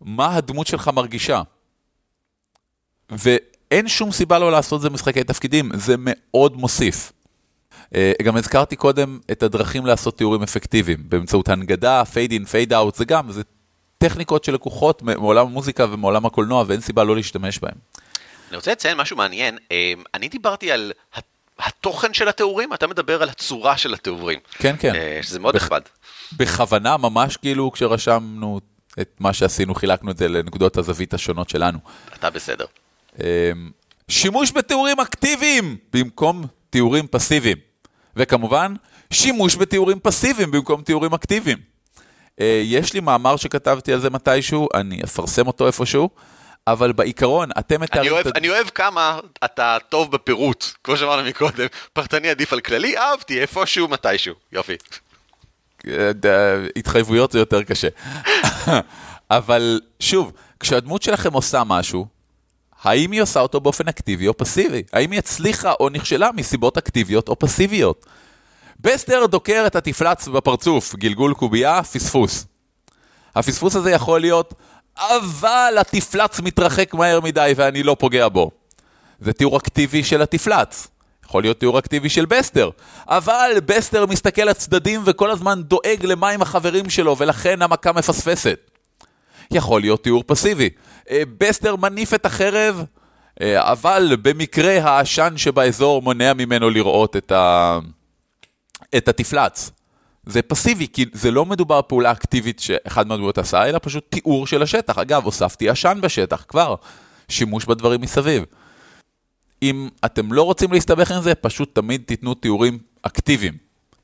מה 0.00 0.36
הדמות 0.36 0.66
שלך 0.66 0.90
מרגישה. 0.94 1.42
ואין 3.10 3.88
שום 3.88 4.12
סיבה 4.12 4.38
לא 4.38 4.52
לעשות 4.52 4.76
את 4.76 4.82
זה 4.82 4.90
במשחקי 4.90 5.24
תפקידים, 5.24 5.70
זה 5.74 5.94
מאוד 5.98 6.56
מוסיף. 6.56 7.12
אה, 7.94 8.12
גם 8.22 8.36
הזכרתי 8.36 8.76
קודם 8.76 9.18
את 9.30 9.42
הדרכים 9.42 9.86
לעשות 9.86 10.18
תיאורים 10.18 10.42
אפקטיביים, 10.42 10.98
באמצעות 11.08 11.48
הנגדה, 11.48 12.04
fade 12.04 12.32
in, 12.32 12.44
fade 12.44 12.72
out, 12.72 12.94
זה 12.94 13.04
גם, 13.04 13.32
זה 13.32 13.42
טכניקות 14.00 14.44
שלקוחות 14.44 15.02
מעולם 15.02 15.46
המוזיקה 15.46 15.86
ומעולם 15.90 16.26
הקולנוע, 16.26 16.64
ואין 16.66 16.80
סיבה 16.80 17.04
לא 17.04 17.16
להשתמש 17.16 17.58
בהן. 17.58 17.74
אני 18.48 18.56
רוצה 18.56 18.72
לציין 18.72 18.98
משהו 18.98 19.16
מעניין, 19.16 19.58
אה, 19.72 19.92
אני 20.14 20.28
דיברתי 20.28 20.72
על 20.72 20.92
התוכן 21.58 22.14
של 22.14 22.28
התיאורים, 22.28 22.74
אתה 22.74 22.86
מדבר 22.86 23.22
על 23.22 23.28
הצורה 23.28 23.76
של 23.76 23.94
התיאורים. 23.94 24.38
כן, 24.58 24.76
כן. 24.78 24.94
אה, 24.94 25.18
שזה 25.22 25.38
מאוד 25.38 25.56
נכבד. 25.56 25.80
בכוונה, 26.36 26.96
ממש 26.96 27.36
כאילו 27.36 27.72
כשרשמנו 27.72 28.60
את 29.00 29.10
מה 29.20 29.32
שעשינו, 29.32 29.74
חילקנו 29.74 30.10
את 30.10 30.16
זה 30.16 30.28
לנקודות 30.28 30.76
הזווית 30.76 31.14
השונות 31.14 31.48
שלנו. 31.48 31.78
אתה 32.14 32.30
בסדר. 32.30 32.64
אמ, 33.18 33.24
שימוש 34.08 34.52
בתיאורים 34.52 35.00
אקטיביים 35.00 35.76
במקום 35.92 36.44
תיאורים 36.70 37.06
פסיביים. 37.06 37.56
וכמובן, 38.16 38.74
שימוש 39.10 39.56
בתיאורים 39.56 40.00
פסיביים 40.02 40.50
במקום 40.50 40.82
תיאורים 40.82 41.14
אקטיביים. 41.14 41.69
אה, 42.40 42.62
יש 42.64 42.94
לי 42.94 43.00
מאמר 43.00 43.36
שכתבתי 43.36 43.92
על 43.92 44.00
זה 44.00 44.10
מתישהו, 44.10 44.68
אני 44.74 45.00
אפרסם 45.04 45.46
אותו 45.46 45.66
איפשהו, 45.66 46.10
אבל 46.66 46.92
בעיקרון, 46.92 47.48
אתם 47.58 47.74
אני 47.74 47.82
מתארים... 47.84 48.12
אוהב, 48.12 48.26
את 48.26 48.36
אני 48.36 48.48
אוהב 48.50 48.68
כמה 48.68 49.20
אתה 49.44 49.76
טוב 49.88 50.12
בפירוט, 50.12 50.64
כמו 50.84 50.96
שאמרנו 50.96 51.28
מקודם, 51.28 51.66
פרטני 51.92 52.30
עדיף 52.30 52.52
על 52.52 52.60
כללי, 52.60 52.98
אהבתי, 52.98 53.40
איפשהו, 53.40 53.88
מתישהו, 53.88 54.34
יופי. 54.52 54.76
אה, 55.88 56.12
ד- 56.12 56.66
התחייבויות 56.76 57.32
זה 57.32 57.38
יותר 57.38 57.62
קשה. 57.62 57.88
אבל 59.30 59.80
שוב, 60.00 60.32
כשהדמות 60.60 61.02
שלכם 61.02 61.32
עושה 61.32 61.62
משהו, 61.66 62.06
האם 62.82 63.10
היא 63.10 63.22
עושה 63.22 63.40
אותו 63.40 63.60
באופן 63.60 63.88
אקטיבי 63.88 64.28
או 64.28 64.36
פסיבי? 64.36 64.82
האם 64.92 65.10
היא 65.10 65.18
הצליחה 65.18 65.72
או 65.80 65.88
נכשלה 65.88 66.30
מסיבות 66.34 66.78
אקטיביות 66.78 67.28
או 67.28 67.38
פסיביות? 67.38 68.06
בסטר 68.82 69.26
דוקר 69.26 69.64
את 69.66 69.76
התפלץ 69.76 70.28
בפרצוף, 70.28 70.94
גלגול 70.94 71.34
קובייה, 71.34 71.82
פספוס. 71.82 72.46
הפספוס 73.36 73.76
הזה 73.76 73.90
יכול 73.90 74.20
להיות, 74.20 74.54
אבל 74.98 75.74
התפלץ 75.78 76.40
מתרחק 76.40 76.94
מהר 76.94 77.20
מדי 77.20 77.52
ואני 77.56 77.82
לא 77.82 77.96
פוגע 77.98 78.28
בו. 78.28 78.50
זה 79.20 79.32
תיאור 79.32 79.56
אקטיבי 79.56 80.04
של 80.04 80.22
התפלץ. 80.22 80.88
יכול 81.24 81.42
להיות 81.42 81.60
תיאור 81.60 81.78
אקטיבי 81.78 82.08
של 82.08 82.24
בסטר. 82.24 82.70
אבל 83.08 83.50
בסטר 83.64 84.06
מסתכל 84.06 84.42
לצדדים 84.42 85.02
וכל 85.04 85.30
הזמן 85.30 85.62
דואג 85.62 86.06
למה 86.06 86.30
עם 86.30 86.42
החברים 86.42 86.90
שלו, 86.90 87.16
ולכן 87.18 87.62
המכה 87.62 87.92
מפספסת. 87.92 88.58
יכול 89.50 89.80
להיות 89.80 90.02
תיאור 90.02 90.24
פסיבי. 90.26 90.70
אה, 91.10 91.22
בסטר 91.38 91.76
מניף 91.76 92.14
את 92.14 92.26
החרב, 92.26 92.84
אה, 93.42 93.72
אבל 93.72 94.16
במקרה 94.22 94.82
העשן 94.82 95.32
שבאזור 95.36 96.02
מונע 96.02 96.32
ממנו 96.34 96.70
לראות 96.70 97.16
את, 97.16 97.32
ה... 97.32 97.78
את 98.96 99.08
התפלץ. 99.08 99.70
זה 100.26 100.42
פסיבי, 100.42 100.86
כי 100.92 101.04
זה 101.12 101.30
לא 101.30 101.46
מדובר 101.46 101.80
פעולה 101.82 102.12
אקטיבית 102.12 102.60
שאחד 102.60 103.06
מהדמויות 103.06 103.38
עשה, 103.38 103.68
אלא 103.68 103.78
פשוט 103.82 104.04
תיאור 104.10 104.46
של 104.46 104.62
השטח. 104.62 104.98
אגב, 104.98 105.24
הוספתי 105.24 105.68
עשן 105.68 105.98
בשטח, 106.02 106.44
כבר. 106.48 106.74
שימוש 107.28 107.64
בדברים 107.64 108.00
מסביב. 108.00 108.44
אם 109.62 109.88
אתם 110.04 110.32
לא 110.32 110.42
רוצים 110.42 110.72
להסתבך 110.72 111.10
עם 111.10 111.22
זה, 111.22 111.34
פשוט 111.34 111.74
תמיד 111.74 112.02
תיתנו 112.06 112.34
תיאורים 112.34 112.78
אקטיביים. 113.02 113.54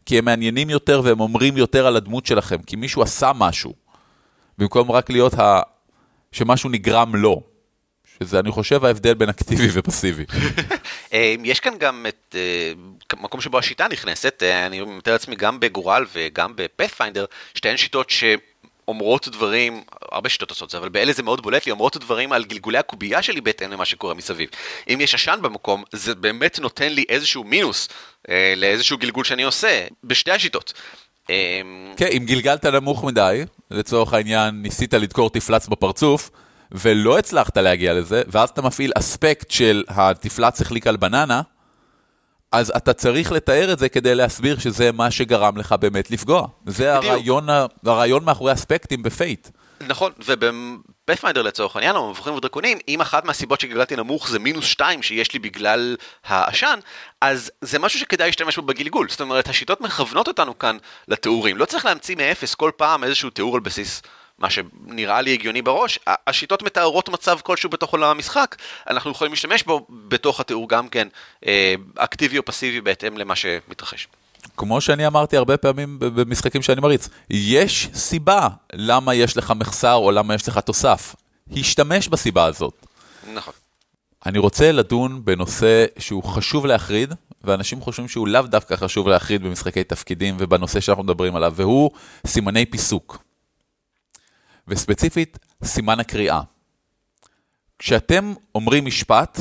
כי 0.06 0.18
הם 0.18 0.24
מעניינים 0.24 0.70
יותר 0.70 1.00
והם 1.04 1.20
אומרים 1.20 1.56
יותר 1.56 1.86
על 1.86 1.96
הדמות 1.96 2.26
שלכם, 2.26 2.62
כי 2.62 2.76
מישהו 2.76 3.02
עשה 3.02 3.32
משהו, 3.34 3.72
במקום 4.58 4.90
רק 4.90 5.10
להיות 5.10 5.34
ה... 5.34 5.60
שמשהו 6.32 6.70
נגרם 6.70 7.16
לו. 7.16 7.42
שזה, 8.18 8.38
אני 8.38 8.50
חושב, 8.50 8.84
ההבדל 8.84 9.14
בין 9.14 9.28
אקטיבי 9.28 9.68
ופסיבי. 9.72 10.24
אה, 11.16 11.34
יש 11.44 11.60
כאן 11.60 11.78
גם 11.78 12.06
את 12.08 12.36
אה, 12.38 12.72
מקום 13.20 13.40
שבו 13.40 13.58
השיטה 13.58 13.88
נכנסת, 13.88 14.42
אה, 14.42 14.66
אני 14.66 14.80
מתאר 14.80 15.12
לעצמי 15.12 15.36
גם 15.36 15.60
בגורל 15.60 16.04
וגם 16.12 16.52
בפאת'פיינדר, 16.56 17.24
שתיהן 17.54 17.76
שיטות 17.76 18.10
שאומרות 18.10 19.28
דברים, 19.28 19.82
הרבה 20.12 20.28
שיטות 20.28 20.50
עושות 20.50 20.70
זה, 20.70 20.78
אבל 20.78 20.88
באלה 20.88 21.12
זה 21.12 21.22
מאוד 21.22 21.42
בולט 21.42 21.66
לי, 21.66 21.72
אומרות 21.72 21.96
דברים 21.96 22.32
על 22.32 22.44
גלגולי 22.44 22.78
הקובייה 22.78 23.22
שלי 23.22 23.40
בהתאם 23.40 23.70
למה 23.70 23.84
שקורה 23.84 24.14
מסביב. 24.14 24.48
אם 24.88 25.00
יש 25.00 25.14
עשן 25.14 25.38
במקום, 25.42 25.84
זה 25.92 26.14
באמת 26.14 26.58
נותן 26.58 26.92
לי 26.92 27.04
איזשהו 27.08 27.44
מינוס 27.44 27.88
אה, 28.28 28.54
לאיזשהו 28.56 28.98
גלגול 28.98 29.24
שאני 29.24 29.42
עושה, 29.42 29.86
בשתי 30.04 30.30
השיטות. 30.30 30.72
אה, 31.30 31.60
כן, 31.96 32.08
אם 32.12 32.24
גלגלת 32.26 32.66
נמוך 32.66 33.04
מדי, 33.04 33.44
לצורך 33.70 34.12
העניין 34.12 34.62
ניסית 34.62 34.94
לדקור 34.94 35.30
תפלץ 35.30 35.66
בפרצוף, 35.68 36.30
ולא 36.72 37.18
הצלחת 37.18 37.56
להגיע 37.56 37.94
לזה, 37.94 38.22
ואז 38.28 38.48
אתה 38.48 38.62
מפעיל 38.62 38.92
אספקט 38.98 39.50
של 39.50 39.84
התפלץ 39.88 40.60
החליק 40.60 40.86
על 40.86 40.96
בננה, 40.96 41.42
אז 42.52 42.72
אתה 42.76 42.92
צריך 42.92 43.32
לתאר 43.32 43.72
את 43.72 43.78
זה 43.78 43.88
כדי 43.88 44.14
להסביר 44.14 44.58
שזה 44.58 44.92
מה 44.92 45.10
שגרם 45.10 45.56
לך 45.56 45.72
באמת 45.72 46.10
לפגוע. 46.10 46.46
זה. 46.66 46.94
הרעיון, 46.94 47.48
הרעיון 47.86 48.24
מאחורי 48.24 48.52
אספקטים 48.52 49.02
בפייט. 49.02 49.48
נכון, 49.80 50.12
ובפאת'פיינדר 50.18 51.42
לצורך 51.42 51.76
העניין, 51.76 51.96
או 51.96 52.10
מבוכים 52.10 52.34
ודרקונים, 52.34 52.78
אם 52.88 53.00
אחת 53.00 53.24
מהסיבות 53.24 53.60
שגלגלתי 53.60 53.96
נמוך 53.96 54.28
זה 54.28 54.38
מינוס 54.38 54.64
שתיים 54.64 55.02
שיש 55.02 55.32
לי 55.32 55.38
בגלל 55.38 55.96
העשן, 56.24 56.78
אז 57.20 57.50
זה 57.60 57.78
משהו 57.78 58.00
שכדאי 58.00 58.26
להשתמש 58.26 58.56
בו 58.56 58.62
בגלגול. 58.62 59.08
זאת 59.08 59.20
אומרת, 59.20 59.48
השיטות 59.48 59.80
מכוונות 59.80 60.28
אותנו 60.28 60.58
כאן 60.58 60.76
לתיאורים. 61.08 61.56
לא 61.56 61.64
צריך 61.64 61.84
להמציא 61.84 62.16
מאפס 62.16 62.54
כל 62.54 62.70
פעם 62.76 63.04
איזשהו 63.04 63.30
תיאור 63.30 63.54
על 63.54 63.60
בסיס 63.60 64.02
מה 64.38 64.50
שנראה 64.50 65.20
לי 65.20 65.32
הגיוני 65.32 65.62
בראש. 65.62 65.98
השיטות 66.26 66.62
מתארות 66.62 67.08
מצב 67.08 67.38
כלשהו 67.42 67.70
בתוך 67.70 67.92
עולם 67.92 68.10
המשחק, 68.10 68.56
אנחנו 68.90 69.10
יכולים 69.10 69.32
להשתמש 69.32 69.62
בו 69.62 69.86
בתוך 69.90 70.40
התיאור 70.40 70.68
גם 70.68 70.88
כן, 70.88 71.08
אה, 71.46 71.74
אקטיבי 71.96 72.38
או 72.38 72.44
פסיבי 72.44 72.80
בהתאם 72.80 73.18
למה 73.18 73.36
שמתרחש. 73.36 74.08
כמו 74.56 74.80
שאני 74.80 75.06
אמרתי 75.06 75.36
הרבה 75.36 75.56
פעמים 75.56 75.96
במשחקים 75.98 76.62
שאני 76.62 76.80
מריץ, 76.80 77.08
יש 77.30 77.88
סיבה 77.94 78.48
למה 78.72 79.14
יש 79.14 79.36
לך 79.36 79.52
מחסר 79.56 79.94
או 79.94 80.10
למה 80.10 80.34
יש 80.34 80.48
לך 80.48 80.58
תוסף. 80.58 81.14
השתמש 81.56 82.08
בסיבה 82.08 82.44
הזאת. 82.44 82.86
נכון. 83.34 83.54
אני 84.26 84.38
רוצה 84.38 84.72
לדון 84.72 85.24
בנושא 85.24 85.84
שהוא 85.98 86.22
חשוב 86.22 86.66
להחריד, 86.66 87.14
ואנשים 87.44 87.80
חושבים 87.80 88.08
שהוא 88.08 88.28
לאו 88.28 88.42
דווקא 88.42 88.76
חשוב 88.76 89.08
להחריד 89.08 89.42
במשחקי 89.42 89.84
תפקידים 89.84 90.36
ובנושא 90.38 90.80
שאנחנו 90.80 91.04
מדברים 91.04 91.36
עליו, 91.36 91.52
והוא 91.56 91.90
סימני 92.26 92.66
פיסוק. 92.66 93.25
וספציפית, 94.68 95.38
סימן 95.64 96.00
הקריאה. 96.00 96.40
כשאתם 97.78 98.34
אומרים 98.54 98.84
משפט, 98.84 99.40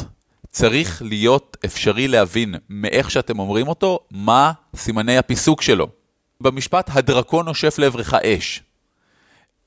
צריך 0.50 1.02
להיות 1.06 1.58
אפשרי 1.66 2.08
להבין 2.08 2.56
מאיך 2.70 3.12
שאתם 3.12 3.40
אומרים 3.40 3.68
אותו, 3.68 4.00
מה 4.12 4.52
סימני 4.76 5.18
הפיסוק 5.18 5.62
שלו. 5.62 5.88
במשפט, 6.42 6.90
הדרקון 6.94 7.46
נושף 7.46 7.78
לעברך 7.78 8.14
אש. 8.14 8.64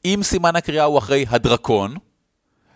אם 0.04 0.20
סימן 0.22 0.56
הקריאה 0.56 0.84
הוא 0.84 0.98
אחרי 0.98 1.26
הדרקון, 1.28 1.96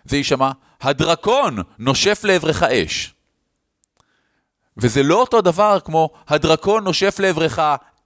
זה 0.05 0.17
יישמע, 0.17 0.51
הדרקון 0.81 1.57
נושף 1.79 2.21
לעברך 2.23 2.63
אש. 2.63 3.13
וזה 4.77 5.03
לא 5.03 5.15
אותו 5.15 5.41
דבר 5.41 5.79
כמו, 5.79 6.09
הדרקון 6.27 6.83
נושף 6.83 7.15
לעברך 7.19 7.59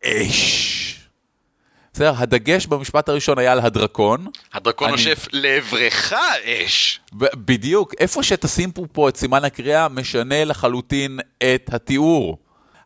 אש. 0.06 0.67
בסדר? 1.98 2.14
הדגש 2.18 2.66
במשפט 2.68 3.10
הראשון 3.10 3.38
היה 3.40 3.52
על 3.52 3.60
הדרקון. 3.60 4.28
הדרקון 4.54 4.88
אני- 4.88 4.92
נושף 4.98 5.28
לעברך 5.32 6.14
אש. 6.46 7.00
בדיוק, 7.36 7.94
איפה 8.00 8.24
שתשים 8.24 8.72
פה, 8.72 8.86
פה 8.92 9.10
את 9.10 9.18
סימן 9.18 9.44
הקריאה, 9.46 9.88
משנה 9.90 10.46
לחלוטין 10.46 11.20
את 11.38 11.70
התיאור. 11.74 12.38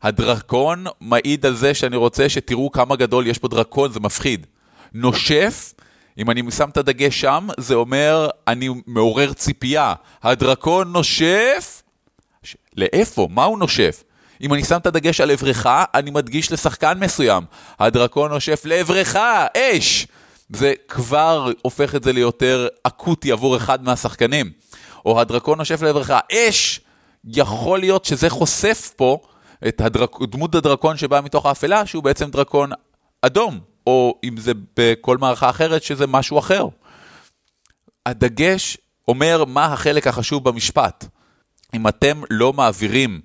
הדרקון 0.04 0.86
מעיד 1.02 1.45
על 1.45 1.56
זה 1.56 1.74
שאני 1.74 1.95
רוצה 1.95 2.30
שתראו 2.30 2.71
כמה 2.71 2.95
גדול 2.95 3.28
יש 3.28 3.38
פה 3.38 3.47
דרקון, 3.47 3.91
זה 3.91 4.00
מפחיד. 4.00 4.45
נושף, 4.93 5.74
אם 6.17 6.32
אני 6.32 6.52
שם 6.52 6.69
את 6.69 6.78
הדגש 6.78 7.21
שם, 7.21 7.47
זה 7.58 7.74
אומר, 7.76 8.30
אני 8.47 8.69
מעורר 8.88 9.34
ציפייה. 9.34 9.93
הדרקון 10.24 10.91
נושף, 10.91 11.82
ש- 12.43 12.56
לאיפה? 12.78 13.28
מה 13.32 13.43
הוא 13.43 13.60
נושף? 13.60 14.04
אם 14.41 14.54
אני 14.54 14.63
שם 14.63 14.77
את 14.77 14.86
הדגש 14.86 15.21
על 15.21 15.32
עברך, 15.32 15.67
אני 15.93 16.12
מדגיש 16.12 16.51
לשחקן 16.51 16.99
מסוים. 16.99 17.43
הדרקון 17.80 18.32
נושף 18.32 18.62
לעברך, 18.65 19.15
אש! 19.58 20.08
זה 20.49 20.73
כבר 20.88 21.51
הופך 21.62 21.95
את 21.95 22.04
זה 22.04 22.13
ליותר 22.13 22.67
אקוטי 22.84 23.32
עבור 23.32 23.58
אחד 23.58 23.84
מהשחקנים. 23.84 24.51
או 25.06 25.21
הדרקון 25.21 25.58
נושף 25.58 25.82
לעברך, 25.82 26.12
אש! 26.32 26.80
יכול 27.25 27.80
להיות 27.80 28.06
שזה 28.06 28.30
חושף 28.30 28.93
פה, 28.95 29.19
את 29.67 29.82
הדרק, 29.82 30.21
דמות 30.21 30.56
הדרקון 30.56 30.97
שבאה 30.97 31.21
מתוך 31.21 31.45
האפלה, 31.45 31.86
שהוא 31.86 32.04
בעצם 32.04 32.30
דרקון 32.30 32.69
אדום, 33.21 33.60
או 33.88 34.19
אם 34.23 34.38
זה 34.38 34.51
בכל 34.77 35.17
מערכה 35.17 35.49
אחרת, 35.49 35.84
שזה 35.84 36.08
משהו 36.08 36.39
אחר. 36.39 36.67
הדגש 38.06 38.77
אומר 39.08 39.45
מה 39.45 39.65
החלק 39.65 40.08
החשוב 40.08 40.49
במשפט. 40.49 41.06
אם 41.73 41.88
אתם 41.88 42.21
לא 42.30 42.54
מעבירים 42.54 43.21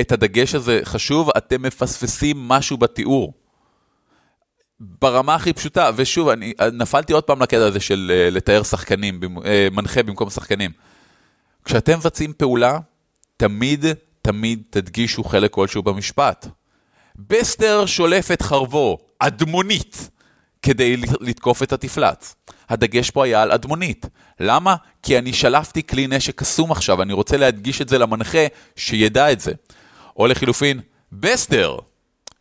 את 0.00 0.12
הדגש 0.12 0.54
הזה 0.54 0.80
חשוב, 0.84 1.30
אתם 1.36 1.62
מפספסים 1.62 2.48
משהו 2.48 2.76
בתיאור. 2.76 3.32
ברמה 4.80 5.34
הכי 5.34 5.52
פשוטה, 5.52 5.90
ושוב, 5.96 6.28
אני 6.28 6.52
נפלתי 6.72 7.12
עוד 7.12 7.24
פעם 7.24 7.42
לקטע 7.42 7.66
הזה 7.66 7.80
של 7.80 8.12
uh, 8.12 8.34
לתאר 8.34 8.62
שחקנים, 8.62 9.20
uh, 9.22 9.46
מנחה 9.72 10.02
במקום 10.02 10.30
שחקנים. 10.30 10.70
כשאתם 11.64 11.98
מבצעים 11.98 12.32
פעולה, 12.32 12.78
תמיד, 13.36 13.84
תמיד 14.22 14.62
תדגישו 14.70 15.24
חלק 15.24 15.50
כלשהו 15.50 15.82
במשפט. 15.82 16.46
בסטר 17.16 17.86
שולף 17.86 18.30
את 18.30 18.42
חרבו, 18.42 18.98
אדמונית, 19.18 20.10
כדי 20.62 20.96
לתקוף 21.20 21.62
את 21.62 21.72
התפלץ. 21.72 22.34
הדגש 22.68 23.10
פה 23.10 23.24
היה 23.24 23.42
על 23.42 23.52
אדמונית. 23.52 24.06
למה? 24.40 24.76
כי 25.02 25.18
אני 25.18 25.32
שלפתי 25.32 25.82
כלי 25.82 26.06
נשק 26.06 26.34
קסום 26.34 26.72
עכשיו, 26.72 27.02
אני 27.02 27.12
רוצה 27.12 27.36
להדגיש 27.36 27.80
את 27.80 27.88
זה 27.88 27.98
למנחה, 27.98 28.46
שידע 28.76 29.32
את 29.32 29.40
זה. 29.40 29.52
או 30.16 30.26
לחילופין, 30.26 30.80
בסטר 31.12 31.76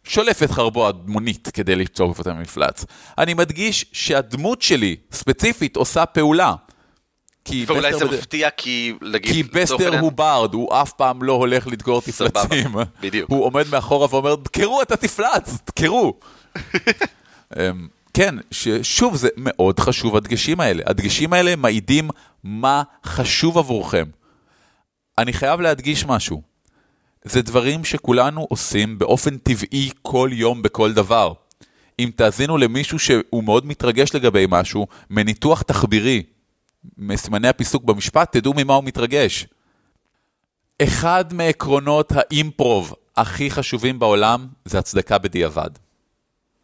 שולף 0.04 0.44
את 0.44 0.52
חרבו 0.52 0.90
אדמונית 0.90 1.50
כדי 1.54 1.76
לתקוף 1.76 2.22
את 2.22 2.28
המפלץ. 2.28 2.86
אני 3.18 3.34
מדגיש 3.34 3.86
שהדמות 3.92 4.62
שלי, 4.62 4.96
ספציפית, 5.12 5.76
עושה 5.76 6.06
פעולה. 6.06 6.54
כי 7.46 7.66
ואולי 7.68 7.94
זה 7.94 8.06
בד... 8.06 8.14
מפתיע 8.14 8.50
כי, 8.50 8.94
נגיד... 9.02 9.32
כי 9.32 9.44
בסטר 9.44 10.00
הוא 10.00 10.12
bard, 10.12 10.54
הוא 10.54 10.82
אף 10.82 10.92
פעם 10.92 11.24
לא 11.24 11.34
הולך 11.34 11.68
לדקור 11.68 12.02
תפלצים. 12.02 12.76
בדיוק. 13.02 13.30
הוא 13.30 13.46
עומד 13.46 13.66
מאחורה 13.72 14.08
ואומר, 14.12 14.36
דקרו 14.36 14.82
את 14.82 14.92
התפלץ, 14.92 15.58
דקרו. 15.68 16.20
אמ, 17.56 17.88
כן, 18.14 18.36
שוב, 18.82 19.16
זה 19.16 19.28
מאוד 19.38 19.80
חשוב 19.80 20.16
הדגשים 20.16 20.60
האלה. 20.60 20.84
הדגשים 20.86 21.34
האלה 21.34 21.56
מעידים 21.56 22.10
מה 22.44 22.84
חשוב 23.06 23.58
עבורכם. 23.58 24.06
אני 25.18 25.34
חייב 25.34 25.62
להדגיש 25.62 26.06
משהו. 26.06 26.55
זה 27.26 27.42
דברים 27.42 27.86
שכולנו 27.86 28.48
עושים 28.50 29.00
באופן 29.00 29.38
טבעי 29.38 29.90
כל 30.02 30.30
יום 30.34 30.62
בכל 30.62 30.94
דבר. 30.94 31.34
אם 32.00 32.12
תאזינו 32.16 32.58
למישהו 32.58 33.00
שהוא 33.00 33.44
מאוד 33.44 33.66
מתרגש 33.66 34.16
לגבי 34.16 34.46
משהו, 34.50 34.88
מניתוח 35.10 35.62
תחבירי, 35.62 36.24
מסימני 36.98 37.48
הפיסוק 37.48 37.84
במשפט, 37.84 38.32
תדעו 38.32 38.54
ממה 38.58 38.74
הוא 38.74 38.84
מתרגש. 38.84 39.48
אחד 40.82 41.34
מעקרונות 41.34 42.12
האימפרוב 42.16 42.94
הכי 43.18 43.52
חשובים 43.52 44.00
בעולם 44.00 44.48
זה 44.66 44.80
הצדקה 44.80 45.18
בדיעבד. 45.18 45.70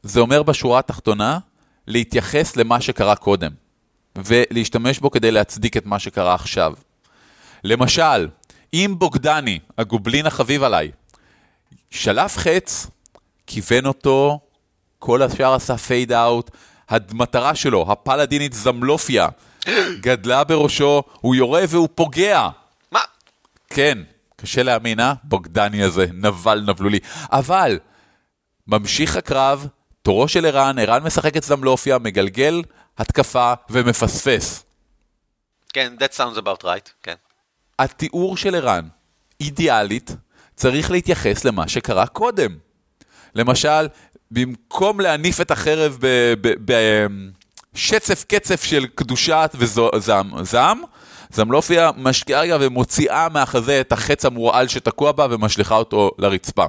זה 0.03 0.19
אומר 0.19 0.43
בשורה 0.43 0.79
התחתונה, 0.79 1.39
להתייחס 1.87 2.55
למה 2.55 2.81
שקרה 2.81 3.15
קודם, 3.15 3.51
ולהשתמש 4.15 4.99
בו 4.99 5.11
כדי 5.11 5.31
להצדיק 5.31 5.77
את 5.77 5.85
מה 5.85 5.99
שקרה 5.99 6.33
עכשיו. 6.33 6.73
למשל, 7.63 8.27
אם 8.73 8.95
בוגדני, 8.97 9.59
הגובלין 9.77 10.25
החביב 10.25 10.63
עליי, 10.63 10.91
שלף 11.89 12.37
חץ, 12.37 12.87
כיוון 13.47 13.85
אותו, 13.85 14.39
כל 14.99 15.21
השאר 15.21 15.53
עשה 15.53 15.77
פייד 15.77 16.11
אאוט, 16.11 16.51
המטרה 16.89 17.55
שלו, 17.55 17.91
הפלדינית 17.91 18.53
זמלופיה, 18.53 19.27
גדלה 19.99 20.43
בראשו, 20.43 21.03
הוא 21.21 21.35
יורה 21.35 21.63
והוא 21.69 21.89
פוגע. 21.95 22.47
מה? 22.91 22.99
כן, 23.69 23.97
קשה 24.35 24.63
להאמין, 24.63 24.99
אה? 24.99 25.13
בוגדני 25.23 25.83
הזה, 25.83 26.05
נבל 26.13 26.63
נבלולי. 26.67 26.99
אבל, 27.31 27.79
ממשיך 28.67 29.15
הקרב, 29.15 29.67
תורו 30.01 30.27
של 30.27 30.45
ערן, 30.45 30.79
ערן 30.79 31.03
משחק 31.03 31.37
את 31.37 31.43
זמלופיה, 31.43 31.97
מגלגל 31.97 32.61
התקפה 32.97 33.53
ומפספס. 33.69 34.63
כן, 35.73 35.93
that 35.99 36.17
sounds 36.17 36.37
about 36.37 36.63
right, 36.63 36.89
כן. 37.03 37.15
התיאור 37.81 38.37
של 38.37 38.55
ערן, 38.55 38.87
אידיאלית, 39.41 40.15
צריך 40.55 40.91
להתייחס 40.91 41.45
למה 41.45 41.67
שקרה 41.67 42.07
קודם. 42.07 42.55
למשל, 43.35 43.87
במקום 44.31 44.99
להניף 44.99 45.41
את 45.41 45.51
החרב 45.51 45.97
בשצף 47.73 48.25
קצף 48.27 48.63
של 48.63 48.85
קדושת 48.95 49.55
וזעם, 49.55 50.43
זעם, 50.43 50.81
זמלופיה 51.33 51.91
משקיעה 51.97 52.41
רגע 52.41 52.57
ומוציאה 52.59 53.27
מהחזה 53.29 53.81
את 53.81 53.91
החץ 53.91 54.25
המורעל 54.25 54.67
שתקוע 54.67 55.11
בה 55.11 55.27
ומשליכה 55.29 55.75
אותו 55.75 56.11
לרצפה. 56.17 56.65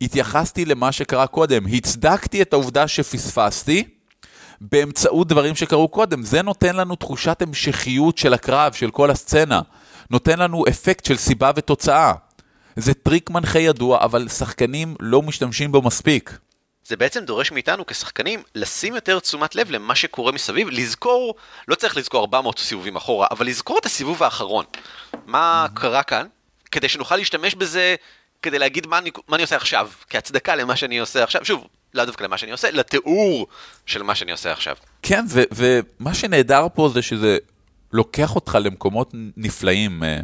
התייחסתי 0.00 0.64
למה 0.64 0.92
שקרה 0.92 1.26
קודם, 1.26 1.66
הצדקתי 1.66 2.42
את 2.42 2.52
העובדה 2.52 2.88
שפספסתי 2.88 3.84
באמצעות 4.60 5.28
דברים 5.28 5.54
שקרו 5.54 5.88
קודם. 5.88 6.22
זה 6.22 6.42
נותן 6.42 6.76
לנו 6.76 6.96
תחושת 6.96 7.42
המשכיות 7.42 8.18
של 8.18 8.34
הקרב, 8.34 8.72
של 8.72 8.90
כל 8.90 9.10
הסצנה. 9.10 9.60
נותן 10.10 10.38
לנו 10.38 10.64
אפקט 10.68 11.04
של 11.04 11.16
סיבה 11.16 11.50
ותוצאה. 11.56 12.12
זה 12.76 12.94
טריק 12.94 13.30
מנחה 13.30 13.58
ידוע, 13.58 14.04
אבל 14.04 14.28
שחקנים 14.28 14.96
לא 15.00 15.22
משתמשים 15.22 15.72
בו 15.72 15.82
מספיק. 15.82 16.38
זה 16.86 16.96
בעצם 16.96 17.24
דורש 17.24 17.52
מאיתנו 17.52 17.86
כשחקנים 17.86 18.42
לשים 18.54 18.94
יותר 18.94 19.18
תשומת 19.20 19.54
לב 19.54 19.70
למה 19.70 19.94
שקורה 19.94 20.32
מסביב, 20.32 20.68
לזכור, 20.70 21.34
לא 21.68 21.74
צריך 21.74 21.96
לזכור 21.96 22.20
400 22.20 22.58
סיבובים 22.58 22.96
אחורה, 22.96 23.26
אבל 23.30 23.46
לזכור 23.46 23.78
את 23.78 23.86
הסיבוב 23.86 24.22
האחרון. 24.22 24.64
מה 25.26 25.66
קרה 25.74 26.02
כאן, 26.02 26.26
כדי 26.70 26.88
שנוכל 26.88 27.16
להשתמש 27.16 27.54
בזה 27.54 27.94
כדי 28.42 28.58
להגיד 28.58 28.86
מה 28.86 28.98
אני, 28.98 29.10
מה 29.28 29.36
אני 29.36 29.42
עושה 29.42 29.56
עכשיו, 29.56 29.90
כהצדקה 30.10 30.54
למה 30.54 30.76
שאני 30.76 30.98
עושה 30.98 31.24
עכשיו, 31.24 31.44
שוב, 31.44 31.66
לאו 31.94 32.04
דווקא 32.04 32.24
למה 32.24 32.38
שאני 32.38 32.52
עושה, 32.52 32.70
לתיאור 32.70 33.46
של 33.86 34.02
מה 34.02 34.14
שאני 34.14 34.32
עושה 34.32 34.52
עכשיו. 34.52 34.76
כן, 35.02 35.24
ומה 35.52 36.14
שנהדר 36.14 36.66
פה 36.74 36.90
זה 36.94 37.02
שזה 37.02 37.38
לוקח 37.94 38.34
אותך 38.34 38.58
למקומות 38.60 39.10
נפלאים. 39.36 40.02
אה, 40.02 40.20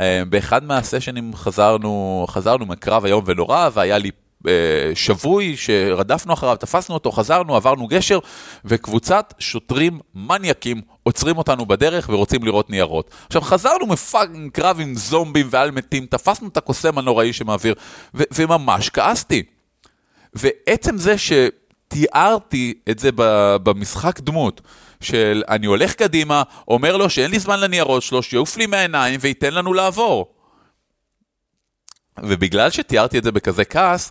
אה, 0.00 0.22
באחד 0.24 0.64
מהסשנים 0.64 1.34
חזרנו, 1.34 2.24
חזרנו 2.28 2.66
מקרב 2.66 3.04
איום 3.04 3.24
ונורא, 3.26 3.68
והיה 3.72 3.98
לי 3.98 4.10
אה, 4.48 4.52
שבוי 4.94 5.56
שרדפנו 5.56 6.32
אחריו, 6.32 6.56
תפסנו 6.56 6.94
אותו, 6.94 7.12
חזרנו, 7.12 7.56
עברנו 7.56 7.86
גשר, 7.86 8.18
וקבוצת 8.64 9.34
שוטרים 9.38 10.00
מניאקים 10.14 10.80
עוצרים 11.02 11.38
אותנו 11.38 11.66
בדרך 11.66 12.08
ורוצים 12.12 12.44
לראות 12.44 12.70
ניירות. 12.70 13.10
עכשיו, 13.26 13.42
חזרנו 13.42 13.86
מפאקינג 13.86 14.52
קרב 14.52 14.80
עם 14.80 14.94
זומבים 14.94 15.48
ועל 15.50 15.70
מתים, 15.70 16.06
תפסנו 16.06 16.48
את 16.48 16.56
הקוסם 16.56 16.98
הנוראי 16.98 17.32
שמעביר, 17.32 17.74
ו- 18.14 18.22
וממש 18.34 18.90
כעסתי. 18.90 19.42
ועצם 20.34 20.98
זה 20.98 21.14
שתיארתי 21.18 22.74
את 22.90 22.98
זה 22.98 23.10
במשחק 23.62 24.20
דמות, 24.20 24.60
של 25.00 25.42
אני 25.48 25.66
הולך 25.66 25.94
קדימה, 25.94 26.42
אומר 26.68 26.96
לו 26.96 27.10
שאין 27.10 27.30
לי 27.30 27.38
זמן 27.38 27.60
לניירות 27.60 28.02
שלו, 28.02 28.22
שיעוף 28.22 28.56
לי 28.56 28.66
מהעיניים 28.66 29.20
וייתן 29.22 29.54
לנו 29.54 29.74
לעבור. 29.74 30.34
ובגלל 32.18 32.70
שתיארתי 32.70 33.18
את 33.18 33.24
זה 33.24 33.32
בכזה 33.32 33.64
כעס, 33.64 34.10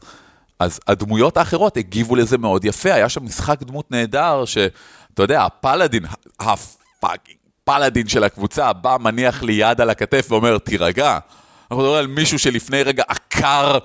אז 0.59 0.79
הדמויות 0.87 1.37
האחרות 1.37 1.77
הגיבו 1.77 2.15
לזה 2.15 2.37
מאוד 2.37 2.65
יפה, 2.65 2.93
היה 2.93 3.09
שם 3.09 3.25
משחק 3.25 3.63
דמות 3.63 3.91
נהדר, 3.91 4.45
שאתה 4.45 5.23
יודע, 5.23 5.45
הפלאדין, 5.45 6.05
הפאקינג 6.39 7.39
פלאדין 7.69 8.07
של 8.07 8.23
הקבוצה, 8.23 8.73
בא, 8.73 8.97
מניח 8.99 9.43
לי 9.43 9.53
יד 9.53 9.81
על 9.81 9.89
הכתף 9.89 10.25
ואומר, 10.29 10.57
תירגע. 10.57 11.19
אנחנו 11.61 11.83
מדברים 11.83 11.99
על 11.99 12.07
מישהו 12.07 12.39
שלפני 12.39 12.83
רגע 12.83 13.03
עקר 13.07 13.77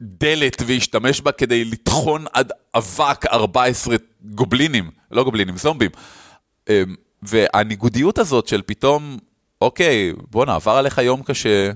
דלת 0.00 0.62
והשתמש 0.66 1.20
בה 1.20 1.32
כדי 1.32 1.64
לטחון 1.64 2.24
עד 2.32 2.52
אבק 2.74 3.26
14 3.26 3.96
גובלינים, 4.24 4.90
לא 5.10 5.24
גובלינים, 5.24 5.56
זומבים. 5.56 5.90
אמ, 6.68 6.94
והניגודיות 7.22 8.18
הזאת 8.18 8.48
של 8.48 8.62
פתאום, 8.62 9.18
אוקיי, 9.60 10.12
בואנה, 10.30 10.54
עבר 10.54 10.72
עליך 10.72 10.98
יום 10.98 11.22
קשה, 11.22 11.70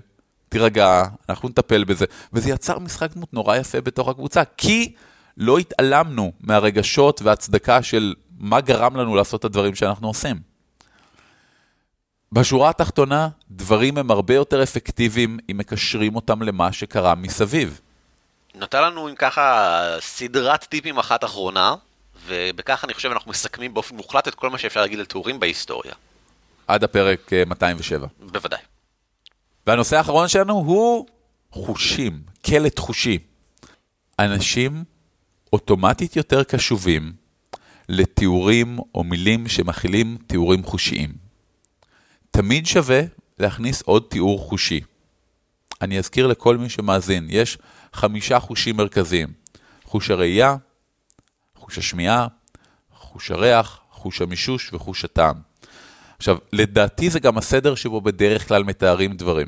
תירגע, 0.48 1.02
אנחנו 1.28 1.48
נטפל 1.48 1.84
בזה. 1.84 2.06
וזה 2.32 2.50
יצר 2.50 2.78
משחק 2.78 3.14
דמות 3.14 3.34
נורא 3.34 3.56
יפה 3.56 3.80
בתוך 3.80 4.08
הקבוצה, 4.08 4.42
כי 4.56 4.94
לא 5.36 5.58
התעלמנו 5.58 6.32
מהרגשות 6.40 7.22
והצדקה 7.22 7.82
של 7.82 8.14
מה 8.38 8.60
גרם 8.60 8.96
לנו 8.96 9.14
לעשות 9.14 9.40
את 9.40 9.44
הדברים 9.44 9.74
שאנחנו 9.74 10.08
עושים. 10.08 10.36
בשורה 12.32 12.70
התחתונה, 12.70 13.28
דברים 13.50 13.98
הם 13.98 14.10
הרבה 14.10 14.34
יותר 14.34 14.62
אפקטיביים 14.62 15.38
אם 15.50 15.58
מקשרים 15.58 16.16
אותם 16.16 16.42
למה 16.42 16.72
שקרה 16.72 17.14
מסביב. 17.14 17.80
נותר 18.54 18.82
לנו, 18.82 19.08
אם 19.08 19.14
ככה, 19.14 19.80
סדרת 20.00 20.64
טיפים 20.64 20.98
אחת 20.98 21.24
אחרונה, 21.24 21.74
ובכך 22.26 22.84
אני 22.84 22.94
חושב 22.94 23.10
אנחנו 23.10 23.30
מסכמים 23.30 23.74
באופן 23.74 23.96
מוחלט 23.96 24.28
את 24.28 24.34
כל 24.34 24.50
מה 24.50 24.58
שאפשר 24.58 24.80
להגיד 24.80 24.98
על 24.98 25.04
תיאורים 25.04 25.40
בהיסטוריה. 25.40 25.94
עד 26.66 26.84
הפרק 26.84 27.30
207. 27.46 28.06
אה, 28.06 28.26
בוודאי. 28.32 28.60
והנושא 29.66 29.96
האחרון 29.96 30.28
שלנו 30.28 30.52
הוא 30.52 31.06
חושים, 31.50 32.22
קלט 32.42 32.78
חושי. 32.78 33.18
אנשים 34.18 34.84
אוטומטית 35.52 36.16
יותר 36.16 36.44
קשובים 36.44 37.12
לתיאורים 37.88 38.78
או 38.94 39.04
מילים 39.04 39.48
שמכילים 39.48 40.16
תיאורים 40.26 40.64
חושיים. 40.64 41.12
תמיד 42.30 42.66
שווה 42.66 43.00
להכניס 43.38 43.82
עוד 43.82 44.04
תיאור 44.10 44.38
חושי. 44.48 44.80
אני 45.82 45.98
אזכיר 45.98 46.26
לכל 46.26 46.56
מי 46.56 46.68
שמאזין, 46.68 47.26
יש 47.30 47.58
חמישה 47.92 48.40
חושים 48.40 48.76
מרכזיים. 48.76 49.32
חוש 49.84 50.10
הראייה, 50.10 50.56
חוש 51.74 51.78
השמיעה, 51.78 52.26
חוש 52.94 53.30
הריח, 53.30 53.80
חוש 53.90 54.20
המישוש 54.20 54.72
וחוש 54.72 55.04
הטעם. 55.04 55.36
עכשיו, 56.18 56.36
לדעתי 56.52 57.10
זה 57.10 57.20
גם 57.20 57.38
הסדר 57.38 57.74
שבו 57.74 58.00
בדרך 58.00 58.48
כלל 58.48 58.64
מתארים 58.64 59.16
דברים. 59.16 59.46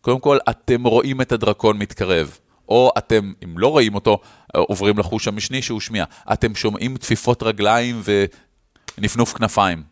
קודם 0.00 0.20
כל, 0.20 0.38
אתם 0.50 0.86
רואים 0.86 1.20
את 1.20 1.32
הדרקון 1.32 1.78
מתקרב, 1.78 2.38
או 2.68 2.92
אתם, 2.98 3.32
אם 3.44 3.58
לא 3.58 3.68
רואים 3.68 3.94
אותו, 3.94 4.18
עוברים 4.56 4.98
לחוש 4.98 5.28
המשני 5.28 5.62
שהוא 5.62 5.80
שמיע. 5.80 6.04
אתם 6.32 6.54
שומעים 6.54 6.96
תפיפות 6.96 7.42
רגליים 7.42 8.02
ונפנוף 8.98 9.32
כנפיים. 9.32 9.82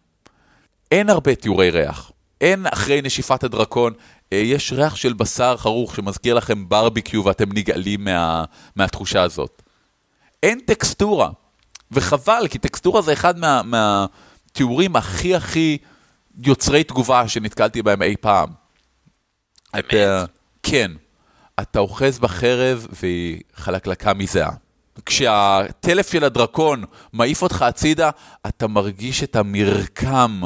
אין 0.91 1.11
הרבה 1.11 1.35
תיאורי 1.35 1.71
ריח. 1.71 2.13
אין 2.41 2.67
אחרי 2.73 3.03
נשיפת 3.03 3.45
הדרקון, 3.45 3.93
אה, 4.33 4.39
יש 4.39 4.73
ריח 4.73 4.97
של 4.97 5.13
בשר 5.13 5.57
חרוך 5.57 5.97
שמזכיר 5.97 6.35
לכם 6.35 6.69
ברביקיו 6.69 7.25
ואתם 7.25 7.53
נגעלים 7.53 8.05
מה, 8.05 8.45
מהתחושה 8.77 9.23
הזאת. 9.23 9.63
אין 10.43 10.61
טקסטורה, 10.61 11.31
וחבל, 11.93 12.47
כי 12.51 12.59
טקסטורה 12.59 13.03
זה 13.03 13.13
אחד 13.13 13.39
מה, 13.39 13.63
מהתיאורים 13.63 14.97
הכי 14.97 15.35
הכי 15.35 15.79
יוצרי 16.39 16.85
תגובה 16.85 17.29
שנתקלתי 17.29 17.83
בהם 17.83 18.03
אי 18.03 18.17
פעם. 18.21 18.49
אתה, 19.79 20.25
כן, 20.63 20.91
אתה 21.61 21.79
אוחז 21.79 22.19
בחרב 22.19 22.87
והיא 23.03 23.41
חלקלקה 23.55 24.15
מזיעה. 24.15 24.51
כשהטלף 25.07 26.13
של 26.13 26.25
הדרקון 26.25 26.85
מעיף 27.13 27.43
אותך 27.43 27.63
הצידה, 27.63 28.11
אתה 28.47 28.69
מרגיש 28.69 29.23
את 29.23 29.37
המרקם 29.37 30.41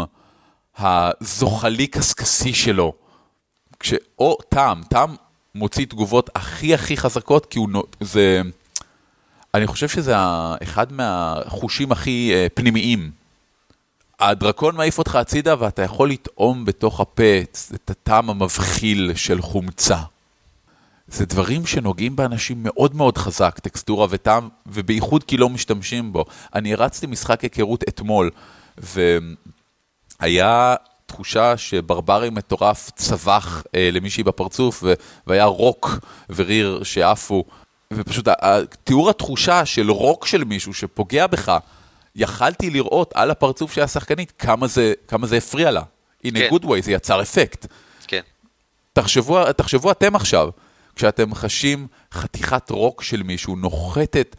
הזוחלי 0.78 1.86
קשקשי 1.86 2.54
שלו. 2.54 2.92
כש... 3.80 3.94
או 4.18 4.38
טעם, 4.48 4.82
טעם 4.82 5.14
מוציא 5.54 5.86
תגובות 5.86 6.30
הכי 6.34 6.74
הכי 6.74 6.96
חזקות, 6.96 7.46
כי 7.46 7.58
הוא... 7.58 7.68
זה... 8.00 8.42
אני 9.56 9.66
חושב 9.66 9.88
שזה 9.88 10.14
אחד 10.62 10.92
מהחושים 10.92 11.92
הכי 11.92 12.32
uh, 12.32 12.52
פנימיים. 12.54 13.10
הדרקון 14.20 14.76
מעיף 14.76 14.98
אותך 14.98 15.14
הצידה 15.14 15.54
ואתה 15.58 15.82
יכול 15.82 16.10
לטעום 16.10 16.64
בתוך 16.64 17.00
הפה 17.00 17.40
את 17.74 17.90
הטעם 17.90 18.30
המבחיל 18.30 19.12
של 19.14 19.42
חומצה. 19.42 19.98
זה 21.08 21.26
דברים 21.26 21.66
שנוגעים 21.66 22.16
באנשים 22.16 22.56
מאוד 22.60 22.94
מאוד 22.94 23.18
חזק, 23.18 23.58
טקסטורה 23.58 24.06
וטעם, 24.10 24.48
ובייחוד 24.66 25.24
כי 25.24 25.36
לא 25.36 25.48
משתמשים 25.48 26.12
בו. 26.12 26.24
אני 26.54 26.74
הרצתי 26.74 27.06
משחק 27.06 27.40
היכרות 27.40 27.84
אתמול, 27.88 28.30
והיה 30.20 30.74
תחושה 31.06 31.56
שברברי 31.56 32.30
מטורף 32.30 32.90
צבח 32.90 33.62
אה, 33.74 33.90
למישהי 33.92 34.22
בפרצוף, 34.22 34.82
ו... 34.82 34.92
והיה 35.26 35.44
רוק 35.44 35.98
וריר 36.30 36.82
שעפו, 36.82 37.44
ופשוט 37.92 38.28
תיאור 38.84 39.10
התחושה 39.10 39.66
של 39.66 39.90
רוק 39.90 40.26
של 40.26 40.44
מישהו 40.44 40.74
שפוגע 40.74 41.26
בך, 41.26 41.58
יכלתי 42.16 42.70
לראות 42.70 43.12
על 43.14 43.30
הפרצוף 43.30 43.72
של 43.72 43.82
השחקנית 43.82 44.32
כמה 44.38 44.66
זה, 44.66 44.92
כמה 45.08 45.26
זה 45.26 45.36
הפריע 45.36 45.70
לה. 45.70 45.82
In 46.26 46.30
כן. 46.34 46.48
a 46.48 46.52
good 46.52 46.64
way, 46.64 46.82
זה 46.82 46.92
יצר 46.92 47.22
אפקט. 47.22 47.66
כן. 48.06 48.20
תחשבו, 48.92 49.52
תחשבו 49.52 49.90
אתם 49.90 50.16
עכשיו, 50.16 50.48
כשאתם 50.96 51.34
חשים 51.34 51.86
חתיכת 52.12 52.70
רוק 52.70 53.02
של 53.02 53.22
מישהו 53.22 53.56
נוחתת 53.56 54.36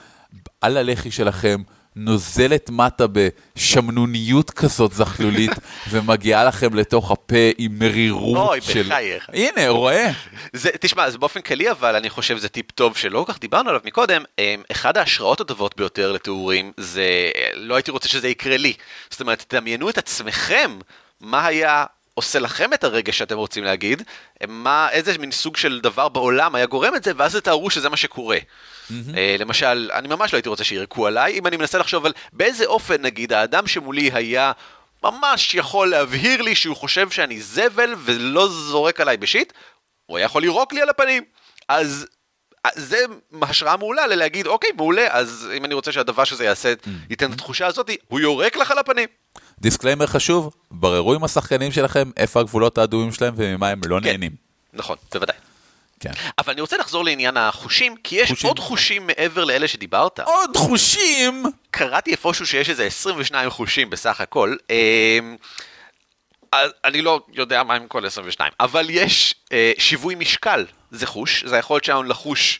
על 0.61 0.77
הלחי 0.77 1.11
שלכם, 1.11 1.61
נוזלת 1.97 2.69
מטה 2.69 3.05
בשמנוניות 3.07 4.51
כזאת 4.51 4.93
זכלולית, 4.93 5.51
ומגיעה 5.89 6.43
לכם 6.43 6.73
לתוך 6.73 7.11
הפה 7.11 7.35
עם 7.57 7.79
מרירות 7.79 8.37
אוי, 8.37 8.61
של... 8.61 8.79
אוי, 8.79 8.83
בחייך. 8.83 9.29
הנה, 9.33 9.69
רואה. 9.69 10.11
זה, 10.53 10.69
תשמע, 10.79 11.09
זה 11.09 11.17
באופן 11.17 11.41
כללי, 11.41 11.71
אבל 11.71 11.95
אני 11.95 12.09
חושב 12.09 12.37
שזה 12.37 12.49
טיפ 12.49 12.71
טוב 12.71 12.97
שלא 12.97 13.23
כל 13.27 13.33
כך 13.33 13.39
דיברנו 13.39 13.69
עליו 13.69 13.81
מקודם. 13.85 14.23
אמ, 14.39 14.61
אחד 14.71 14.97
ההשראות 14.97 15.41
הטובות 15.41 15.77
ביותר 15.77 16.11
לתיאורים, 16.11 16.71
זה... 16.77 17.31
לא 17.53 17.75
הייתי 17.75 17.91
רוצה 17.91 18.09
שזה 18.09 18.27
יקרה 18.27 18.57
לי. 18.57 18.73
זאת 19.09 19.21
אומרת, 19.21 19.45
תדמיינו 19.47 19.89
את 19.89 19.97
עצמכם, 19.97 20.79
מה 21.21 21.45
היה 21.45 21.85
עושה 22.17 22.39
לכם 22.39 22.73
את 22.73 22.83
הרגש 22.83 23.17
שאתם 23.17 23.37
רוצים 23.37 23.63
להגיד, 23.63 24.03
מה, 24.47 24.89
איזה 24.91 25.17
מין 25.17 25.31
סוג 25.31 25.57
של 25.57 25.79
דבר 25.79 26.09
בעולם 26.09 26.55
היה 26.55 26.65
גורם 26.65 26.95
את 26.95 27.03
זה, 27.03 27.11
ואז 27.17 27.35
תתארו 27.35 27.69
שזה 27.69 27.89
מה 27.89 27.97
שקורה. 27.97 28.37
Mm-hmm. 28.37 28.91
Uh, 28.91 29.39
למשל, 29.39 29.89
אני 29.93 30.07
ממש 30.07 30.33
לא 30.33 30.37
הייתי 30.37 30.49
רוצה 30.49 30.63
שירקו 30.63 31.07
עליי, 31.07 31.33
אם 31.33 31.47
אני 31.47 31.57
מנסה 31.57 31.77
לחשוב 31.77 32.05
על 32.05 32.13
באיזה 32.33 32.65
אופן, 32.65 33.01
נגיד, 33.01 33.33
האדם 33.33 33.67
שמולי 33.67 34.11
היה 34.13 34.51
ממש 35.03 35.55
יכול 35.55 35.89
להבהיר 35.89 36.41
לי 36.41 36.55
שהוא 36.55 36.75
חושב 36.75 37.09
שאני 37.09 37.41
זבל 37.41 37.93
ולא 37.97 38.47
זורק 38.47 39.01
עליי 39.01 39.17
בשיט, 39.17 39.53
הוא 40.05 40.17
היה 40.17 40.25
יכול 40.25 40.41
לירוק 40.41 40.73
לי 40.73 40.81
על 40.81 40.89
הפנים. 40.89 41.23
אז 41.67 42.07
אה, 42.65 42.71
זה 42.75 42.97
השראה 43.41 43.77
מעולה 43.77 44.07
ללהגיד, 44.07 44.47
אוקיי, 44.47 44.69
מעולה, 44.77 45.07
אז 45.11 45.49
אם 45.57 45.65
אני 45.65 45.73
רוצה 45.73 45.91
שהדבר 45.91 46.23
שזה 46.23 46.43
יעשה, 46.43 46.73
mm-hmm. 46.73 46.89
ייתן 47.09 47.29
את 47.29 47.33
התחושה 47.33 47.67
הזאת, 47.67 47.89
הוא 48.07 48.19
יורק 48.19 48.57
לך 48.57 48.71
על 48.71 48.77
הפנים. 48.77 49.07
disclaimer 49.59 50.07
חשוב, 50.07 50.53
בררו 50.71 51.13
עם 51.13 51.23
השחקנים 51.23 51.71
שלכם 51.71 52.11
איפה 52.17 52.39
הגבולות 52.39 52.77
האדומים 52.77 53.11
שלהם 53.11 53.33
וממה 53.37 53.69
הם 53.69 53.81
לא 53.85 53.99
כן. 53.99 54.05
נהנים. 54.05 54.31
נכון, 54.73 54.97
בוודאי. 55.13 55.35
כן. 55.99 56.11
אבל 56.37 56.53
אני 56.53 56.61
רוצה 56.61 56.77
לחזור 56.77 57.05
לעניין 57.05 57.37
החושים, 57.37 57.95
כי 58.03 58.15
יש 58.15 58.29
חושים. 58.29 58.47
עוד 58.47 58.59
חושים 58.59 59.07
מעבר 59.07 59.43
לאלה 59.43 59.67
שדיברת. 59.67 60.19
עוד 60.19 60.57
חושים? 60.57 61.43
קראתי 61.71 62.11
איפשהו 62.11 62.45
שיש 62.45 62.69
איזה 62.69 62.85
22 62.85 63.49
חושים 63.49 63.89
בסך 63.89 64.21
הכל. 64.21 64.55
אמ, 64.69 65.35
אני 66.85 67.01
לא 67.01 67.21
יודע 67.33 67.63
מה 67.63 67.75
עם 67.75 67.87
כל 67.87 68.05
22, 68.05 68.51
אבל 68.59 68.85
יש 68.89 69.35
אה, 69.51 69.71
שיווי 69.77 70.15
משקל, 70.15 70.65
זה 70.91 71.05
חוש, 71.05 71.43
זה 71.43 71.55
היכולת 71.55 71.83
שלנו 71.83 72.03
לחוש 72.03 72.59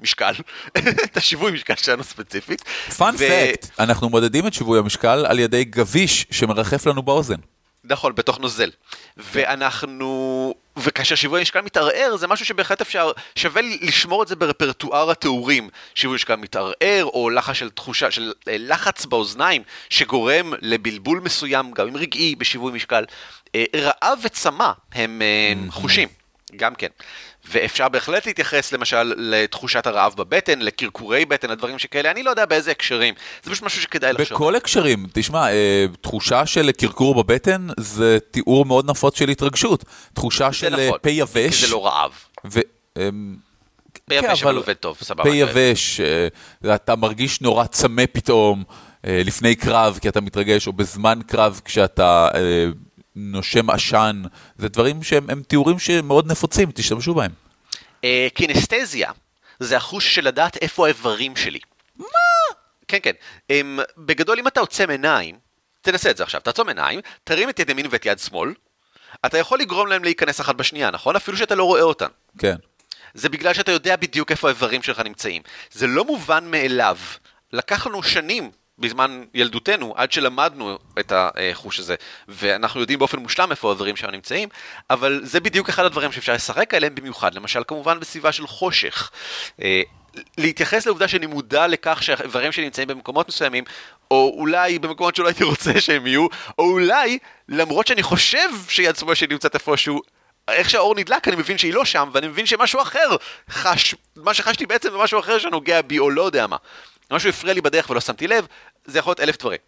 משקל, 0.00 0.32
את 1.04 1.16
השיווי 1.16 1.52
משקל 1.52 1.74
שלנו 1.74 2.04
ספציפית. 2.04 2.62
פאנ 2.96 3.16
פקט, 3.16 3.66
אנחנו 3.78 4.08
מודדים 4.08 4.46
את 4.46 4.54
שיווי 4.54 4.78
המשקל 4.78 5.26
על 5.26 5.38
ידי 5.38 5.64
גביש 5.64 6.26
שמרחף 6.30 6.86
לנו 6.86 7.02
באוזן. 7.02 7.36
נכון, 7.84 8.14
בתוך 8.14 8.38
נוזל. 8.38 8.70
ואנחנו... 9.16 10.54
וכאשר 10.76 11.14
שיווי 11.14 11.38
המשקל 11.38 11.60
מתערער, 11.60 12.16
זה 12.16 12.26
משהו 12.26 12.46
שבהחלט 12.46 12.80
אפשר, 12.80 13.12
שווה 13.36 13.62
לשמור 13.62 14.22
את 14.22 14.28
זה 14.28 14.36
ברפרטואר 14.36 15.10
התיאורים. 15.10 15.68
שיווי 15.94 16.14
משקל 16.14 16.36
מתערער, 16.36 17.04
או 17.04 17.30
לחץ 17.30 17.54
של 17.54 17.70
תחושה, 17.70 18.10
של 18.10 18.32
אה, 18.48 18.56
לחץ 18.58 19.06
באוזניים, 19.06 19.62
שגורם 19.88 20.52
לבלבול 20.60 21.20
מסוים, 21.20 21.72
גם 21.72 21.88
אם 21.88 21.96
רגעי, 21.96 22.34
בשיווי 22.34 22.72
משקל. 22.72 23.04
אה, 23.54 23.64
רעב 23.76 24.18
וצמא 24.22 24.72
הם 24.92 25.22
אה, 25.22 25.70
חושים, 25.70 26.08
גם 26.56 26.74
כן. 26.74 26.88
ואפשר 27.50 27.88
בהחלט 27.88 28.26
להתייחס 28.26 28.72
למשל 28.72 29.14
לתחושת 29.16 29.86
הרעב 29.86 30.14
בבטן, 30.16 30.58
לקרקורי 30.58 31.24
בטן, 31.24 31.50
לדברים 31.50 31.78
שכאלה, 31.78 32.10
אני 32.10 32.22
לא 32.22 32.30
יודע 32.30 32.46
באיזה 32.46 32.70
הקשרים, 32.70 33.14
זה 33.42 33.50
פשוט 33.50 33.62
משהו 33.62 33.82
שכדאי 33.82 34.12
לחשוב. 34.12 34.36
בכל 34.38 34.56
הקשרים, 34.56 35.06
תשמע, 35.12 35.52
אה, 35.52 35.86
תחושה 36.00 36.46
של 36.46 36.72
קרקור 36.72 37.22
בבטן 37.22 37.66
זה 37.80 38.18
תיאור 38.30 38.64
מאוד 38.64 38.90
נפוץ 38.90 39.18
של 39.18 39.28
התרגשות. 39.28 39.84
תחושה 40.12 40.52
של 40.52 40.74
אה, 40.74 40.86
נכון, 40.86 40.98
פה 41.02 41.10
יבש. 41.10 41.60
כי 41.60 41.66
זה 41.66 41.72
לא 41.72 41.86
רעב. 41.86 42.12
ו... 42.44 42.60
אה, 42.96 43.08
פה 44.08 44.14
יבש 44.14 44.42
כן, 44.42 44.48
אבל 44.48 44.56
עובד 44.56 44.72
טוב, 44.72 44.96
סבבה. 45.00 45.22
פה 45.22 45.36
יבש, 45.36 46.00
אתה 46.74 46.96
מרגיש 46.96 47.40
נורא 47.40 47.64
צמא 47.64 48.02
פתאום. 48.12 48.64
לפני 49.06 49.54
קרב, 49.54 49.98
כי 50.02 50.08
אתה 50.08 50.20
מתרגש, 50.20 50.66
או 50.66 50.72
בזמן 50.72 51.18
קרב, 51.26 51.60
כשאתה 51.64 52.28
נושם 53.16 53.70
עשן, 53.70 54.22
זה 54.58 54.68
דברים 54.68 55.02
שהם 55.02 55.42
תיאורים 55.42 55.78
שמאוד 55.78 56.30
נפוצים, 56.30 56.70
תשתמשו 56.74 57.14
בהם. 57.14 57.30
אה, 58.04 58.28
קינסטזיה, 58.34 59.10
זה 59.60 59.76
החוש 59.76 60.14
של 60.14 60.24
לדעת 60.24 60.56
איפה 60.56 60.86
האיברים 60.86 61.36
שלי. 61.36 61.58
מה? 61.96 62.06
כן, 62.88 62.98
כן. 63.02 63.12
אמ, 63.50 63.78
בגדול, 63.98 64.38
אם 64.38 64.48
אתה 64.48 64.60
עוצם 64.60 64.90
עיניים, 64.90 65.36
תנסה 65.80 66.10
את 66.10 66.16
זה 66.16 66.22
עכשיו, 66.22 66.40
תעצום 66.40 66.68
עיניים, 66.68 67.00
תרים 67.24 67.50
את 67.50 67.58
יד 67.58 67.70
ימין 67.70 67.86
ואת 67.90 68.06
יד 68.06 68.18
שמאל, 68.18 68.54
אתה 69.26 69.38
יכול 69.38 69.58
לגרום 69.60 69.86
להם 69.86 70.04
להיכנס 70.04 70.40
אחת 70.40 70.54
בשנייה, 70.54 70.90
נכון? 70.90 71.16
אפילו 71.16 71.36
שאתה 71.36 71.54
לא 71.54 71.64
רואה 71.64 71.82
אותן. 71.82 72.08
כן. 72.38 72.56
זה 73.14 73.28
בגלל 73.28 73.54
שאתה 73.54 73.72
יודע 73.72 73.96
בדיוק 73.96 74.30
איפה 74.30 74.48
האיברים 74.48 74.82
שלך 74.82 75.00
נמצאים. 75.00 75.42
זה 75.72 75.86
לא 75.86 76.04
מובן 76.04 76.50
מאליו. 76.50 76.96
לקח 77.52 77.86
לנו 77.86 78.02
שנים 78.02 78.50
בזמן 78.78 79.24
ילדותנו, 79.34 79.94
עד 79.96 80.12
שלמדנו 80.12 80.78
את 80.98 81.12
החוש 81.16 81.80
הזה, 81.80 81.94
ואנחנו 82.28 82.80
יודעים 82.80 82.98
באופן 82.98 83.18
מושלם 83.18 83.50
איפה 83.50 83.72
הדברים 83.72 83.96
שלנו 83.96 84.12
נמצאים, 84.12 84.48
אבל 84.90 85.20
זה 85.22 85.40
בדיוק 85.40 85.68
אחד 85.68 85.84
הדברים 85.84 86.12
שאפשר 86.12 86.32
לשחק 86.32 86.74
עליהם 86.74 86.94
במיוחד, 86.94 87.34
למשל 87.34 87.62
כמובן 87.66 88.00
בסביבה 88.00 88.32
של 88.32 88.46
חושך. 88.46 89.10
אה, 89.62 89.82
להתייחס 90.38 90.86
לעובדה 90.86 91.08
שאני 91.08 91.26
מודע 91.26 91.66
לכך 91.66 92.02
שהאיברים 92.02 92.52
שלי 92.52 92.64
נמצאים 92.64 92.88
במקומות 92.88 93.28
מסוימים, 93.28 93.64
או 94.10 94.34
אולי 94.38 94.78
במקומות 94.78 95.16
שלא 95.16 95.26
הייתי 95.26 95.44
רוצה 95.44 95.80
שהם 95.80 96.06
יהיו, 96.06 96.26
או 96.58 96.64
אולי, 96.70 97.18
למרות 97.48 97.86
שאני 97.86 98.02
חושב 98.02 98.48
שיד 98.68 98.96
שמאל 98.96 99.14
שלי 99.14 99.26
נמצאת 99.30 99.54
איפשהו, 99.54 100.00
איך 100.48 100.70
שהאור 100.70 100.94
נדלק 100.94 101.28
אני 101.28 101.36
מבין 101.36 101.58
שהיא 101.58 101.74
לא 101.74 101.84
שם, 101.84 102.10
ואני 102.12 102.28
מבין 102.28 102.46
שמשהו 102.46 102.82
אחר 102.82 103.16
חש, 103.50 103.94
מה 104.16 104.34
שחשתי 104.34 104.66
בעצם 104.66 104.90
זה 104.90 104.98
משהו 104.98 105.20
אחר 105.20 105.38
שנוגע 105.38 105.82
בי 105.82 105.98
או 105.98 106.10
לא 106.10 106.22
יודע 106.22 106.46
מה. 106.46 106.56
משהו 107.10 107.28
הפריע 107.28 107.54
לי 107.54 107.60
בדרך 107.60 107.90
ולא 107.90 108.00
שמתי 108.00 108.26
לב, 108.26 108.46
זה 108.84 108.98
יכול 108.98 109.10
להיות 109.10 109.20
אלף 109.20 109.38
דברים. 109.38 109.58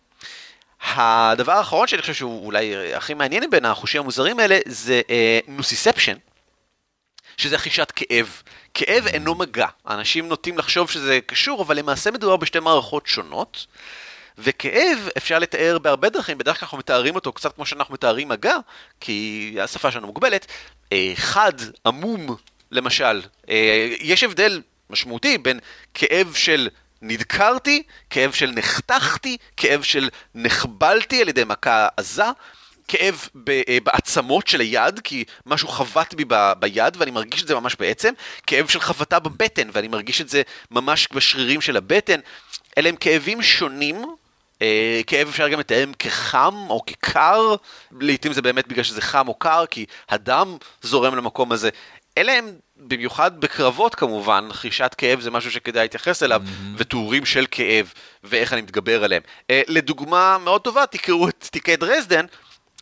הדבר 0.80 1.52
האחרון 1.52 1.86
שאני 1.86 2.02
חושב 2.02 2.14
שהוא 2.14 2.46
אולי 2.46 2.94
הכי 2.94 3.14
מעניין 3.14 3.50
בין 3.50 3.64
החושים 3.64 4.00
המוזרים 4.00 4.38
האלה 4.38 4.58
זה 4.66 5.00
נוסיספשן, 5.48 6.16
uh, 6.16 6.30
שזה 7.36 7.58
חישת 7.58 7.92
כאב. 7.96 8.42
כאב 8.74 9.06
אינו 9.06 9.34
מגע. 9.34 9.66
אנשים 9.88 10.28
נוטים 10.28 10.58
לחשוב 10.58 10.90
שזה 10.90 11.18
קשור, 11.26 11.62
אבל 11.62 11.76
למעשה 11.76 12.10
מדובר 12.10 12.36
בשתי 12.36 12.60
מערכות 12.60 13.06
שונות. 13.06 13.66
וכאב 14.38 15.08
אפשר 15.16 15.38
לתאר 15.38 15.78
בהרבה 15.78 16.08
דרכים, 16.08 16.38
בדרך 16.38 16.60
כלל 16.60 16.66
אנחנו 16.66 16.78
מתארים 16.78 17.14
אותו 17.14 17.32
קצת 17.32 17.54
כמו 17.54 17.66
שאנחנו 17.66 17.94
מתארים 17.94 18.28
מגע, 18.28 18.56
כי 19.00 19.56
השפה 19.60 19.90
שלנו 19.90 20.06
מוגבלת. 20.06 20.46
אה, 20.92 21.12
חד, 21.14 21.52
עמום, 21.86 22.36
למשל. 22.70 23.22
אה, 23.48 23.88
יש 24.00 24.24
הבדל 24.24 24.62
משמעותי 24.90 25.38
בין 25.38 25.58
כאב 25.94 26.34
של 26.34 26.68
נדקרתי, 27.02 27.82
כאב 28.10 28.32
של 28.32 28.50
נחתכתי, 28.50 29.36
כאב 29.56 29.82
של 29.82 30.08
נחבלתי 30.34 31.22
על 31.22 31.28
ידי 31.28 31.44
מכה 31.44 31.88
עזה, 31.96 32.24
כאב 32.88 33.28
ב- 33.34 33.50
אה, 33.68 33.78
בעצמות 33.84 34.46
של 34.46 34.60
היד, 34.60 35.00
כי 35.00 35.24
משהו 35.46 35.68
חבט 35.68 36.14
בי 36.14 36.24
ב- 36.28 36.52
ביד 36.58 36.96
ואני 36.98 37.10
מרגיש 37.10 37.42
את 37.42 37.48
זה 37.48 37.54
ממש 37.54 37.76
בעצם, 37.78 38.12
כאב 38.46 38.68
של 38.68 38.80
חבטה 38.80 39.18
בבטן 39.18 39.68
ואני 39.72 39.88
מרגיש 39.88 40.20
את 40.20 40.28
זה 40.28 40.42
ממש 40.70 41.08
בשרירים 41.14 41.60
של 41.60 41.76
הבטן. 41.76 42.20
אלה 42.78 42.88
הם 42.88 42.96
כאבים 42.96 43.42
שונים, 43.42 44.04
אה, 44.62 45.00
כאב 45.06 45.28
אפשר 45.28 45.48
גם 45.48 45.60
לתאם 45.60 45.92
כחם 45.98 46.54
או 46.68 46.82
כקר, 46.86 47.54
לעתים 48.00 48.32
זה 48.32 48.42
באמת 48.42 48.68
בגלל 48.68 48.84
שזה 48.84 49.00
חם 49.00 49.28
או 49.28 49.34
קר, 49.34 49.64
כי 49.70 49.86
הדם 50.08 50.56
זורם 50.82 51.16
למקום 51.16 51.52
הזה. 51.52 51.70
אלה 52.18 52.32
הם, 52.32 52.52
במיוחד 52.76 53.40
בקרבות 53.40 53.94
כמובן, 53.94 54.48
חישת 54.52 54.94
כאב 54.98 55.20
זה 55.20 55.30
משהו 55.30 55.50
שכדאי 55.50 55.82
להתייחס 55.82 56.22
אליו, 56.22 56.42
mm-hmm. 56.44 56.74
ותיאורים 56.76 57.26
של 57.26 57.46
כאב, 57.50 57.92
ואיך 58.24 58.52
אני 58.52 58.62
מתגבר 58.62 59.04
עליהם. 59.04 59.22
אה, 59.50 59.62
לדוגמה 59.68 60.38
מאוד 60.44 60.60
טובה, 60.60 60.86
תקראו 60.86 61.28
את 61.28 61.46
תיקי 61.50 61.76
דרזדן, 61.76 62.26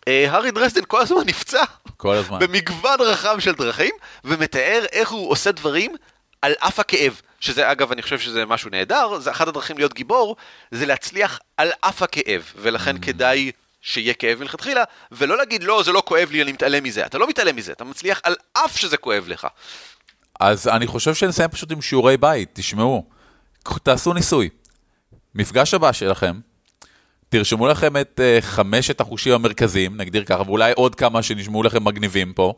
אה, 0.08 0.26
הארי 0.30 0.50
דרזדן 0.50 0.82
כל 0.86 1.00
הזמן 1.00 1.22
נפצע. 1.26 1.62
כל 1.96 2.14
הזמן. 2.14 2.38
במגוון 2.38 3.00
רחב 3.00 3.38
של 3.38 3.52
דרכים, 3.52 3.94
ומתאר 4.24 4.84
איך 4.92 5.10
הוא 5.10 5.30
עושה 5.30 5.52
דברים 5.52 5.94
על 6.42 6.52
אף 6.58 6.80
הכאב. 6.80 7.20
שזה 7.40 7.72
אגב, 7.72 7.92
אני 7.92 8.02
חושב 8.02 8.18
שזה 8.18 8.46
משהו 8.46 8.70
נהדר, 8.70 9.18
זה 9.18 9.30
אחת 9.30 9.48
הדרכים 9.48 9.78
להיות 9.78 9.94
גיבור, 9.94 10.36
זה 10.70 10.86
להצליח 10.86 11.38
על 11.56 11.70
אף 11.80 12.02
הכאב, 12.02 12.42
ולכן 12.56 12.96
Mm. 12.96 13.00
כדאי 13.00 13.50
שיהיה 13.86 14.14
כאב 14.14 14.40
מלכתחילה, 14.40 14.84
ולא 15.12 15.36
להגיד 15.36 15.62
לא, 15.62 15.82
זה 15.82 15.92
לא 15.92 16.02
כואב 16.06 16.28
לי, 16.30 16.42
אני 16.42 16.52
מתעלם 16.52 16.84
מזה. 16.84 17.06
אתה 17.06 17.18
לא 17.18 17.28
מתעלם 17.28 17.56
מזה, 17.56 17.72
אתה 17.72 17.84
מצליח 17.84 18.20
על 18.24 18.34
אף 18.52 18.76
שזה 18.76 18.96
כואב 18.96 19.24
לך. 19.28 19.46
אז 20.40 20.68
אני 20.68 20.86
חושב 20.86 21.14
שנסיים 21.14 21.50
פשוט 21.50 21.72
עם 21.72 21.82
שיעורי 21.82 22.16
בית, 22.16 22.50
תשמעו, 22.52 23.04
תעשו 23.82 24.12
ניסוי. 24.12 24.48
מפגש 25.34 25.74
הבא 25.74 25.92
שלכם, 25.92 26.40
תרשמו 27.28 27.66
לכם 27.66 27.96
את 27.96 28.20
uh, 28.20 28.42
חמשת 28.44 29.00
החושים 29.00 29.32
המרכזיים, 29.32 29.96
נגדיר 29.96 30.24
ככה, 30.24 30.42
ואולי 30.42 30.72
עוד 30.76 30.94
כמה 30.94 31.22
שנשמעו 31.22 31.62
לכם 31.62 31.84
מגניבים 31.84 32.32
פה, 32.32 32.54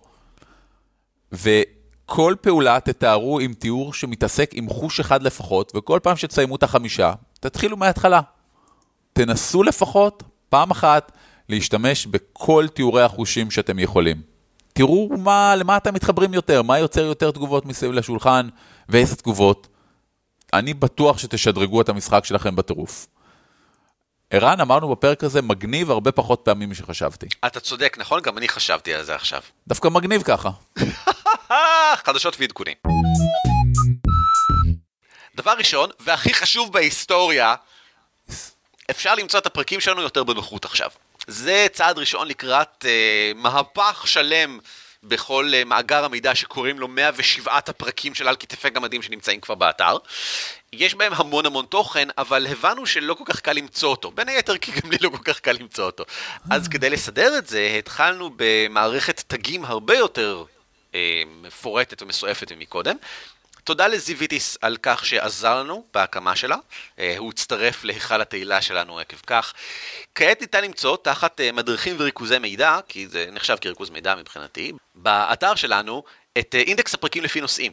וכל 1.32 2.34
פעולה 2.40 2.80
תתארו 2.80 3.40
עם 3.40 3.54
תיאור 3.54 3.94
שמתעסק 3.94 4.50
עם 4.52 4.68
חוש 4.68 5.00
אחד 5.00 5.22
לפחות, 5.22 5.72
וכל 5.76 6.00
פעם 6.02 6.16
שתסיימו 6.16 6.56
את 6.56 6.62
החמישה, 6.62 7.12
תתחילו 7.40 7.76
מההתחלה. 7.76 8.20
תנסו 9.12 9.62
לפחות 9.62 10.22
פעם 10.56 10.70
אחת 10.70 11.12
להשתמש 11.48 12.06
בכל 12.06 12.66
תיאורי 12.74 13.02
החושים 13.02 13.50
שאתם 13.50 13.78
יכולים. 13.78 14.22
תראו 14.72 15.08
מה, 15.18 15.56
למה 15.56 15.76
אתם 15.76 15.94
מתחברים 15.94 16.34
יותר, 16.34 16.62
מה 16.62 16.78
יוצר 16.78 17.00
יותר 17.00 17.30
תגובות 17.30 17.66
מסביב 17.66 17.92
לשולחן, 17.92 18.48
ואיזה 18.88 19.16
תגובות. 19.16 19.68
אני 20.52 20.74
בטוח 20.74 21.18
שתשדרגו 21.18 21.80
את 21.80 21.88
המשחק 21.88 22.24
שלכם 22.24 22.56
בטירוף. 22.56 23.06
ערן, 24.30 24.60
אמרנו 24.60 24.90
בפרק 24.90 25.24
הזה, 25.24 25.42
מגניב 25.42 25.90
הרבה 25.90 26.12
פחות 26.12 26.40
פעמים 26.44 26.70
משחשבתי. 26.70 27.26
אתה 27.46 27.60
צודק, 27.60 27.96
נכון? 28.00 28.20
גם 28.20 28.38
אני 28.38 28.48
חשבתי 28.48 28.94
על 28.94 29.02
זה 29.02 29.14
עכשיו. 29.14 29.40
דווקא 29.68 29.88
מגניב 29.88 30.22
ככה. 30.22 30.50
חדשות 32.06 32.36
ועדכונים. 32.40 32.74
דבר 35.36 35.54
ראשון, 35.58 35.90
והכי 36.00 36.34
חשוב 36.34 36.72
בהיסטוריה, 36.72 37.54
אפשר 38.90 39.14
למצוא 39.14 39.40
את 39.40 39.46
הפרקים 39.46 39.80
שלנו 39.80 40.02
יותר 40.02 40.24
בנוחות 40.24 40.64
עכשיו. 40.64 40.90
זה 41.26 41.66
צעד 41.72 41.98
ראשון 41.98 42.28
לקראת 42.28 42.84
אה, 42.88 43.32
מהפך 43.34 44.04
שלם 44.06 44.58
בכל 45.02 45.50
אה, 45.54 45.64
מאגר 45.64 46.04
המידע 46.04 46.34
שקוראים 46.34 46.78
לו 46.78 46.88
107 46.88 47.56
הפרקים 47.56 48.14
של 48.14 48.28
על 48.28 48.36
כתפי 48.36 48.70
גמדים 48.70 49.02
שנמצאים 49.02 49.40
כבר 49.40 49.54
באתר. 49.54 49.96
יש 50.72 50.94
בהם 50.94 51.12
המון 51.16 51.46
המון 51.46 51.66
תוכן, 51.66 52.08
אבל 52.18 52.46
הבנו 52.46 52.86
שלא 52.86 53.14
כל 53.14 53.24
כך 53.26 53.40
קל 53.40 53.52
למצוא 53.52 53.90
אותו. 53.90 54.10
בין 54.10 54.28
היתר 54.28 54.58
כי 54.58 54.72
גם 54.72 54.90
לי 54.90 54.98
לא 55.00 55.08
כל 55.08 55.22
כך 55.24 55.40
קל 55.40 55.52
למצוא 55.52 55.84
אותו. 55.84 56.04
אז 56.50 56.68
כדי 56.68 56.90
לסדר 56.90 57.38
את 57.38 57.46
זה, 57.46 57.74
התחלנו 57.78 58.30
במערכת 58.36 59.22
תגים 59.26 59.64
הרבה 59.64 59.94
יותר 59.94 60.44
אה, 60.94 61.22
מפורטת 61.42 62.02
ומסועפת 62.02 62.52
ממקודם. 62.52 62.96
תודה 63.66 63.88
לזיוויטיס 63.88 64.58
על 64.60 64.76
כך 64.82 65.06
שעזר 65.06 65.60
לנו 65.60 65.86
בהקמה 65.94 66.36
שלה, 66.36 66.56
אה, 66.98 67.14
הוא 67.18 67.30
הצטרף 67.30 67.84
להיכל 67.84 68.20
התהילה 68.20 68.62
שלנו 68.62 68.98
עקב 68.98 69.16
כך. 69.26 69.52
כעת 70.14 70.40
ניתן 70.40 70.64
למצוא 70.64 70.96
תחת 70.96 71.40
אה, 71.40 71.52
מדריכים 71.52 71.96
וריכוזי 71.98 72.38
מידע, 72.38 72.78
כי 72.88 73.08
זה 73.08 73.26
נחשב 73.32 73.56
כריכוז 73.60 73.90
מידע 73.90 74.14
מבחינתי, 74.14 74.72
באתר 74.94 75.54
שלנו 75.54 76.02
את 76.38 76.54
אה, 76.54 76.60
אינדקס 76.60 76.94
הפרקים 76.94 77.24
לפי 77.24 77.40
נושאים. 77.40 77.72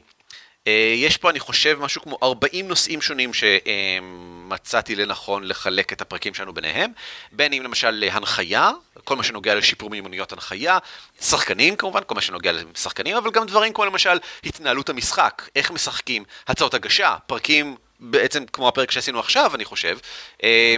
אה, 0.68 0.94
יש 0.98 1.18
פה, 1.18 1.30
אני 1.30 1.40
חושב, 1.40 1.78
משהו 1.82 2.02
כמו 2.02 2.18
40 2.24 2.68
נושאים 2.68 3.02
שונים 3.02 3.32
שמצאתי 3.34 4.96
לנכון 4.96 5.44
לחלק 5.44 5.94
את 5.94 6.02
הפרקים 6.02 6.34
שלנו 6.34 6.54
ביניהם, 6.54 6.92
בין 7.32 7.54
אם 7.54 7.64
למשל 7.64 7.92
להנחיה, 7.92 8.72
כל 9.04 9.16
מה 9.16 9.24
שנוגע 9.24 9.56
לשיפור 9.56 9.90
מיומנויות 9.90 10.32
הנחיה, 10.32 10.78
שחקנים 11.22 11.76
כמובן, 11.76 12.02
כל 12.06 12.16
מה 12.16 12.22
שנוגע 12.22 12.52
לשחקנים, 12.52 13.18
אבל 13.18 13.32
גם 13.32 13.46
דברים 13.46 13.74
כמו 13.74 13.86
למשל 13.86 14.18
התנהלות 14.44 14.90
המשחק, 14.90 15.50
איך 15.56 15.72
משחקים, 15.72 16.24
הצעות 16.48 16.74
הגשה, 16.74 17.16
פרקים 17.28 17.76
בעצם 18.00 18.46
כמו 18.46 18.68
הפרק 18.68 18.92
שעשינו 18.92 19.20
עכשיו, 19.20 19.56
אני 19.56 19.66
חושב. 19.66 19.98
אה, 20.44 20.76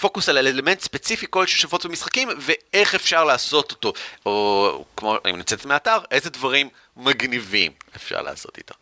פוקוס 0.00 0.28
על 0.28 0.38
אלמנט 0.38 0.80
ספציפי 0.80 1.26
כלשהו 1.30 1.58
שפוץ 1.58 1.86
במשחקים, 1.86 2.28
ואיך 2.38 2.94
אפשר 2.94 3.24
לעשות 3.24 3.70
אותו. 3.70 3.92
או 4.26 4.84
כמו, 4.96 5.16
אם 5.30 5.36
נצאת 5.36 5.64
מהאתר, 5.64 5.98
איזה 6.10 6.30
דברים 6.30 6.68
מגניבים 6.96 7.72
אפשר 7.96 8.22
לעשות 8.22 8.58
איתו. 8.58 8.74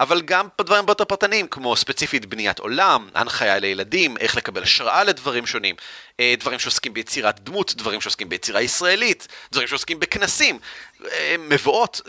אבל 0.00 0.20
גם 0.20 0.48
דברים 0.60 0.80
הרבה 0.80 0.90
יותר 0.90 1.04
פרטניים, 1.04 1.48
כמו 1.48 1.76
ספציפית 1.76 2.26
בניית 2.26 2.58
עולם, 2.58 3.08
הנחיה 3.14 3.58
לילדים, 3.58 4.16
איך 4.16 4.36
לקבל 4.36 4.62
השראה 4.62 5.04
לדברים 5.04 5.46
שונים, 5.46 5.74
אה, 6.20 6.34
דברים 6.38 6.58
שעוסקים 6.58 6.94
ביצירת 6.94 7.40
דמות, 7.40 7.74
דברים 7.74 8.00
שעוסקים 8.00 8.28
ביצירה 8.28 8.60
ישראלית, 8.60 9.28
דברים 9.52 9.68
שעוסקים 9.68 10.00
בכנסים, 10.00 10.58
אה, 11.04 11.36
מבואות. 11.38 12.00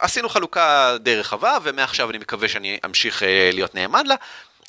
עשינו 0.00 0.28
חלוקה 0.28 0.96
די 1.00 1.16
רחבה, 1.16 1.58
ומעכשיו 1.62 2.10
אני 2.10 2.18
מקווה 2.18 2.48
שאני 2.48 2.78
אמשיך 2.84 3.22
אה, 3.22 3.50
להיות 3.52 3.74
נאמן 3.74 4.06
לה. 4.06 4.14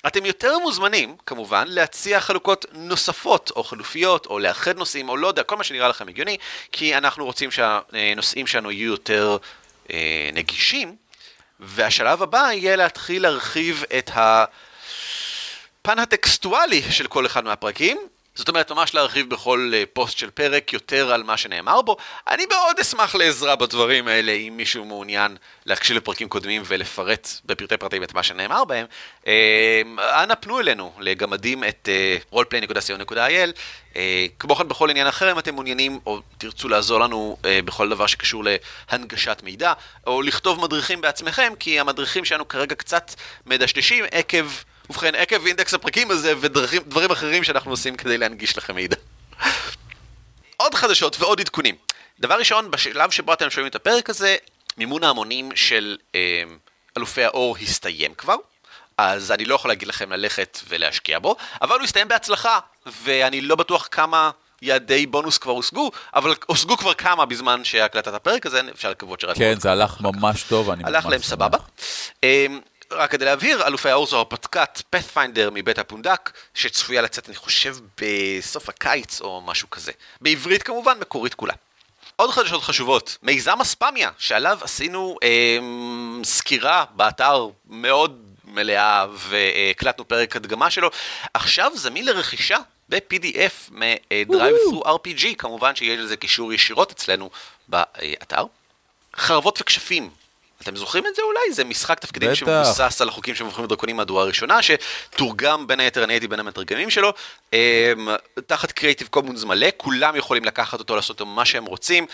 אתם 0.07 0.25
יותר 0.25 0.57
מוזמנים, 0.57 1.15
כמובן, 1.25 1.63
להציע 1.67 2.19
חלוקות 2.19 2.65
נוספות, 2.73 3.51
או 3.55 3.63
חלופיות, 3.63 4.25
או 4.25 4.39
לאחד 4.39 4.77
נושאים, 4.77 5.09
או 5.09 5.17
לא 5.17 5.27
יודע, 5.27 5.43
כל 5.43 5.57
מה 5.57 5.63
שנראה 5.63 5.87
לכם 5.87 6.07
הגיוני, 6.07 6.37
כי 6.71 6.97
אנחנו 6.97 7.25
רוצים 7.25 7.51
שהנושאים 7.51 8.47
שלנו 8.47 8.71
יהיו 8.71 8.91
יותר 8.91 9.37
אה, 9.93 10.29
נגישים, 10.33 10.95
והשלב 11.59 12.23
הבא 12.23 12.49
יהיה 12.53 12.75
להתחיל 12.75 13.21
להרחיב 13.21 13.83
את 13.97 14.11
הפן 14.13 15.99
הטקסטואלי 15.99 16.81
של 16.91 17.07
כל 17.07 17.25
אחד 17.25 17.43
מהפרקים. 17.43 17.97
זאת 18.39 18.49
אומרת, 18.49 18.71
ממש 18.71 18.93
להרחיב 18.95 19.29
בכל 19.29 19.71
אה, 19.73 19.83
פוסט 19.93 20.17
של 20.17 20.29
פרק 20.29 20.73
יותר 20.73 21.13
על 21.13 21.23
מה 21.23 21.37
שנאמר 21.37 21.81
בו. 21.81 21.97
אני 22.27 22.45
מאוד 22.45 22.79
אשמח 22.79 23.15
לעזרה 23.15 23.55
בדברים 23.55 24.07
האלה, 24.07 24.31
אם 24.31 24.53
מישהו 24.57 24.85
מעוניין 24.85 25.37
להקשיב 25.65 25.97
לפרקים 25.97 26.29
קודמים 26.29 26.61
ולפרט 26.65 27.29
בפרטי 27.45 27.77
פרטים 27.77 28.03
את 28.03 28.13
מה 28.13 28.23
שנאמר 28.23 28.65
בהם. 28.65 28.85
אה, 29.27 29.81
אנא 30.23 30.35
פנו 30.35 30.59
אלינו 30.59 30.93
לגמדים 30.99 31.63
את 31.63 31.89
אה, 31.91 32.39
roleplay.co.il. 32.39 33.51
כמו 34.39 34.55
כן 34.55 34.67
בכל 34.67 34.89
עניין 34.89 35.07
אחר, 35.07 35.31
אם 35.31 35.39
אתם 35.39 35.53
מעוניינים 35.53 35.99
או 36.05 36.21
תרצו 36.37 36.69
לעזור 36.69 36.99
לנו 36.99 37.37
בכל 37.43 37.89
דבר 37.89 38.07
שקשור 38.07 38.43
להנגשת 38.91 39.41
מידע, 39.43 39.73
או 40.07 40.21
לכתוב 40.21 40.61
מדריכים 40.61 41.01
בעצמכם, 41.01 41.53
כי 41.59 41.79
המדריכים 41.79 42.25
שלנו 42.25 42.47
כרגע 42.47 42.75
קצת 42.75 43.13
מדשדשים 43.45 44.05
עקב... 44.11 44.45
ובכן, 44.89 45.15
עקב 45.15 45.45
אינדקס 45.45 45.73
הפרקים 45.73 46.11
הזה 46.11 46.33
ודברים 46.39 47.11
אחרים 47.11 47.43
שאנחנו 47.43 47.71
עושים 47.71 47.95
כדי 47.97 48.17
להנגיש 48.17 48.57
לכם 48.57 48.75
מידע. 48.75 48.95
עוד 50.57 50.75
חדשות 50.75 51.19
ועוד 51.19 51.39
עדכונים. 51.39 51.75
דבר 52.19 52.35
ראשון, 52.35 52.71
בשלב 52.71 53.11
שבו 53.11 53.33
אתם 53.33 53.49
שומעים 53.49 53.69
את 53.69 53.75
הפרק 53.75 54.09
הזה, 54.09 54.35
מימון 54.77 55.03
ההמונים 55.03 55.55
של 55.55 55.97
אה, 56.15 56.43
אלופי 56.97 57.23
האור 57.23 57.57
הסתיים 57.61 58.13
כבר, 58.13 58.35
אז 58.97 59.31
אני 59.31 59.45
לא 59.45 59.55
יכול 59.55 59.71
להגיד 59.71 59.87
לכם 59.87 60.11
ללכת 60.11 60.59
ולהשקיע 60.67 61.19
בו, 61.19 61.35
אבל 61.61 61.75
הוא 61.75 61.83
הסתיים 61.83 62.07
בהצלחה, 62.07 62.59
ואני 63.03 63.41
לא 63.41 63.55
בטוח 63.55 63.87
כמה 63.91 64.31
יעדי 64.61 65.05
בונוס 65.05 65.37
כבר 65.37 65.51
הושגו, 65.51 65.91
אבל 66.15 66.35
הושגו 66.45 66.77
כבר 66.77 66.93
כמה 66.93 67.25
בזמן 67.25 67.63
שהקלטת 67.63 68.13
הפרק 68.13 68.45
הזה, 68.45 68.61
אפשר 68.75 68.89
לקוות 68.89 69.19
שרק... 69.19 69.37
כן, 69.37 69.59
זה 69.59 69.71
הלך 69.71 70.01
ממש 70.01 70.43
טוב, 70.43 70.69
אני 70.69 70.83
הלך 70.85 71.05
להם 71.05 71.21
סבבה. 71.21 71.57
רק 72.91 73.11
כדי 73.11 73.25
להבהיר, 73.25 73.67
אלופי 73.67 73.89
האור 73.89 74.07
זו 74.07 74.17
הרפתקת 74.17 74.81
פאת'פיינדר 74.89 75.49
מבית 75.53 75.79
הפונדק, 75.79 76.31
שצפויה 76.53 77.01
לצאת, 77.01 77.27
אני 77.27 77.35
חושב, 77.35 77.75
בסוף 78.01 78.69
הקיץ 78.69 79.21
או 79.21 79.41
משהו 79.41 79.69
כזה. 79.69 79.91
בעברית 80.21 80.63
כמובן, 80.63 80.97
מקורית 80.99 81.33
כולה. 81.33 81.53
עוד 82.15 82.31
חדשות 82.31 82.63
חשובות, 82.63 83.17
מיזם 83.23 83.61
אספמיה, 83.61 84.09
שעליו 84.17 84.59
עשינו 84.61 85.17
אה, 85.23 85.57
סקירה 86.23 86.85
באתר 86.95 87.47
מאוד 87.69 88.21
מלאה, 88.43 89.05
והקלטנו 89.13 90.07
פרק 90.07 90.35
הדגמה 90.35 90.69
שלו. 90.69 90.89
עכשיו 91.33 91.71
זמין 91.75 92.05
לרכישה 92.05 92.57
ב-PDF 92.89 93.71
מ-Drive 93.71 94.73
through 94.73 94.85
RPG, 94.85 95.35
כמובן 95.37 95.75
שיהיה 95.75 95.97
לזה 95.97 96.17
קישור 96.17 96.53
ישירות 96.53 96.91
אצלנו 96.91 97.29
באתר. 97.67 98.43
חרבות 99.15 99.61
וכשפים. 99.61 100.09
אתם 100.64 100.76
זוכרים 100.76 101.07
את 101.07 101.16
זה 101.16 101.22
אולי? 101.22 101.53
זה 101.53 101.64
משחק 101.64 101.99
תפקידים 101.99 102.30
בטח. 102.30 102.39
שמבוסס 102.39 103.01
על 103.01 103.10
החוקים 103.10 103.36
שמוכרים 103.36 103.66
בדרקונים 103.66 103.97
מהדורה 103.97 104.24
הראשונה, 104.24 104.60
שתורגם 104.62 105.68
בין 105.68 105.80
היתר, 105.80 106.03
אני 106.03 106.14
הייתי 106.14 106.28
בין 106.28 106.39
המתרגמים 106.39 106.89
שלו, 106.89 107.14
אמ, 107.53 107.57
תחת 108.47 108.72
קריאיטיב 108.72 109.07
קומונס 109.07 109.43
מלא, 109.43 109.68
כולם 109.78 110.16
יכולים 110.16 110.45
לקחת 110.45 110.80
אותו, 110.80 110.95
לעשות 110.95 111.10
אותו 111.10 111.26
מה 111.26 111.45
שהם 111.45 111.66
רוצים. 111.66 112.05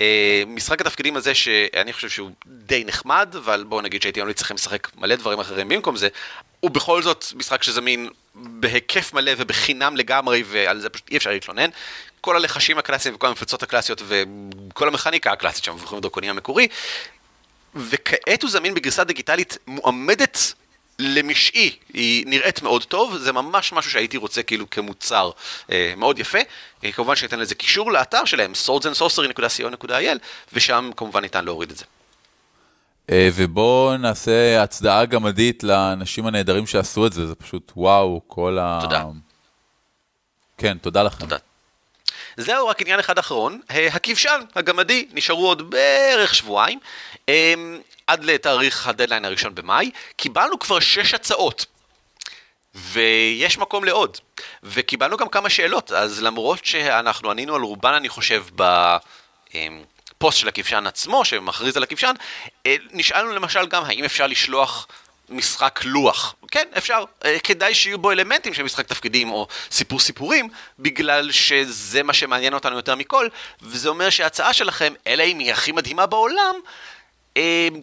אמ, 0.00 0.04
משחק 0.46 0.80
התפקידים 0.80 1.16
הזה, 1.16 1.34
שאני 1.34 1.92
חושב 1.92 2.08
שהוא 2.08 2.30
די 2.46 2.84
נחמד, 2.84 3.34
אבל 3.38 3.64
בואו 3.68 3.80
נגיד 3.80 4.02
שהייתי 4.02 4.22
ממליץ 4.22 4.40
לכם 4.42 4.54
לשחק 4.54 4.88
מלא 4.96 5.16
דברים 5.16 5.40
אחרים 5.40 5.68
במקום 5.68 5.96
זה, 5.96 6.08
הוא 6.60 6.70
בכל 6.70 7.02
זאת 7.02 7.24
משחק 7.34 7.62
שזמין 7.62 8.08
בהיקף 8.34 9.12
מלא 9.12 9.32
ובחינם 9.36 9.96
לגמרי, 9.96 10.42
ועל 10.46 10.80
זה 10.80 10.88
פשוט 10.88 11.10
אי 11.10 11.16
אפשר 11.16 11.30
להתלונן. 11.30 11.70
כל 12.20 12.36
הלחשים 12.36 12.78
הקלאסיים 12.78 13.14
וכל 13.14 13.26
המפלצות 13.26 13.62
הקלאסיות 13.62 14.02
וכל 14.06 14.88
המכניקה 14.88 15.32
הקלאסית 15.32 15.64
שמבוכרים 15.64 16.00
בדרקונים 16.00 16.30
המקורי, 16.30 16.68
וכעת 17.78 18.42
הוא 18.42 18.50
זמין 18.50 18.74
בגרסה 18.74 19.04
דיגיטלית 19.04 19.58
מועמדת 19.66 20.52
למשעי, 20.98 21.76
היא 21.92 22.26
נראית 22.26 22.62
מאוד 22.62 22.84
טוב, 22.84 23.16
זה 23.16 23.32
ממש 23.32 23.72
משהו 23.72 23.90
שהייתי 23.90 24.16
רוצה 24.16 24.42
כאילו 24.42 24.70
כמוצר 24.70 25.30
אה, 25.72 25.94
מאוד 25.96 26.18
יפה. 26.18 26.38
אה, 26.84 26.92
כמובן 26.92 27.16
שניתן 27.16 27.38
לזה 27.38 27.54
קישור 27.54 27.92
לאתר 27.92 28.24
שלהם, 28.24 28.52
swordsandsorcery.co.il, 28.66 30.18
ושם 30.52 30.90
כמובן 30.96 31.20
ניתן 31.20 31.44
להוריד 31.44 31.70
את 31.70 31.76
זה. 31.76 31.84
אה, 33.10 33.28
ובואו 33.34 33.96
נעשה 33.96 34.62
הצדעה 34.62 35.04
גמדית 35.04 35.64
לאנשים 35.64 36.26
הנהדרים 36.26 36.66
שעשו 36.66 37.06
את 37.06 37.12
זה, 37.12 37.26
זה 37.26 37.34
פשוט 37.34 37.72
וואו, 37.76 38.20
כל 38.26 38.58
ה... 38.60 38.78
תודה. 38.82 39.04
כן, 40.58 40.78
תודה 40.78 41.02
לכם. 41.02 41.18
תודה. 41.18 41.36
זהו, 42.36 42.66
רק 42.66 42.80
עניין 42.80 43.00
אחד 43.00 43.18
אחרון, 43.18 43.60
אה, 43.70 43.88
הכבשן, 43.92 44.40
הגמדי, 44.54 45.08
נשארו 45.12 45.46
עוד 45.48 45.70
בערך 45.70 46.34
שבועיים, 46.34 46.78
אה, 46.78 47.17
עד 48.06 48.24
לתאריך 48.24 48.86
הדדליין 48.86 49.24
הראשון 49.24 49.54
במאי, 49.54 49.90
קיבלנו 50.16 50.58
כבר 50.58 50.80
שש 50.80 51.14
הצעות, 51.14 51.66
ויש 52.74 53.58
מקום 53.58 53.84
לעוד, 53.84 54.18
וקיבלנו 54.62 55.16
גם 55.16 55.28
כמה 55.28 55.50
שאלות, 55.50 55.92
אז 55.92 56.22
למרות 56.22 56.64
שאנחנו 56.64 57.30
ענינו 57.30 57.54
על 57.54 57.62
רובן, 57.62 57.92
אני 57.92 58.08
חושב, 58.08 58.44
בפוסט 58.54 60.38
של 60.38 60.48
הכבשן 60.48 60.86
עצמו, 60.86 61.24
שמכריז 61.24 61.76
על 61.76 61.82
הכבשן, 61.82 62.12
אה, 62.66 62.76
נשאלנו 62.92 63.32
למשל 63.32 63.66
גם 63.66 63.84
האם 63.84 64.04
אפשר 64.04 64.26
לשלוח 64.26 64.86
משחק 65.28 65.80
לוח. 65.84 66.34
כן, 66.50 66.68
אפשר. 66.78 67.04
אה, 67.24 67.38
כדאי 67.38 67.74
שיהיו 67.74 67.98
בו 67.98 68.10
אלמנטים 68.10 68.54
של 68.54 68.62
משחק 68.62 68.86
תפקידים 68.86 69.30
או 69.30 69.46
סיפור 69.70 70.00
סיפורים, 70.00 70.48
בגלל 70.78 71.32
שזה 71.32 72.02
מה 72.02 72.12
שמעניין 72.12 72.54
אותנו 72.54 72.76
יותר 72.76 72.94
מכל, 72.94 73.28
וזה 73.62 73.88
אומר 73.88 74.10
שההצעה 74.10 74.52
שלכם, 74.52 74.92
אלא 75.06 75.22
אם 75.22 75.38
היא 75.38 75.52
הכי 75.52 75.72
מדהימה 75.72 76.06
בעולם, 76.06 76.54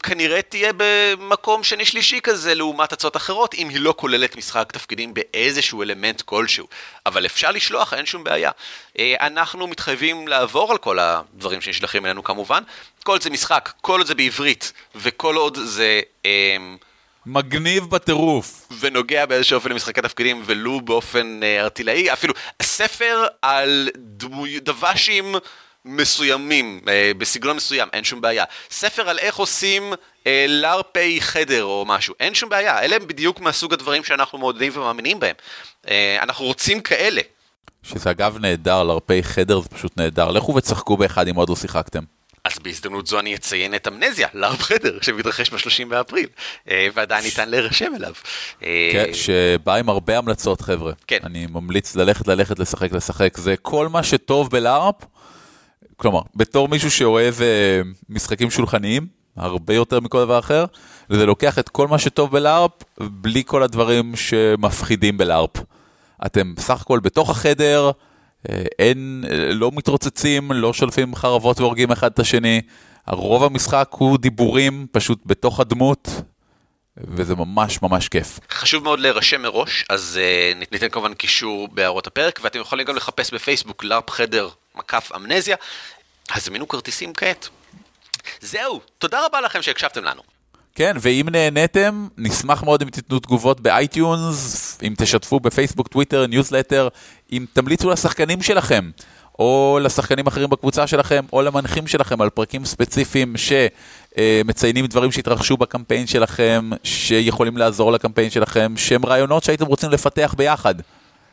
כנראה 0.03 0.41
תהיה 0.41 0.71
במקום 0.77 1.63
שני 1.63 1.85
שלישי 1.85 2.19
כזה 2.23 2.55
לעומת 2.55 2.93
הצעות 2.93 3.15
אחרות, 3.17 3.53
אם 3.53 3.69
היא 3.69 3.79
לא 3.79 3.93
כוללת 3.97 4.35
משחק 4.35 4.71
תפקידים 4.71 5.13
באיזשהו 5.13 5.83
אלמנט 5.83 6.21
כלשהו. 6.21 6.67
אבל 7.05 7.25
אפשר 7.25 7.51
לשלוח, 7.51 7.93
אין 7.93 8.05
שום 8.05 8.23
בעיה. 8.23 8.51
אה, 8.99 9.15
אנחנו 9.19 9.67
מתחייבים 9.67 10.27
לעבור 10.27 10.71
על 10.71 10.77
כל 10.77 10.99
הדברים 10.99 11.61
שנשלחים 11.61 12.05
אלינו 12.05 12.23
כמובן. 12.23 12.63
כל 13.03 13.11
עוד 13.11 13.21
זה 13.21 13.29
משחק, 13.29 13.73
כל 13.81 13.99
עוד 13.99 14.07
זה 14.07 14.15
בעברית, 14.15 14.73
וכל 14.95 15.35
עוד 15.35 15.57
זה... 15.63 16.01
אה, 16.25 16.57
מגניב 17.25 17.89
בטירוף. 17.89 18.67
ונוגע 18.79 19.25
באיזשהו 19.25 19.55
אופן 19.55 19.69
למשחקי 19.69 20.01
תפקידים, 20.01 20.43
ולו 20.45 20.81
באופן 20.81 21.39
אה, 21.43 21.61
ארטילאי, 21.61 22.13
אפילו 22.13 22.33
ספר 22.61 23.25
על 23.41 23.89
דמוי, 23.97 24.59
דוושים 24.59 25.35
מסוימים, 25.85 26.79
אה, 26.87 27.11
בסגנון 27.17 27.55
מסוים, 27.55 27.87
אין 27.93 28.03
שום 28.03 28.21
בעיה. 28.21 28.43
ספר 28.71 29.09
על 29.09 29.19
איך 29.19 29.35
עושים 29.35 29.93
אה, 30.27 30.45
לארפי 30.49 31.21
חדר 31.21 31.63
או 31.63 31.83
משהו, 31.87 32.15
אין 32.19 32.35
שום 32.35 32.49
בעיה. 32.49 32.81
אלה 32.81 32.95
הם 32.95 33.07
בדיוק 33.07 33.39
מהסוג 33.39 33.73
הדברים 33.73 34.03
שאנחנו 34.03 34.37
מעודדים 34.37 34.71
ומאמינים 34.75 35.19
בהם. 35.19 35.35
אה, 35.87 36.17
אנחנו 36.21 36.45
רוצים 36.45 36.81
כאלה. 36.81 37.21
שזה 37.83 38.11
אגב 38.11 38.37
נהדר, 38.37 38.83
לערפי 38.83 39.23
חדר 39.23 39.59
זה 39.59 39.69
פשוט 39.69 39.97
נהדר. 39.97 40.31
לכו 40.31 40.55
ותשחקו 40.55 40.97
באחד 40.97 41.27
אם 41.27 41.35
עוד 41.35 41.49
לא 41.49 41.55
שיחקתם. 41.55 42.03
אז 42.43 42.59
בהזדמנות 42.59 43.07
זו 43.07 43.19
אני 43.19 43.35
אציין 43.35 43.75
את 43.75 43.87
אמנזיה, 43.87 44.27
לארפ 44.33 44.61
חדר, 44.61 44.97
שמתרחש 45.01 45.49
ב-30 45.49 45.85
באפריל, 45.89 46.27
ועדיין 46.93 47.23
ניתן 47.23 47.49
להירשם 47.49 47.95
אליו. 47.95 48.13
כן, 48.59 49.13
שבא 49.13 49.75
עם 49.75 49.89
הרבה 49.89 50.17
המלצות, 50.17 50.61
חבר'ה. 50.61 50.93
כן. 51.07 51.17
אני 51.23 51.47
ממליץ 51.47 51.95
ללכת, 51.95 52.27
ללכת, 52.27 52.59
לשחק, 52.59 52.91
לשחק. 52.91 53.37
זה 53.37 53.55
כל 53.61 53.87
מה 53.87 54.03
שטוב 54.03 54.49
בלארפ. 54.49 54.95
כלומר, 55.97 56.21
בתור 56.35 56.67
מישהו 56.67 56.91
שאוהב 56.91 57.41
אה, 57.41 57.81
משחקים 58.09 58.51
שולחניים, 58.51 59.07
הרבה 59.37 59.73
יותר 59.73 59.99
מכל 59.99 60.19
דבר 60.19 60.39
אחר, 60.39 60.65
וזה 61.09 61.25
לוקח 61.25 61.59
את 61.59 61.69
כל 61.69 61.87
מה 61.87 61.99
שטוב 61.99 62.31
בלארפ, 62.31 62.71
בלי 62.99 63.43
כל 63.45 63.63
הדברים 63.63 64.15
שמפחידים 64.15 65.17
בלארפ. 65.17 65.51
אתם 66.25 66.55
בסך 66.55 66.81
הכל 66.81 66.99
בתוך 66.99 67.29
החדר, 67.29 67.91
אה, 68.49 68.63
אין, 68.79 69.23
אה, 69.29 69.53
לא 69.53 69.71
מתרוצצים, 69.73 70.51
לא 70.51 70.73
שולפים 70.73 71.15
חרבות 71.15 71.59
והורגים 71.59 71.91
אחד 71.91 72.11
את 72.11 72.19
השני. 72.19 72.61
רוב 73.07 73.43
המשחק 73.43 73.87
הוא 73.91 74.17
דיבורים 74.17 74.87
פשוט 74.91 75.19
בתוך 75.25 75.59
הדמות, 75.59 76.09
וזה 76.97 77.35
ממש 77.35 77.81
ממש 77.81 78.09
כיף. 78.09 78.39
חשוב 78.51 78.83
מאוד 78.83 78.99
להירשם 78.99 79.41
מראש, 79.41 79.85
אז 79.89 80.19
אה, 80.21 80.67
ניתן 80.71 80.89
כמובן 80.89 81.13
קישור 81.13 81.67
בהערות 81.71 82.07
הפרק, 82.07 82.39
ואתם 82.43 82.59
יכולים 82.59 82.85
גם 82.85 82.95
לחפש 82.95 83.33
בפייסבוק 83.33 83.83
LARP 83.83 84.09
חדר 84.09 84.49
מקף 84.75 85.11
אמנזיה, 85.15 85.55
הזמינו 86.31 86.67
כרטיסים 86.67 87.13
כעת. 87.13 87.49
זהו, 88.41 88.81
תודה 88.97 89.25
רבה 89.25 89.41
לכם 89.41 89.61
שהקשבתם 89.61 90.03
לנו. 90.03 90.21
כן, 90.75 90.95
ואם 90.99 91.25
נהניתם, 91.31 92.07
נשמח 92.17 92.63
מאוד 92.63 92.81
אם 92.81 92.89
תיתנו 92.89 93.19
תגובות 93.19 93.61
ב 93.61 93.76
iTunes, 93.76 94.77
אם 94.83 94.93
תשתפו 94.97 95.39
בפייסבוק, 95.39 95.87
טוויטר, 95.87 96.27
ניוזלטר, 96.27 96.87
אם 97.31 97.45
תמליצו 97.53 97.89
לשחקנים 97.89 98.41
שלכם, 98.41 98.91
או 99.39 99.79
לשחקנים 99.81 100.27
אחרים 100.27 100.49
בקבוצה 100.49 100.87
שלכם, 100.87 101.25
או 101.33 101.41
למנחים 101.41 101.87
שלכם 101.87 102.21
על 102.21 102.29
פרקים 102.29 102.65
ספציפיים 102.65 103.35
שמציינים 103.37 104.85
דברים 104.85 105.11
שהתרחשו 105.11 105.57
בקמפיין 105.57 106.07
שלכם, 106.07 106.69
שיכולים 106.83 107.57
לעזור 107.57 107.91
לקמפיין 107.91 108.29
שלכם, 108.29 108.73
שהם 108.77 109.05
רעיונות 109.05 109.43
שהייתם 109.43 109.65
רוצים 109.65 109.89
לפתח 109.89 110.33
ביחד. 110.37 110.75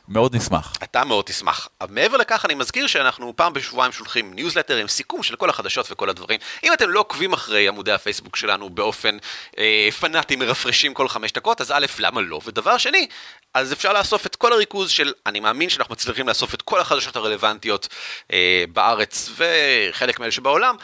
מאוד 0.08 0.36
נשמח. 0.36 0.72
אתה 0.82 1.04
מאוד 1.04 1.24
תשמח. 1.24 1.68
אבל 1.80 1.94
מעבר 1.94 2.16
לכך, 2.16 2.44
אני 2.44 2.54
מזכיר 2.54 2.86
שאנחנו 2.86 3.32
פעם 3.36 3.52
בשבועיים 3.52 3.92
שולחים 3.92 4.34
ניוזלטר 4.34 4.76
עם 4.76 4.88
סיכום 4.88 5.22
של 5.22 5.36
כל 5.36 5.50
החדשות 5.50 5.86
וכל 5.90 6.08
הדברים. 6.10 6.40
אם 6.64 6.72
אתם 6.72 6.90
לא 6.90 7.00
עוקבים 7.00 7.32
אחרי 7.32 7.68
עמודי 7.68 7.92
הפייסבוק 7.92 8.36
שלנו 8.36 8.70
באופן 8.70 9.16
אה, 9.58 9.88
פנאטי 10.00 10.36
מרפרשים 10.36 10.94
כל 10.94 11.08
חמש 11.08 11.32
דקות, 11.32 11.60
אז 11.60 11.72
א', 11.72 11.86
למה 11.98 12.20
לא? 12.20 12.40
ודבר 12.44 12.78
שני, 12.78 13.06
אז 13.54 13.72
אפשר 13.72 13.92
לאסוף 13.92 14.26
את 14.26 14.36
כל 14.36 14.52
הריכוז 14.52 14.90
של, 14.90 15.12
אני 15.26 15.40
מאמין 15.40 15.68
שאנחנו 15.68 15.92
מצליחים 15.92 16.28
לאסוף 16.28 16.54
את 16.54 16.62
כל 16.62 16.80
החדשות 16.80 17.16
הרלוונטיות 17.16 17.88
אה, 18.32 18.64
בארץ 18.72 19.30
וחלק 19.36 20.20
מאלה 20.20 20.32
שבעולם. 20.32 20.76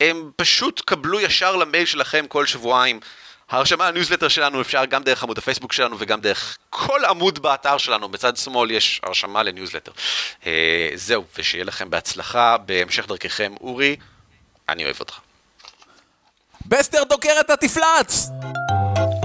הם 0.00 0.30
פשוט 0.36 0.82
קבלו 0.84 1.20
ישר 1.20 1.56
למייל 1.56 1.86
שלכם 1.86 2.26
כל 2.28 2.46
שבועיים. 2.46 3.00
ההרשמה 3.50 3.90
לניוזלטר 3.90 4.28
שלנו 4.28 4.60
אפשר 4.60 4.84
גם 4.84 5.02
דרך 5.02 5.22
עמוד 5.22 5.38
הפייסבוק 5.38 5.72
שלנו 5.72 5.96
וגם 5.98 6.20
דרך 6.20 6.58
כל 6.70 7.04
עמוד 7.04 7.38
באתר 7.38 7.78
שלנו, 7.78 8.08
בצד 8.08 8.36
שמאל 8.36 8.70
יש 8.70 9.00
הרשמה 9.02 9.42
לניוזלטר. 9.42 9.92
אה, 10.46 10.88
זהו, 10.94 11.24
ושיהיה 11.38 11.64
לכם 11.64 11.90
בהצלחה 11.90 12.56
בהמשך 12.58 13.06
דרככם. 13.06 13.54
אורי, 13.60 13.96
אני 14.68 14.84
אוהב 14.84 15.00
אותך. 15.00 15.18
בסטר 16.66 17.04
דוקר 17.04 17.40
את 17.40 17.50
התפלץ! 17.50 18.28